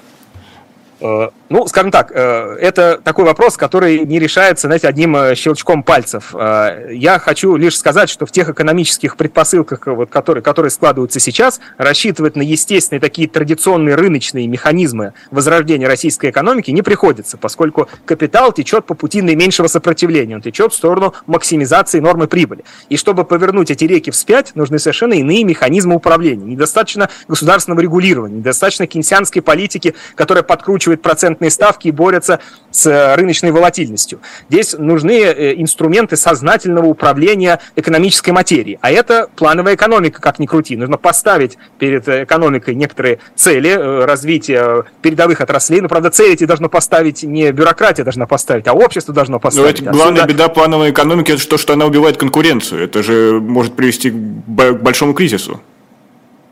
Э, 1.03 1.29
ну, 1.49 1.67
скажем 1.67 1.91
так, 1.91 2.11
э, 2.15 2.55
это 2.61 2.99
такой 3.03 3.25
вопрос, 3.25 3.57
который 3.57 3.99
не 4.05 4.19
решается, 4.19 4.67
знаете, 4.67 4.87
одним 4.87 5.15
э, 5.17 5.35
щелчком 5.35 5.83
пальцев. 5.83 6.33
Я 6.33 7.19
хочу 7.19 7.55
лишь 7.57 7.77
сказать, 7.77 8.09
что 8.09 8.25
в 8.25 8.31
тех 8.31 8.49
экономических 8.49 9.17
предпосылках, 9.17 9.85
вот, 9.85 10.09
которые, 10.09 10.41
которые 10.41 10.71
складываются 10.71 11.19
сейчас, 11.19 11.59
рассчитывать 11.77 12.35
на 12.35 12.41
естественные 12.41 13.01
такие 13.01 13.27
традиционные 13.27 13.95
рыночные 13.95 14.47
механизмы 14.47 15.13
возрождения 15.29 15.87
российской 15.87 16.29
экономики 16.29 16.71
не 16.71 16.81
приходится, 16.81 17.37
поскольку 17.37 17.89
капитал 18.05 18.53
течет 18.53 18.85
по 18.85 18.93
пути 18.93 19.21
наименьшего 19.21 19.67
сопротивления, 19.67 20.35
он 20.35 20.41
течет 20.41 20.71
в 20.71 20.75
сторону 20.75 21.13
максимизации 21.27 21.99
нормы 21.99 22.27
прибыли. 22.27 22.63
И 22.87 22.97
чтобы 22.97 23.25
повернуть 23.25 23.71
эти 23.71 23.83
реки 23.83 24.11
вспять, 24.11 24.55
нужны 24.55 24.79
совершенно 24.79 25.13
иные 25.13 25.43
механизмы 25.43 25.95
управления. 25.95 26.45
Недостаточно 26.45 27.09
государственного 27.27 27.81
регулирования, 27.81 28.37
недостаточно 28.37 28.87
кейнсианской 28.87 29.41
политики, 29.41 29.95
которая 30.15 30.43
подкручивает 30.43 30.92
увеличивает 30.93 31.01
процентные 31.01 31.51
ставки 31.51 31.87
и 31.87 31.91
борются 31.91 32.39
с 32.71 32.85
э, 32.87 33.15
рыночной 33.15 33.51
волатильностью. 33.51 34.19
Здесь 34.49 34.73
нужны 34.77 35.21
э, 35.21 35.53
инструменты 35.61 36.17
сознательного 36.17 36.87
управления 36.87 37.59
экономической 37.75 38.31
материей. 38.31 38.79
А 38.81 38.91
это 38.91 39.27
плановая 39.35 39.75
экономика, 39.75 40.21
как 40.21 40.39
ни 40.39 40.45
крути. 40.45 40.75
Нужно 40.75 40.97
поставить 40.97 41.57
перед 41.79 42.07
экономикой 42.07 42.75
некоторые 42.75 43.19
цели 43.35 43.69
э, 43.69 44.05
развития 44.05 44.85
передовых 45.01 45.41
отраслей. 45.41 45.81
Но, 45.81 45.87
правда, 45.87 46.09
цели 46.09 46.33
эти 46.33 46.45
должно 46.45 46.69
поставить 46.69 47.23
не 47.23 47.51
бюрократия 47.51 48.03
должна 48.03 48.25
поставить, 48.25 48.67
а 48.67 48.73
общество 48.73 49.13
должно 49.13 49.39
поставить. 49.39 49.81
Но 49.81 49.87
ведь 49.87 49.97
главная 49.97 50.23
Отсюда... 50.23 50.33
беда 50.33 50.49
плановой 50.49 50.91
экономики– 50.91 51.31
это 51.33 51.47
то, 51.47 51.57
что 51.57 51.73
она 51.73 51.85
убивает 51.85 52.17
конкуренцию. 52.17 52.83
Это 52.83 53.03
же 53.03 53.39
может 53.39 53.75
привести 53.75 54.09
к 54.11 54.13
большому 54.13 55.13
кризису 55.13 55.61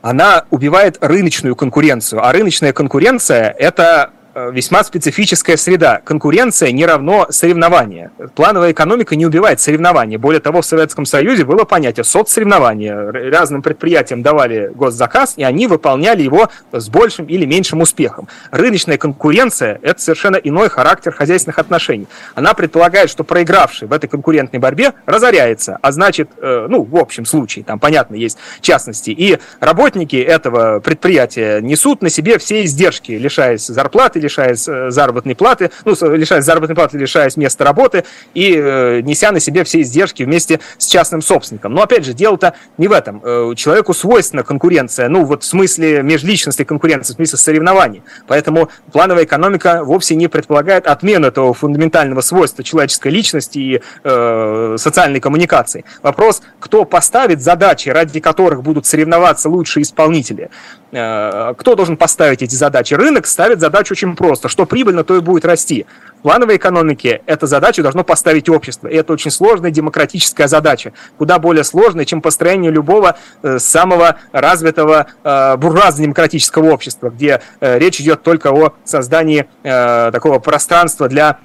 она 0.04 0.46
убивает 0.50 0.98
рыночную 1.00 1.56
конкуренцию. 1.56 2.26
А 2.26 2.32
рыночная 2.32 2.74
конкуренция– 2.74 3.56
это 3.60 4.12
Э, 4.12 4.21
весьма 4.36 4.84
специфическая 4.84 5.58
среда. 5.58 6.02
Конкуренция 6.04 6.72
не 6.72 6.86
равно 6.86 7.28
соревнование. 7.30 8.12
Плановая 8.36 8.72
экономика 8.72 9.16
не 9.16 9.26
убивает 9.26 9.60
соревнования. 9.60 10.18
Более 10.18 10.42
того, 10.42 10.62
в 10.62 10.66
Советском 10.66 11.06
Союзе 11.06 11.46
было 11.46 11.66
понятие 11.66 12.04
соцсоревнования. 12.04 13.12
Разным 13.32 13.62
предприятиям 13.62 14.22
давали 14.22 14.72
госзаказ, 14.74 15.34
и 15.38 15.44
они 15.44 15.68
выполняли 15.68 16.22
его 16.22 16.50
с 16.72 16.90
большим 16.90 17.26
или 17.26 17.46
меньшим 17.46 17.82
успехом. 17.82 18.28
Рыночная 18.52 18.98
конкуренция– 18.98 19.80
это 19.82 20.02
совершенно 20.02 20.38
иной 20.38 20.70
характер 20.70 21.12
хозяйственных 21.12 21.60
отношений. 21.60 22.08
Она 22.36 22.54
предполагает, 22.54 23.10
что 23.10 23.24
проигравший 23.24 23.88
в 23.88 23.94
этой 23.94 24.08
конкурентной 24.08 24.60
борьбе 24.60 24.94
разоряется, 25.06 25.78
а 25.82 25.92
значит, 25.92 26.30
э, 26.38 26.68
ну, 26.70 26.84
в 26.84 26.96
общем 26.96 27.26
случае, 27.26 27.66
там, 27.66 27.80
понятно, 27.80 28.16
есть 28.16 28.38
частности, 28.62 29.12
и 29.12 29.40
работники 29.60 30.16
этого 30.16 30.80
предприятия 30.80 31.60
несут 31.62 32.02
на 32.02 32.10
себе 32.10 32.38
все 32.38 32.64
издержки, 32.64 33.12
лишаясь 33.12 33.66
зарплаты, 33.66 34.21
лишаясь 34.22 34.68
э, 34.68 34.92
заработной 34.92 35.36
платы, 35.36 35.72
ну, 35.86 35.96
лишаясь 36.16 36.46
заработной 36.46 36.76
платы, 36.76 36.98
лишаясь 36.98 37.38
места 37.38 37.64
работы 37.64 38.04
и 38.34 38.56
э, 38.56 39.02
неся 39.02 39.32
на 39.32 39.40
себе 39.40 39.64
все 39.64 39.82
издержки 39.82 40.24
вместе 40.24 40.60
с 40.78 40.88
частным 40.88 41.22
собственником. 41.22 41.74
Но, 41.74 41.82
опять 41.82 42.06
же, 42.06 42.14
дело-то 42.14 42.54
не 42.78 42.88
в 42.88 42.92
этом. 42.92 43.22
Э, 43.24 43.54
человеку 43.56 43.94
свойственна 43.94 44.44
конкуренция, 44.44 45.10
ну, 45.10 45.26
вот 45.26 45.44
в 45.44 45.46
смысле 45.46 46.04
межличностной 46.04 46.66
конкуренции, 46.66 47.14
в 47.14 47.16
смысле 47.18 47.38
соревнований. 47.38 48.04
Поэтому 48.28 48.70
плановая 48.92 49.26
экономика 49.26 49.84
вовсе 49.84 50.16
не 50.16 50.28
предполагает 50.28 50.88
отмену 50.88 51.28
этого 51.28 51.54
фундаментального 51.54 52.22
свойства 52.22 52.64
человеческой 52.64 53.10
личности 53.10 53.60
и 53.60 53.82
э, 54.04 54.76
социальной 54.78 55.20
коммуникации. 55.20 55.86
Вопрос, 56.02 56.42
кто 56.60 56.86
поставит 56.86 57.42
задачи, 57.42 57.90
ради 57.90 58.20
которых 58.20 58.64
будут 58.64 58.86
соревноваться 58.86 59.50
лучшие 59.50 59.84
исполнители. 59.84 60.50
Э, 60.92 61.54
кто 61.58 61.76
должен 61.76 61.98
поставить 61.98 62.42
эти 62.42 62.56
задачи? 62.56 62.94
Рынок 62.94 63.26
ставит 63.28 63.60
задачу 63.60 63.94
очень 63.94 64.11
просто. 64.16 64.50
Что 64.50 64.66
прибыльно, 64.66 65.04
то 65.04 65.16
и 65.16 65.20
будет 65.20 65.46
расти. 65.46 65.86
В 66.20 66.22
плановой 66.22 66.58
экономике 66.58 67.22
эту 67.26 67.48
задачу 67.48 67.82
должно 67.82 68.04
поставить 68.04 68.48
общество. 68.48 68.88
И 68.88 68.96
это 68.96 69.14
очень 69.14 69.32
сложная 69.32 69.72
демократическая 69.72 70.48
задача. 70.48 70.94
Куда 71.18 71.40
более 71.40 71.64
сложная, 71.64 72.06
чем 72.06 72.22
построение 72.22 72.72
любого 72.72 73.18
э, 73.42 73.58
самого 73.60 74.18
развитого 74.32 75.08
э, 75.24 75.58
буржуазно-демократического 75.58 76.72
общества, 76.72 77.10
где 77.10 77.42
речь 77.60 78.00
идет 78.00 78.24
только 78.24 78.52
о 78.52 78.74
создании 78.84 79.48
такого 79.64 80.40
пространства 80.40 81.08
для 81.08 81.40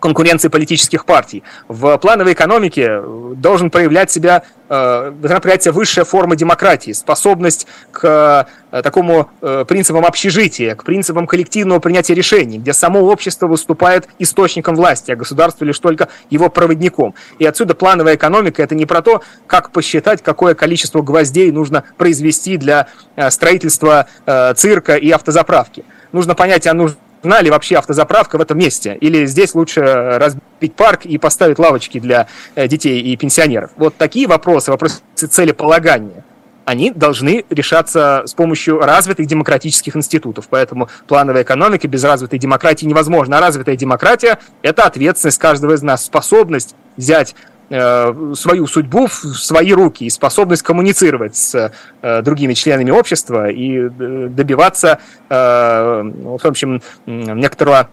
конкуренции 0.00 0.48
политических 0.48 1.04
партий. 1.04 1.42
В 1.68 1.96
плановой 1.98 2.32
экономике 2.32 3.00
должен 3.36 3.70
проявлять 3.70 4.10
себя, 4.10 4.42
э, 4.68 5.12
проявлять 5.20 5.62
себя 5.62 5.72
высшая 5.72 6.04
форма 6.04 6.36
демократии, 6.36 6.92
способность 6.92 7.66
к 7.90 8.48
э, 8.70 8.82
такому 8.82 9.30
э, 9.40 9.64
принципам 9.66 10.04
общежития, 10.04 10.74
к 10.74 10.84
принципам 10.84 11.26
коллективного 11.26 11.80
принятия 11.80 12.14
решений, 12.14 12.58
где 12.58 12.72
само 12.72 13.00
общество 13.00 13.46
выступает 13.46 14.08
источником 14.18 14.76
власти, 14.76 15.10
а 15.10 15.16
государство 15.16 15.64
лишь 15.64 15.78
только 15.78 16.08
его 16.30 16.48
проводником. 16.48 17.14
И 17.38 17.46
отсюда 17.46 17.74
плановая 17.74 18.14
экономика– 18.16 18.62
это 18.64 18.74
не 18.74 18.86
про 18.86 19.02
то, 19.02 19.22
как 19.46 19.70
посчитать, 19.70 20.22
какое 20.22 20.54
количество 20.54 21.02
гвоздей 21.02 21.50
нужно 21.50 21.84
произвести 21.96 22.56
для 22.56 22.88
строительства 23.30 24.06
цирка 24.54 24.96
и 24.96 25.10
автозаправки. 25.10 25.84
Нужно 26.12 26.34
понять, 26.34 26.66
а 26.66 26.74
нужно 26.74 26.96
нужна 27.22 27.40
ли 27.42 27.50
вообще 27.50 27.76
автозаправка 27.76 28.38
в 28.38 28.40
этом 28.40 28.58
месте? 28.58 28.96
Или 29.00 29.26
здесь 29.26 29.54
лучше 29.54 29.82
разбить 29.82 30.74
парк 30.74 31.04
и 31.04 31.18
поставить 31.18 31.58
лавочки 31.58 31.98
для 32.00 32.28
э, 32.54 32.68
детей 32.68 33.00
и 33.00 33.16
пенсионеров? 33.16 33.70
Вот 33.76 33.96
такие 33.96 34.26
вопросы, 34.26 34.70
вопросы 34.70 35.00
целеполагания, 35.14 36.24
они 36.64 36.90
должны 36.90 37.44
решаться 37.48 38.24
с 38.26 38.34
помощью 38.34 38.78
развитых 38.80 39.26
демократических 39.26 39.96
институтов. 39.96 40.48
Поэтому 40.50 40.90
плановая 41.06 41.42
экономика 41.42 41.88
без 41.88 42.04
развитой 42.04 42.38
демократии 42.38 42.84
невозможна. 42.84 43.38
А 43.38 43.40
развитая 43.40 43.76
демократия– 43.76 44.38
это 44.62 44.84
ответственность 44.84 45.38
каждого 45.38 45.72
из 45.72 45.82
нас, 45.82 46.04
способность 46.04 46.74
взять 46.96 47.34
Э, 47.34 47.57
свою 47.70 48.66
судьбу 48.66 49.08
в 49.08 49.36
свои 49.36 49.72
руки 49.72 50.06
и 50.06 50.10
способность 50.10 50.62
коммуницировать 50.62 51.36
с 51.36 51.72
э, 52.00 52.22
другими 52.22 52.54
членами 52.54 52.90
общества 52.90 53.50
и 53.50 53.78
э, 53.78 53.88
добиваться, 54.30 55.00
в 55.28 56.40
общем, 56.44 56.80
некоторого 57.06 57.90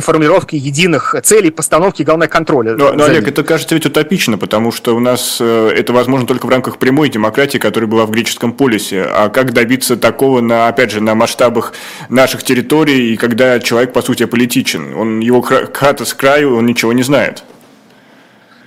формулировки 0.00 0.56
единых 0.56 1.14
целей, 1.22 1.50
постановки 1.50 2.02
главного 2.02 2.28
контроля. 2.28 2.74
Но, 2.74 2.92
но 2.92 3.04
Олег, 3.04 3.28
это 3.28 3.44
кажется 3.44 3.76
ведь 3.76 3.86
утопично, 3.86 4.36
потому 4.36 4.72
что 4.72 4.96
у 4.96 4.98
нас 4.98 5.40
это 5.40 5.92
возможно 5.92 6.26
только 6.26 6.46
в 6.46 6.48
рамках 6.48 6.78
прямой 6.78 7.08
демократии, 7.08 7.58
которая 7.58 7.88
была 7.88 8.04
в 8.06 8.10
греческом 8.10 8.52
полисе. 8.52 9.04
А 9.04 9.28
как 9.28 9.52
добиться 9.52 9.96
такого, 9.96 10.40
на, 10.40 10.66
опять 10.66 10.90
же, 10.90 11.00
на 11.00 11.14
масштабах 11.14 11.74
наших 12.08 12.42
территорий, 12.42 13.12
и 13.12 13.16
когда 13.16 13.60
человек, 13.60 13.92
по 13.92 14.02
сути, 14.02 14.26
политичен? 14.26 14.94
Он, 14.96 15.20
его 15.20 15.40
хата 15.42 16.04
с 16.04 16.12
краю, 16.12 16.56
он 16.56 16.66
ничего 16.66 16.92
не 16.92 17.04
знает. 17.04 17.44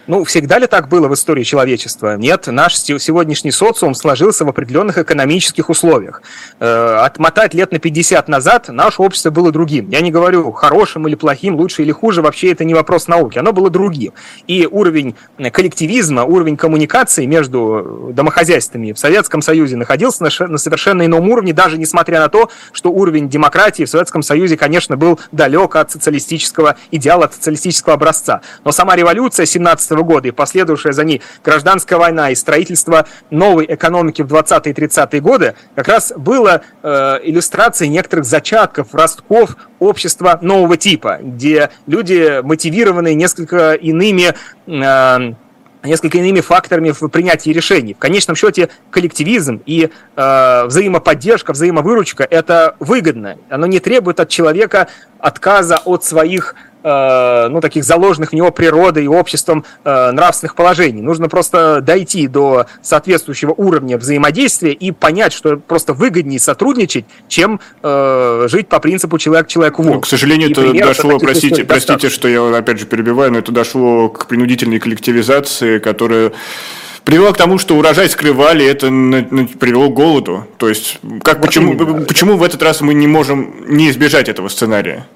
Ну, 0.07 0.23
всегда 0.23 0.57
ли 0.57 0.67
так 0.67 0.87
было 0.87 1.09
в 1.09 1.13
истории 1.13 1.43
человечества? 1.43 2.15
Нет, 2.15 2.47
наш 2.47 2.77
сегодняшний 2.77 3.51
социум 3.51 3.93
сложился 3.93 4.45
в 4.45 4.49
определенных 4.49 4.97
экономических 4.97 5.69
условиях. 5.69 6.21
Э, 6.61 7.01
отмотать 7.03 7.53
лет 7.53 7.73
на 7.73 7.79
50 7.79 8.29
назад 8.29 8.69
наше 8.69 9.01
общество 9.01 9.31
было 9.31 9.51
другим. 9.51 9.89
Я 9.89 9.99
не 9.99 10.09
говорю 10.09 10.53
хорошим 10.53 11.09
или 11.09 11.15
плохим, 11.15 11.55
лучше 11.55 11.81
или 11.81 11.91
хуже, 11.91 12.21
вообще 12.21 12.53
это 12.53 12.63
не 12.63 12.73
вопрос 12.73 13.09
науки. 13.09 13.37
Оно 13.37 13.51
было 13.51 13.69
другим. 13.69 14.13
И 14.47 14.65
уровень 14.65 15.15
коллективизма, 15.51 16.23
уровень 16.23 16.55
коммуникации 16.55 17.25
между 17.25 18.11
домохозяйствами 18.13 18.93
в 18.93 18.99
Советском 18.99 19.41
Союзе 19.41 19.75
находился 19.75 20.23
на 20.23 20.57
совершенно 20.57 21.05
ином 21.05 21.29
уровне, 21.29 21.51
даже 21.51 21.77
несмотря 21.77 22.21
на 22.21 22.29
то, 22.29 22.49
что 22.71 22.91
уровень 22.91 23.27
демократии 23.27 23.83
в 23.83 23.89
Советском 23.89 24.23
Союзе, 24.23 24.55
конечно, 24.55 24.95
был 24.95 25.19
далек 25.33 25.75
от 25.75 25.91
социалистического 25.91 26.77
идеала, 26.91 27.25
от 27.25 27.33
социалистического 27.33 27.95
образца. 27.95 28.39
Но 28.63 28.71
сама 28.71 28.95
революция 28.95 29.45
17 29.45 29.96
года 30.03 30.27
и 30.27 30.31
последовавшая 30.31 30.93
за 30.93 31.03
ней 31.03 31.21
гражданская 31.43 31.99
война 31.99 32.31
и 32.31 32.35
строительство 32.35 33.07
новой 33.29 33.65
экономики 33.67 34.21
в 34.21 34.27
20-е 34.27 34.71
и 34.71 34.75
30-е 34.75 35.21
годы 35.21 35.55
как 35.75 35.87
раз 35.87 36.13
было 36.15 36.61
э, 36.83 37.19
иллюстрацией 37.23 37.89
некоторых 37.89 38.25
зачатков, 38.25 38.93
ростков 38.93 39.57
общества 39.79 40.39
нового 40.41 40.77
типа, 40.77 41.19
где 41.21 41.69
люди 41.85 42.41
мотивированы 42.41 43.13
несколько 43.13 43.73
иными 43.73 44.33
э, 44.67 45.33
несколько 45.83 46.17
иными 46.17 46.41
факторами 46.41 46.91
в 46.91 47.07
принятии 47.07 47.49
решений. 47.49 47.93
В 47.93 47.97
конечном 47.97 48.35
счете 48.35 48.69
коллективизм 48.89 49.61
и 49.65 49.89
э, 50.15 50.65
взаимоподдержка, 50.65 51.53
взаимовыручка– 51.53 52.27
это 52.29 52.75
выгодно. 52.79 53.37
Оно 53.49 53.65
не 53.65 53.79
требует 53.79 54.19
от 54.19 54.29
человека 54.29 54.87
отказа 55.19 55.77
от 55.77 56.03
своих 56.03 56.55
ну, 56.87 57.61
таких 57.61 57.83
заложенных 57.83 58.31
в 58.31 58.33
него 58.33 58.51
природой 58.51 59.05
и 59.05 59.07
обществом 59.07 59.65
э, 59.83 60.11
нравственных 60.11 60.55
положений. 60.55 61.01
Нужно 61.01 61.29
просто 61.29 61.81
дойти 61.81 62.27
до 62.27 62.65
соответствующего 62.81 63.53
уровня 63.55 63.97
взаимодействия 63.97 64.73
и 64.73 64.91
понять, 64.91 65.33
что 65.33 65.57
просто 65.57 65.93
выгоднее 65.93 66.39
сотрудничать, 66.39 67.05
чем 67.27 67.59
э, 67.83 68.47
жить 68.49 68.67
по 68.67 68.79
принципу 68.79 69.17
человек 69.17 69.47
человеку 69.47 69.83
ну, 69.83 69.99
К 69.99 70.07
сожалению, 70.07 70.49
и 70.49 70.51
это 70.51 70.87
дошло, 70.87 71.19
простите, 71.19 71.63
простите, 71.63 72.09
что 72.09 72.27
я 72.27 72.57
опять 72.57 72.79
же 72.79 72.85
перебиваю, 72.85 73.31
но 73.31 73.39
это 73.39 73.51
дошло 73.51 74.09
к 74.09 74.27
принудительной 74.27 74.79
коллективизации, 74.79 75.79
которая 75.79 76.31
привело 77.03 77.31
к 77.33 77.37
тому, 77.37 77.57
что 77.57 77.77
урожай 77.77 78.09
скрывали, 78.09 78.65
это 78.65 78.87
привело 79.57 79.89
к 79.89 79.93
голоду. 79.93 80.45
То 80.57 80.67
есть, 80.67 80.99
как, 81.23 81.41
почему, 81.41 82.03
почему 82.05 82.37
в 82.37 82.43
этот 82.43 82.61
раз 82.61 82.81
мы 82.81 82.93
не 82.93 83.07
можем 83.07 83.65
не 83.67 83.89
избежать 83.89 84.29
этого 84.29 84.49
сценария? 84.49 85.07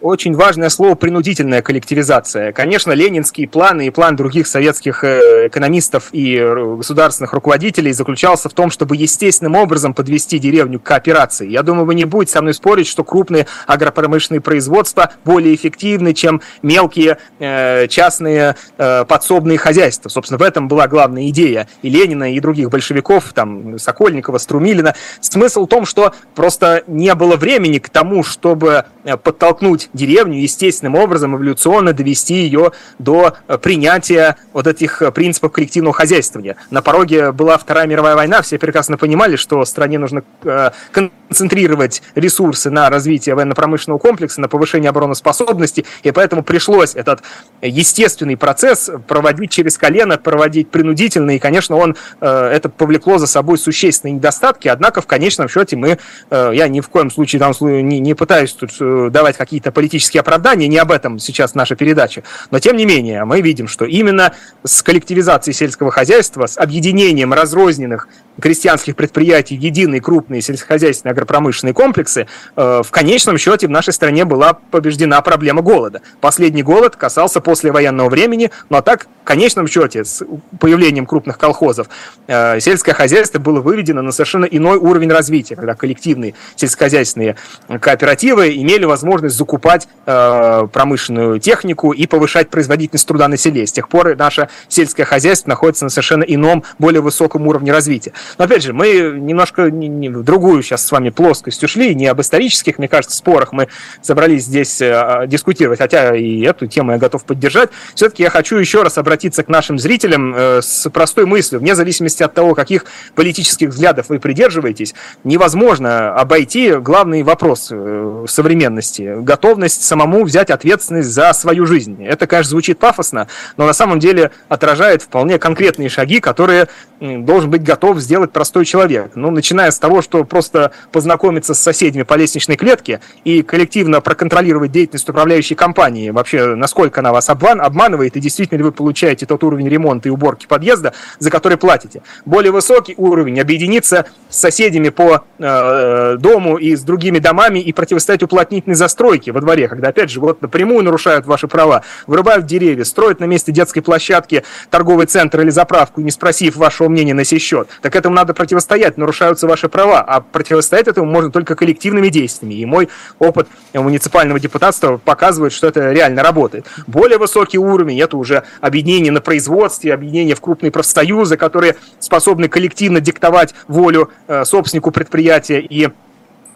Очень 0.00 0.34
важное 0.34 0.68
слово 0.70 0.94
принудительная 0.94 1.62
коллективизация. 1.62 2.52
Конечно, 2.52 2.92
ленинские 2.92 3.48
планы 3.48 3.86
и 3.86 3.90
план 3.90 4.16
других 4.16 4.46
советских 4.46 5.04
э, 5.04 5.48
экономистов 5.48 6.08
и 6.12 6.38
государственных 6.76 7.32
руководителей 7.32 7.92
заключался 7.92 8.48
в 8.48 8.54
том, 8.54 8.70
чтобы 8.70 8.96
естественным 8.96 9.56
образом 9.56 9.94
подвести 9.94 10.38
деревню 10.38 10.80
к 10.80 10.84
кооперации. 10.84 11.48
Я 11.48 11.62
думаю, 11.62 11.84
вы 11.84 11.94
не 11.94 12.04
будете 12.04 12.32
со 12.32 12.42
мной 12.42 12.54
спорить, 12.54 12.86
что 12.86 13.04
крупные 13.04 13.46
агропромышленные 13.66 14.40
производства 14.40 15.12
более 15.24 15.54
эффективны, 15.54 16.14
чем 16.14 16.40
мелкие 16.62 17.18
э, 17.38 17.86
частные 17.88 18.56
э, 18.78 19.04
подсобные 19.04 19.58
хозяйства. 19.58 20.08
Собственно, 20.08 20.38
в 20.38 20.42
этом 20.42 20.68
была 20.68 20.88
главная 20.88 21.28
идея 21.28 21.68
и 21.82 21.90
Ленина, 21.90 22.34
и 22.34 22.40
других 22.40 22.70
большевиков, 22.70 23.32
там, 23.34 23.78
Сокольникова, 23.78 24.38
Струмилина. 24.38 24.94
Смысл 25.20 25.66
в 25.66 25.68
том, 25.68 25.84
что 25.84 26.14
просто 26.34 26.84
не 26.86 27.14
было 27.14 27.36
времени 27.36 27.78
к 27.78 27.90
тому, 27.90 28.24
чтобы 28.24 28.84
подтолкнуть 29.22 29.89
деревню 29.92 30.40
естественным 30.40 30.94
образом 30.94 31.36
эволюционно 31.36 31.92
довести 31.92 32.34
ее 32.34 32.72
до 32.98 33.34
э, 33.48 33.58
принятия 33.58 34.36
вот 34.52 34.66
этих 34.66 35.02
э, 35.02 35.10
принципов 35.10 35.52
коллективного 35.52 35.94
хозяйствования. 35.94 36.56
На 36.70 36.82
пороге 36.82 37.32
была 37.32 37.58
Вторая 37.58 37.86
мировая 37.86 38.14
война, 38.14 38.42
все 38.42 38.58
прекрасно 38.58 38.96
понимали, 38.96 39.36
что 39.36 39.64
стране 39.64 39.98
нужно 39.98 40.22
э, 40.44 40.70
концентрировать 40.92 42.02
ресурсы 42.14 42.70
на 42.70 42.90
развитие 42.90 43.34
военно-промышленного 43.34 43.98
комплекса, 43.98 44.40
на 44.40 44.48
повышение 44.48 44.90
обороноспособности, 44.90 45.84
и 46.02 46.10
поэтому 46.10 46.42
пришлось 46.42 46.94
этот 46.94 47.22
естественный 47.62 48.36
процесс 48.36 48.90
проводить 49.06 49.50
через 49.50 49.78
колено, 49.78 50.18
проводить 50.18 50.70
принудительно, 50.70 51.32
и, 51.32 51.38
конечно, 51.38 51.76
он 51.76 51.96
это 52.20 52.68
повлекло 52.68 53.18
за 53.18 53.26
собой 53.26 53.58
существенные 53.58 54.14
недостатки, 54.14 54.68
однако 54.68 55.00
в 55.00 55.06
конечном 55.06 55.48
счете 55.48 55.76
мы, 55.76 55.98
я 56.30 56.68
ни 56.68 56.80
в 56.80 56.88
коем 56.88 57.10
случае 57.10 57.40
там 57.40 57.52
не, 57.60 58.00
не 58.00 58.14
пытаюсь 58.14 58.52
тут 58.52 59.12
давать 59.12 59.36
какие-то 59.36 59.72
политические 59.80 60.20
оправдания, 60.20 60.68
не 60.68 60.76
об 60.76 60.92
этом 60.92 61.18
сейчас 61.18 61.54
наша 61.54 61.74
передача. 61.74 62.22
Но 62.50 62.58
тем 62.58 62.76
не 62.76 62.84
менее, 62.84 63.24
мы 63.24 63.40
видим, 63.40 63.66
что 63.66 63.86
именно 63.86 64.34
с 64.62 64.82
коллективизацией 64.82 65.54
сельского 65.54 65.90
хозяйства, 65.90 66.44
с 66.44 66.58
объединением 66.58 67.32
разрозненных 67.32 68.06
крестьянских 68.42 68.94
предприятий 68.94 69.56
в 69.56 69.60
единые 69.60 70.02
крупные 70.02 70.42
сельскохозяйственные 70.42 71.12
агропромышленные 71.12 71.72
комплексы, 71.72 72.26
э, 72.56 72.82
в 72.84 72.90
конечном 72.90 73.38
счете 73.38 73.68
в 73.68 73.70
нашей 73.70 73.94
стране 73.94 74.26
была 74.26 74.52
побеждена 74.52 75.20
проблема 75.22 75.62
голода. 75.62 76.02
Последний 76.20 76.62
голод 76.62 76.96
касался 76.96 77.40
послевоенного 77.40 78.10
времени, 78.10 78.50
но 78.68 78.76
ну, 78.76 78.78
а 78.78 78.82
так, 78.82 79.06
в 79.22 79.24
конечном 79.24 79.66
счете, 79.66 80.04
с 80.04 80.22
появлением 80.58 81.06
крупных 81.06 81.38
колхозов, 81.38 81.88
э, 82.26 82.60
сельское 82.60 82.92
хозяйство 82.92 83.38
было 83.38 83.60
выведено 83.60 84.02
на 84.02 84.12
совершенно 84.12 84.44
иной 84.44 84.76
уровень 84.76 85.10
развития, 85.10 85.56
когда 85.56 85.74
коллективные 85.74 86.34
сельскохозяйственные 86.56 87.36
кооперативы 87.80 88.54
имели 88.56 88.84
возможность 88.84 89.36
закупать 89.36 89.69
э, 89.78 90.66
промышленную 90.72 91.38
технику 91.38 91.92
и 91.92 92.06
повышать 92.06 92.50
производительность 92.50 93.06
труда 93.06 93.28
населения. 93.28 93.66
С 93.66 93.72
тех 93.72 93.88
пор 93.88 94.16
наше 94.16 94.48
сельское 94.68 95.04
хозяйство 95.04 95.50
находится 95.50 95.84
на 95.84 95.90
совершенно 95.90 96.24
ином, 96.24 96.64
более 96.78 97.00
высоком 97.00 97.46
уровне 97.46 97.72
развития. 97.72 98.12
Но 98.38 98.44
опять 98.44 98.62
же, 98.62 98.72
мы 98.72 99.14
немножко 99.16 99.70
не, 99.70 99.88
не 99.88 100.08
в 100.08 100.22
другую 100.22 100.62
сейчас 100.62 100.86
с 100.86 100.92
вами 100.92 101.10
плоскость 101.10 101.62
ушли, 101.62 101.94
не 101.94 102.06
об 102.06 102.20
исторических, 102.20 102.78
мне 102.78 102.88
кажется, 102.88 103.16
спорах 103.16 103.52
мы 103.52 103.68
собрались 104.02 104.44
здесь 104.44 104.80
э, 104.80 105.24
дискутировать, 105.26 105.78
хотя 105.78 106.16
и 106.16 106.40
эту 106.40 106.66
тему 106.66 106.92
я 106.92 106.98
готов 106.98 107.24
поддержать. 107.24 107.70
Все-таки 107.94 108.22
я 108.22 108.30
хочу 108.30 108.56
еще 108.56 108.82
раз 108.82 108.98
обратиться 108.98 109.42
к 109.42 109.48
нашим 109.48 109.78
зрителям 109.78 110.34
э, 110.34 110.62
с 110.62 110.88
простой 110.90 111.26
мыслью. 111.26 111.60
Вне 111.60 111.74
зависимости 111.74 112.22
от 112.22 112.34
того, 112.34 112.54
каких 112.54 112.84
политических 113.14 113.68
взглядов 113.68 114.08
вы 114.08 114.18
придерживаетесь, 114.18 114.94
невозможно 115.24 116.14
обойти 116.14 116.72
главный 116.72 117.22
вопрос 117.22 117.68
э, 117.70 118.24
современности– 118.28 119.16
готовность 119.20 119.59
самому 119.68 120.24
взять 120.24 120.50
ответственность 120.50 121.08
за 121.08 121.32
свою 121.32 121.66
жизнь. 121.66 122.04
Это, 122.04 122.26
конечно, 122.26 122.50
звучит 122.50 122.78
пафосно, 122.78 123.28
но 123.56 123.66
на 123.66 123.72
самом 123.72 123.98
деле 123.98 124.30
отражает 124.48 125.02
вполне 125.02 125.38
конкретные 125.38 125.88
шаги, 125.88 126.20
которые 126.20 126.68
должен 127.00 127.50
быть 127.50 127.62
готов 127.62 127.98
сделать 127.98 128.30
простой 128.30 128.64
человек. 128.64 129.12
Ну, 129.14 129.30
начиная 129.30 129.70
с 129.70 129.78
того, 129.78 130.02
что 130.02 130.24
просто 130.24 130.72
познакомиться 130.92 131.54
с 131.54 131.58
соседями 131.58 132.02
по 132.02 132.14
лестничной 132.14 132.56
клетке 132.56 133.00
и 133.24 133.42
коллективно 133.42 134.00
проконтролировать 134.00 134.70
деятельность 134.70 135.08
управляющей 135.08 135.56
компании, 135.56 136.10
вообще, 136.10 136.54
насколько 136.54 137.00
она 137.00 137.12
вас 137.12 137.30
обман, 137.30 137.60
обманывает, 137.60 138.16
и 138.16 138.20
действительно 138.20 138.58
ли 138.58 138.64
вы 138.64 138.72
получаете 138.72 139.26
тот 139.26 139.42
уровень 139.44 139.68
ремонта 139.68 140.08
и 140.08 140.12
уборки 140.12 140.46
подъезда, 140.46 140.92
за 141.18 141.30
который 141.30 141.56
платите. 141.56 142.02
Более 142.24 142.52
высокий 142.52 142.94
уровень 142.96 143.40
объединиться 143.40 144.06
с 144.28 144.38
соседями 144.38 144.90
по 144.90 145.24
э, 145.38 146.16
дому 146.18 146.58
и 146.58 146.76
с 146.76 146.82
другими 146.82 147.18
домами 147.18 147.60
и 147.60 147.72
противостоять 147.72 148.22
уплотнительной 148.22 148.76
застройке 148.76 149.32
во 149.32 149.40
дворе, 149.50 149.66
когда, 149.66 149.88
опять 149.88 150.10
же, 150.10 150.20
вот 150.20 150.42
напрямую 150.42 150.84
нарушают 150.84 151.26
ваши 151.26 151.48
права, 151.48 151.82
вырубают 152.06 152.46
деревья, 152.46 152.84
строят 152.84 153.18
на 153.18 153.24
месте 153.24 153.50
детской 153.50 153.80
площадки 153.80 154.44
торговый 154.70 155.06
центр 155.06 155.40
или 155.40 155.50
заправку, 155.50 156.00
не 156.00 156.12
спросив 156.12 156.54
вашего 156.54 156.88
мнения 156.88 157.14
на 157.14 157.24
сей 157.24 157.40
счет. 157.40 157.68
Так 157.82 157.96
этому 157.96 158.14
надо 158.14 158.32
противостоять, 158.32 158.96
нарушаются 158.96 159.48
ваши 159.48 159.68
права, 159.68 160.02
а 160.02 160.20
противостоять 160.20 160.86
этому 160.86 161.10
можно 161.10 161.32
только 161.32 161.56
коллективными 161.56 162.10
действиями. 162.10 162.54
И 162.54 162.64
мой 162.64 162.88
опыт 163.18 163.48
муниципального 163.74 164.38
депутатства 164.38 164.98
показывает, 164.98 165.52
что 165.52 165.66
это 165.66 165.90
реально 165.90 166.22
работает. 166.22 166.66
Более 166.86 167.18
высокий 167.18 167.58
уровень– 167.58 168.00
это 168.02 168.16
уже 168.16 168.44
объединение 168.60 169.10
на 169.10 169.20
производстве, 169.20 169.92
объединение 169.92 170.36
в 170.36 170.40
крупные 170.40 170.70
профсоюзы, 170.70 171.36
которые 171.36 171.74
способны 171.98 172.48
коллективно 172.48 173.00
диктовать 173.00 173.52
волю 173.66 174.10
э, 174.28 174.44
собственнику 174.44 174.92
предприятия 174.92 175.60
и 175.60 175.88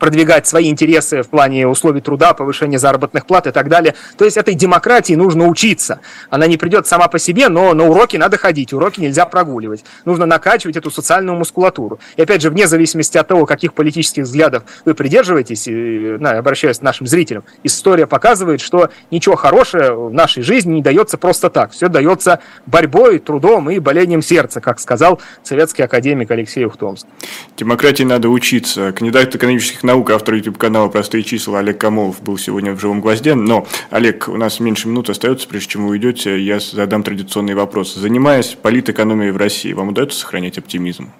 продвигать 0.05 0.47
свои 0.47 0.69
интересы 0.69 1.23
в 1.23 1.31
плане 1.31 1.67
условий 1.67 2.03
труда, 2.03 2.35
повышения 2.35 2.79
заработных 2.79 3.25
плат 3.25 3.47
и 3.47 3.53
так 3.53 3.71
далее. 3.71 3.95
То 4.19 4.27
есть 4.27 4.37
этой 4.37 4.53
демократии 4.53 5.15
нужно 5.15 5.47
учиться. 5.47 6.01
Она 6.29 6.47
не 6.47 6.59
придет 6.59 6.87
сама 6.87 7.09
по 7.09 7.19
себе, 7.19 7.49
но 7.49 7.73
на 7.73 7.85
уроки 7.85 8.19
надо 8.19 8.37
ходить, 8.37 8.75
уроки 8.75 9.01
нельзя 9.01 9.25
прогуливать. 9.25 9.83
Нужно 10.05 10.27
накачивать 10.27 10.77
эту 10.77 10.91
социальную 10.91 11.39
мускулатуру. 11.39 12.01
И 12.19 12.23
опять 12.23 12.43
же, 12.43 12.51
вне 12.51 12.67
зависимости 12.67 13.17
от 13.17 13.27
того, 13.29 13.47
каких 13.47 13.73
политических 13.73 14.25
взглядов 14.25 14.65
вы 14.85 14.93
придерживаетесь, 14.93 15.69
и, 15.69 16.19
на, 16.21 16.33
обращаюсь 16.33 16.81
к 16.81 16.83
нашим 16.83 17.07
зрителям, 17.07 17.45
история 17.63 18.07
показывает, 18.07 18.61
что 18.61 18.91
ничего 19.11 19.37
хорошего 19.37 20.11
в 20.11 20.13
нашей 20.13 20.43
жизни 20.43 20.75
не 20.75 20.83
дается 20.83 21.17
просто 21.17 21.49
так. 21.49 21.71
Все 21.71 21.89
дается 21.89 22.41
борьбой, 22.67 23.21
трудом 23.21 23.71
и 23.71 23.79
болением 23.79 24.21
сердца, 24.21 24.61
как 24.61 24.81
сказал 24.81 25.19
советский 25.43 25.83
академик 25.83 26.31
Алексей 26.31 26.67
Ухтомский. 26.67 27.09
Демократии 27.57 28.03
надо 28.03 28.29
учиться. 28.29 28.93
Кандидат 28.93 29.35
экономических 29.35 29.83
наук, 29.83 29.94
автор 29.95 30.35
YouTube-канала 30.35 30.89
«Простые 30.89 31.23
числа» 31.23 31.61
Олег 31.61 31.79
Камолов 31.79 32.21
был 32.23 32.37
сегодня 32.37 32.73
в 32.73 32.81
«Живом 32.81 33.01
гвозде». 33.01 33.35
Но, 33.35 33.67
Олег, 33.91 34.29
у 34.29 34.37
нас 34.37 34.59
меньше 34.59 34.89
минут 34.89 35.09
остается, 35.09 35.47
прежде 35.47 35.71
чем 35.71 35.85
вы 35.85 35.93
уйдете, 35.93 36.41
я 36.41 36.59
задам 36.59 37.05
традиционный 37.05 37.55
вопрос. 37.55 37.95
Занимаясь 37.95 38.57
политэкономией 38.61 39.31
в 39.31 39.37
России, 39.37 39.73
вам 39.73 39.91
удается 39.91 40.19
сохранять 40.19 40.59
оптимизм? 40.59 41.13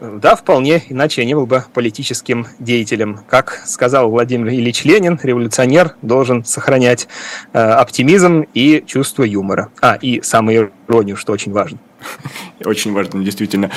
Да, 0.00 0.36
вполне, 0.36 0.82
иначе 0.88 1.22
я 1.22 1.26
не 1.26 1.34
был 1.34 1.46
бы 1.46 1.64
политическим 1.72 2.46
деятелем. 2.58 3.20
Как 3.28 3.62
сказал 3.64 4.10
Владимир 4.10 4.48
Ильич 4.48 4.84
Ленин, 4.84 5.18
революционер 5.22 5.96
должен 6.02 6.44
сохранять 6.44 7.08
э, 7.52 7.58
оптимизм 7.58 8.44
и 8.54 8.84
чувство 8.86 9.24
юмора. 9.24 9.70
А, 9.80 9.94
и 9.94 10.20
самую 10.22 10.72
иронию, 10.88 11.16
что 11.16 11.32
очень 11.32 11.52
важно. 11.52 11.78
Очень 12.64 12.92
важно, 12.92 13.24
действительно. 13.24 13.70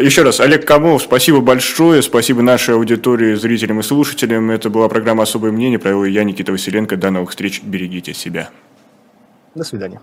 Еще 0.00 0.22
раз, 0.22 0.40
Олег 0.40 0.66
Камов, 0.66 1.02
спасибо 1.02 1.40
большое. 1.40 2.02
Спасибо 2.02 2.42
нашей 2.42 2.74
аудитории, 2.74 3.34
зрителям 3.34 3.80
и 3.80 3.82
слушателям. 3.82 4.50
Это 4.50 4.70
была 4.70 4.88
программа 4.88 5.22
«Особое 5.22 5.52
мнение». 5.52 5.78
Провел 5.78 6.04
я, 6.04 6.24
Никита 6.24 6.52
Василенко. 6.52 6.96
До 6.96 7.10
новых 7.10 7.30
встреч. 7.30 7.62
Берегите 7.62 8.14
себя. 8.14 8.50
До 9.54 9.64
свидания. 9.64 10.00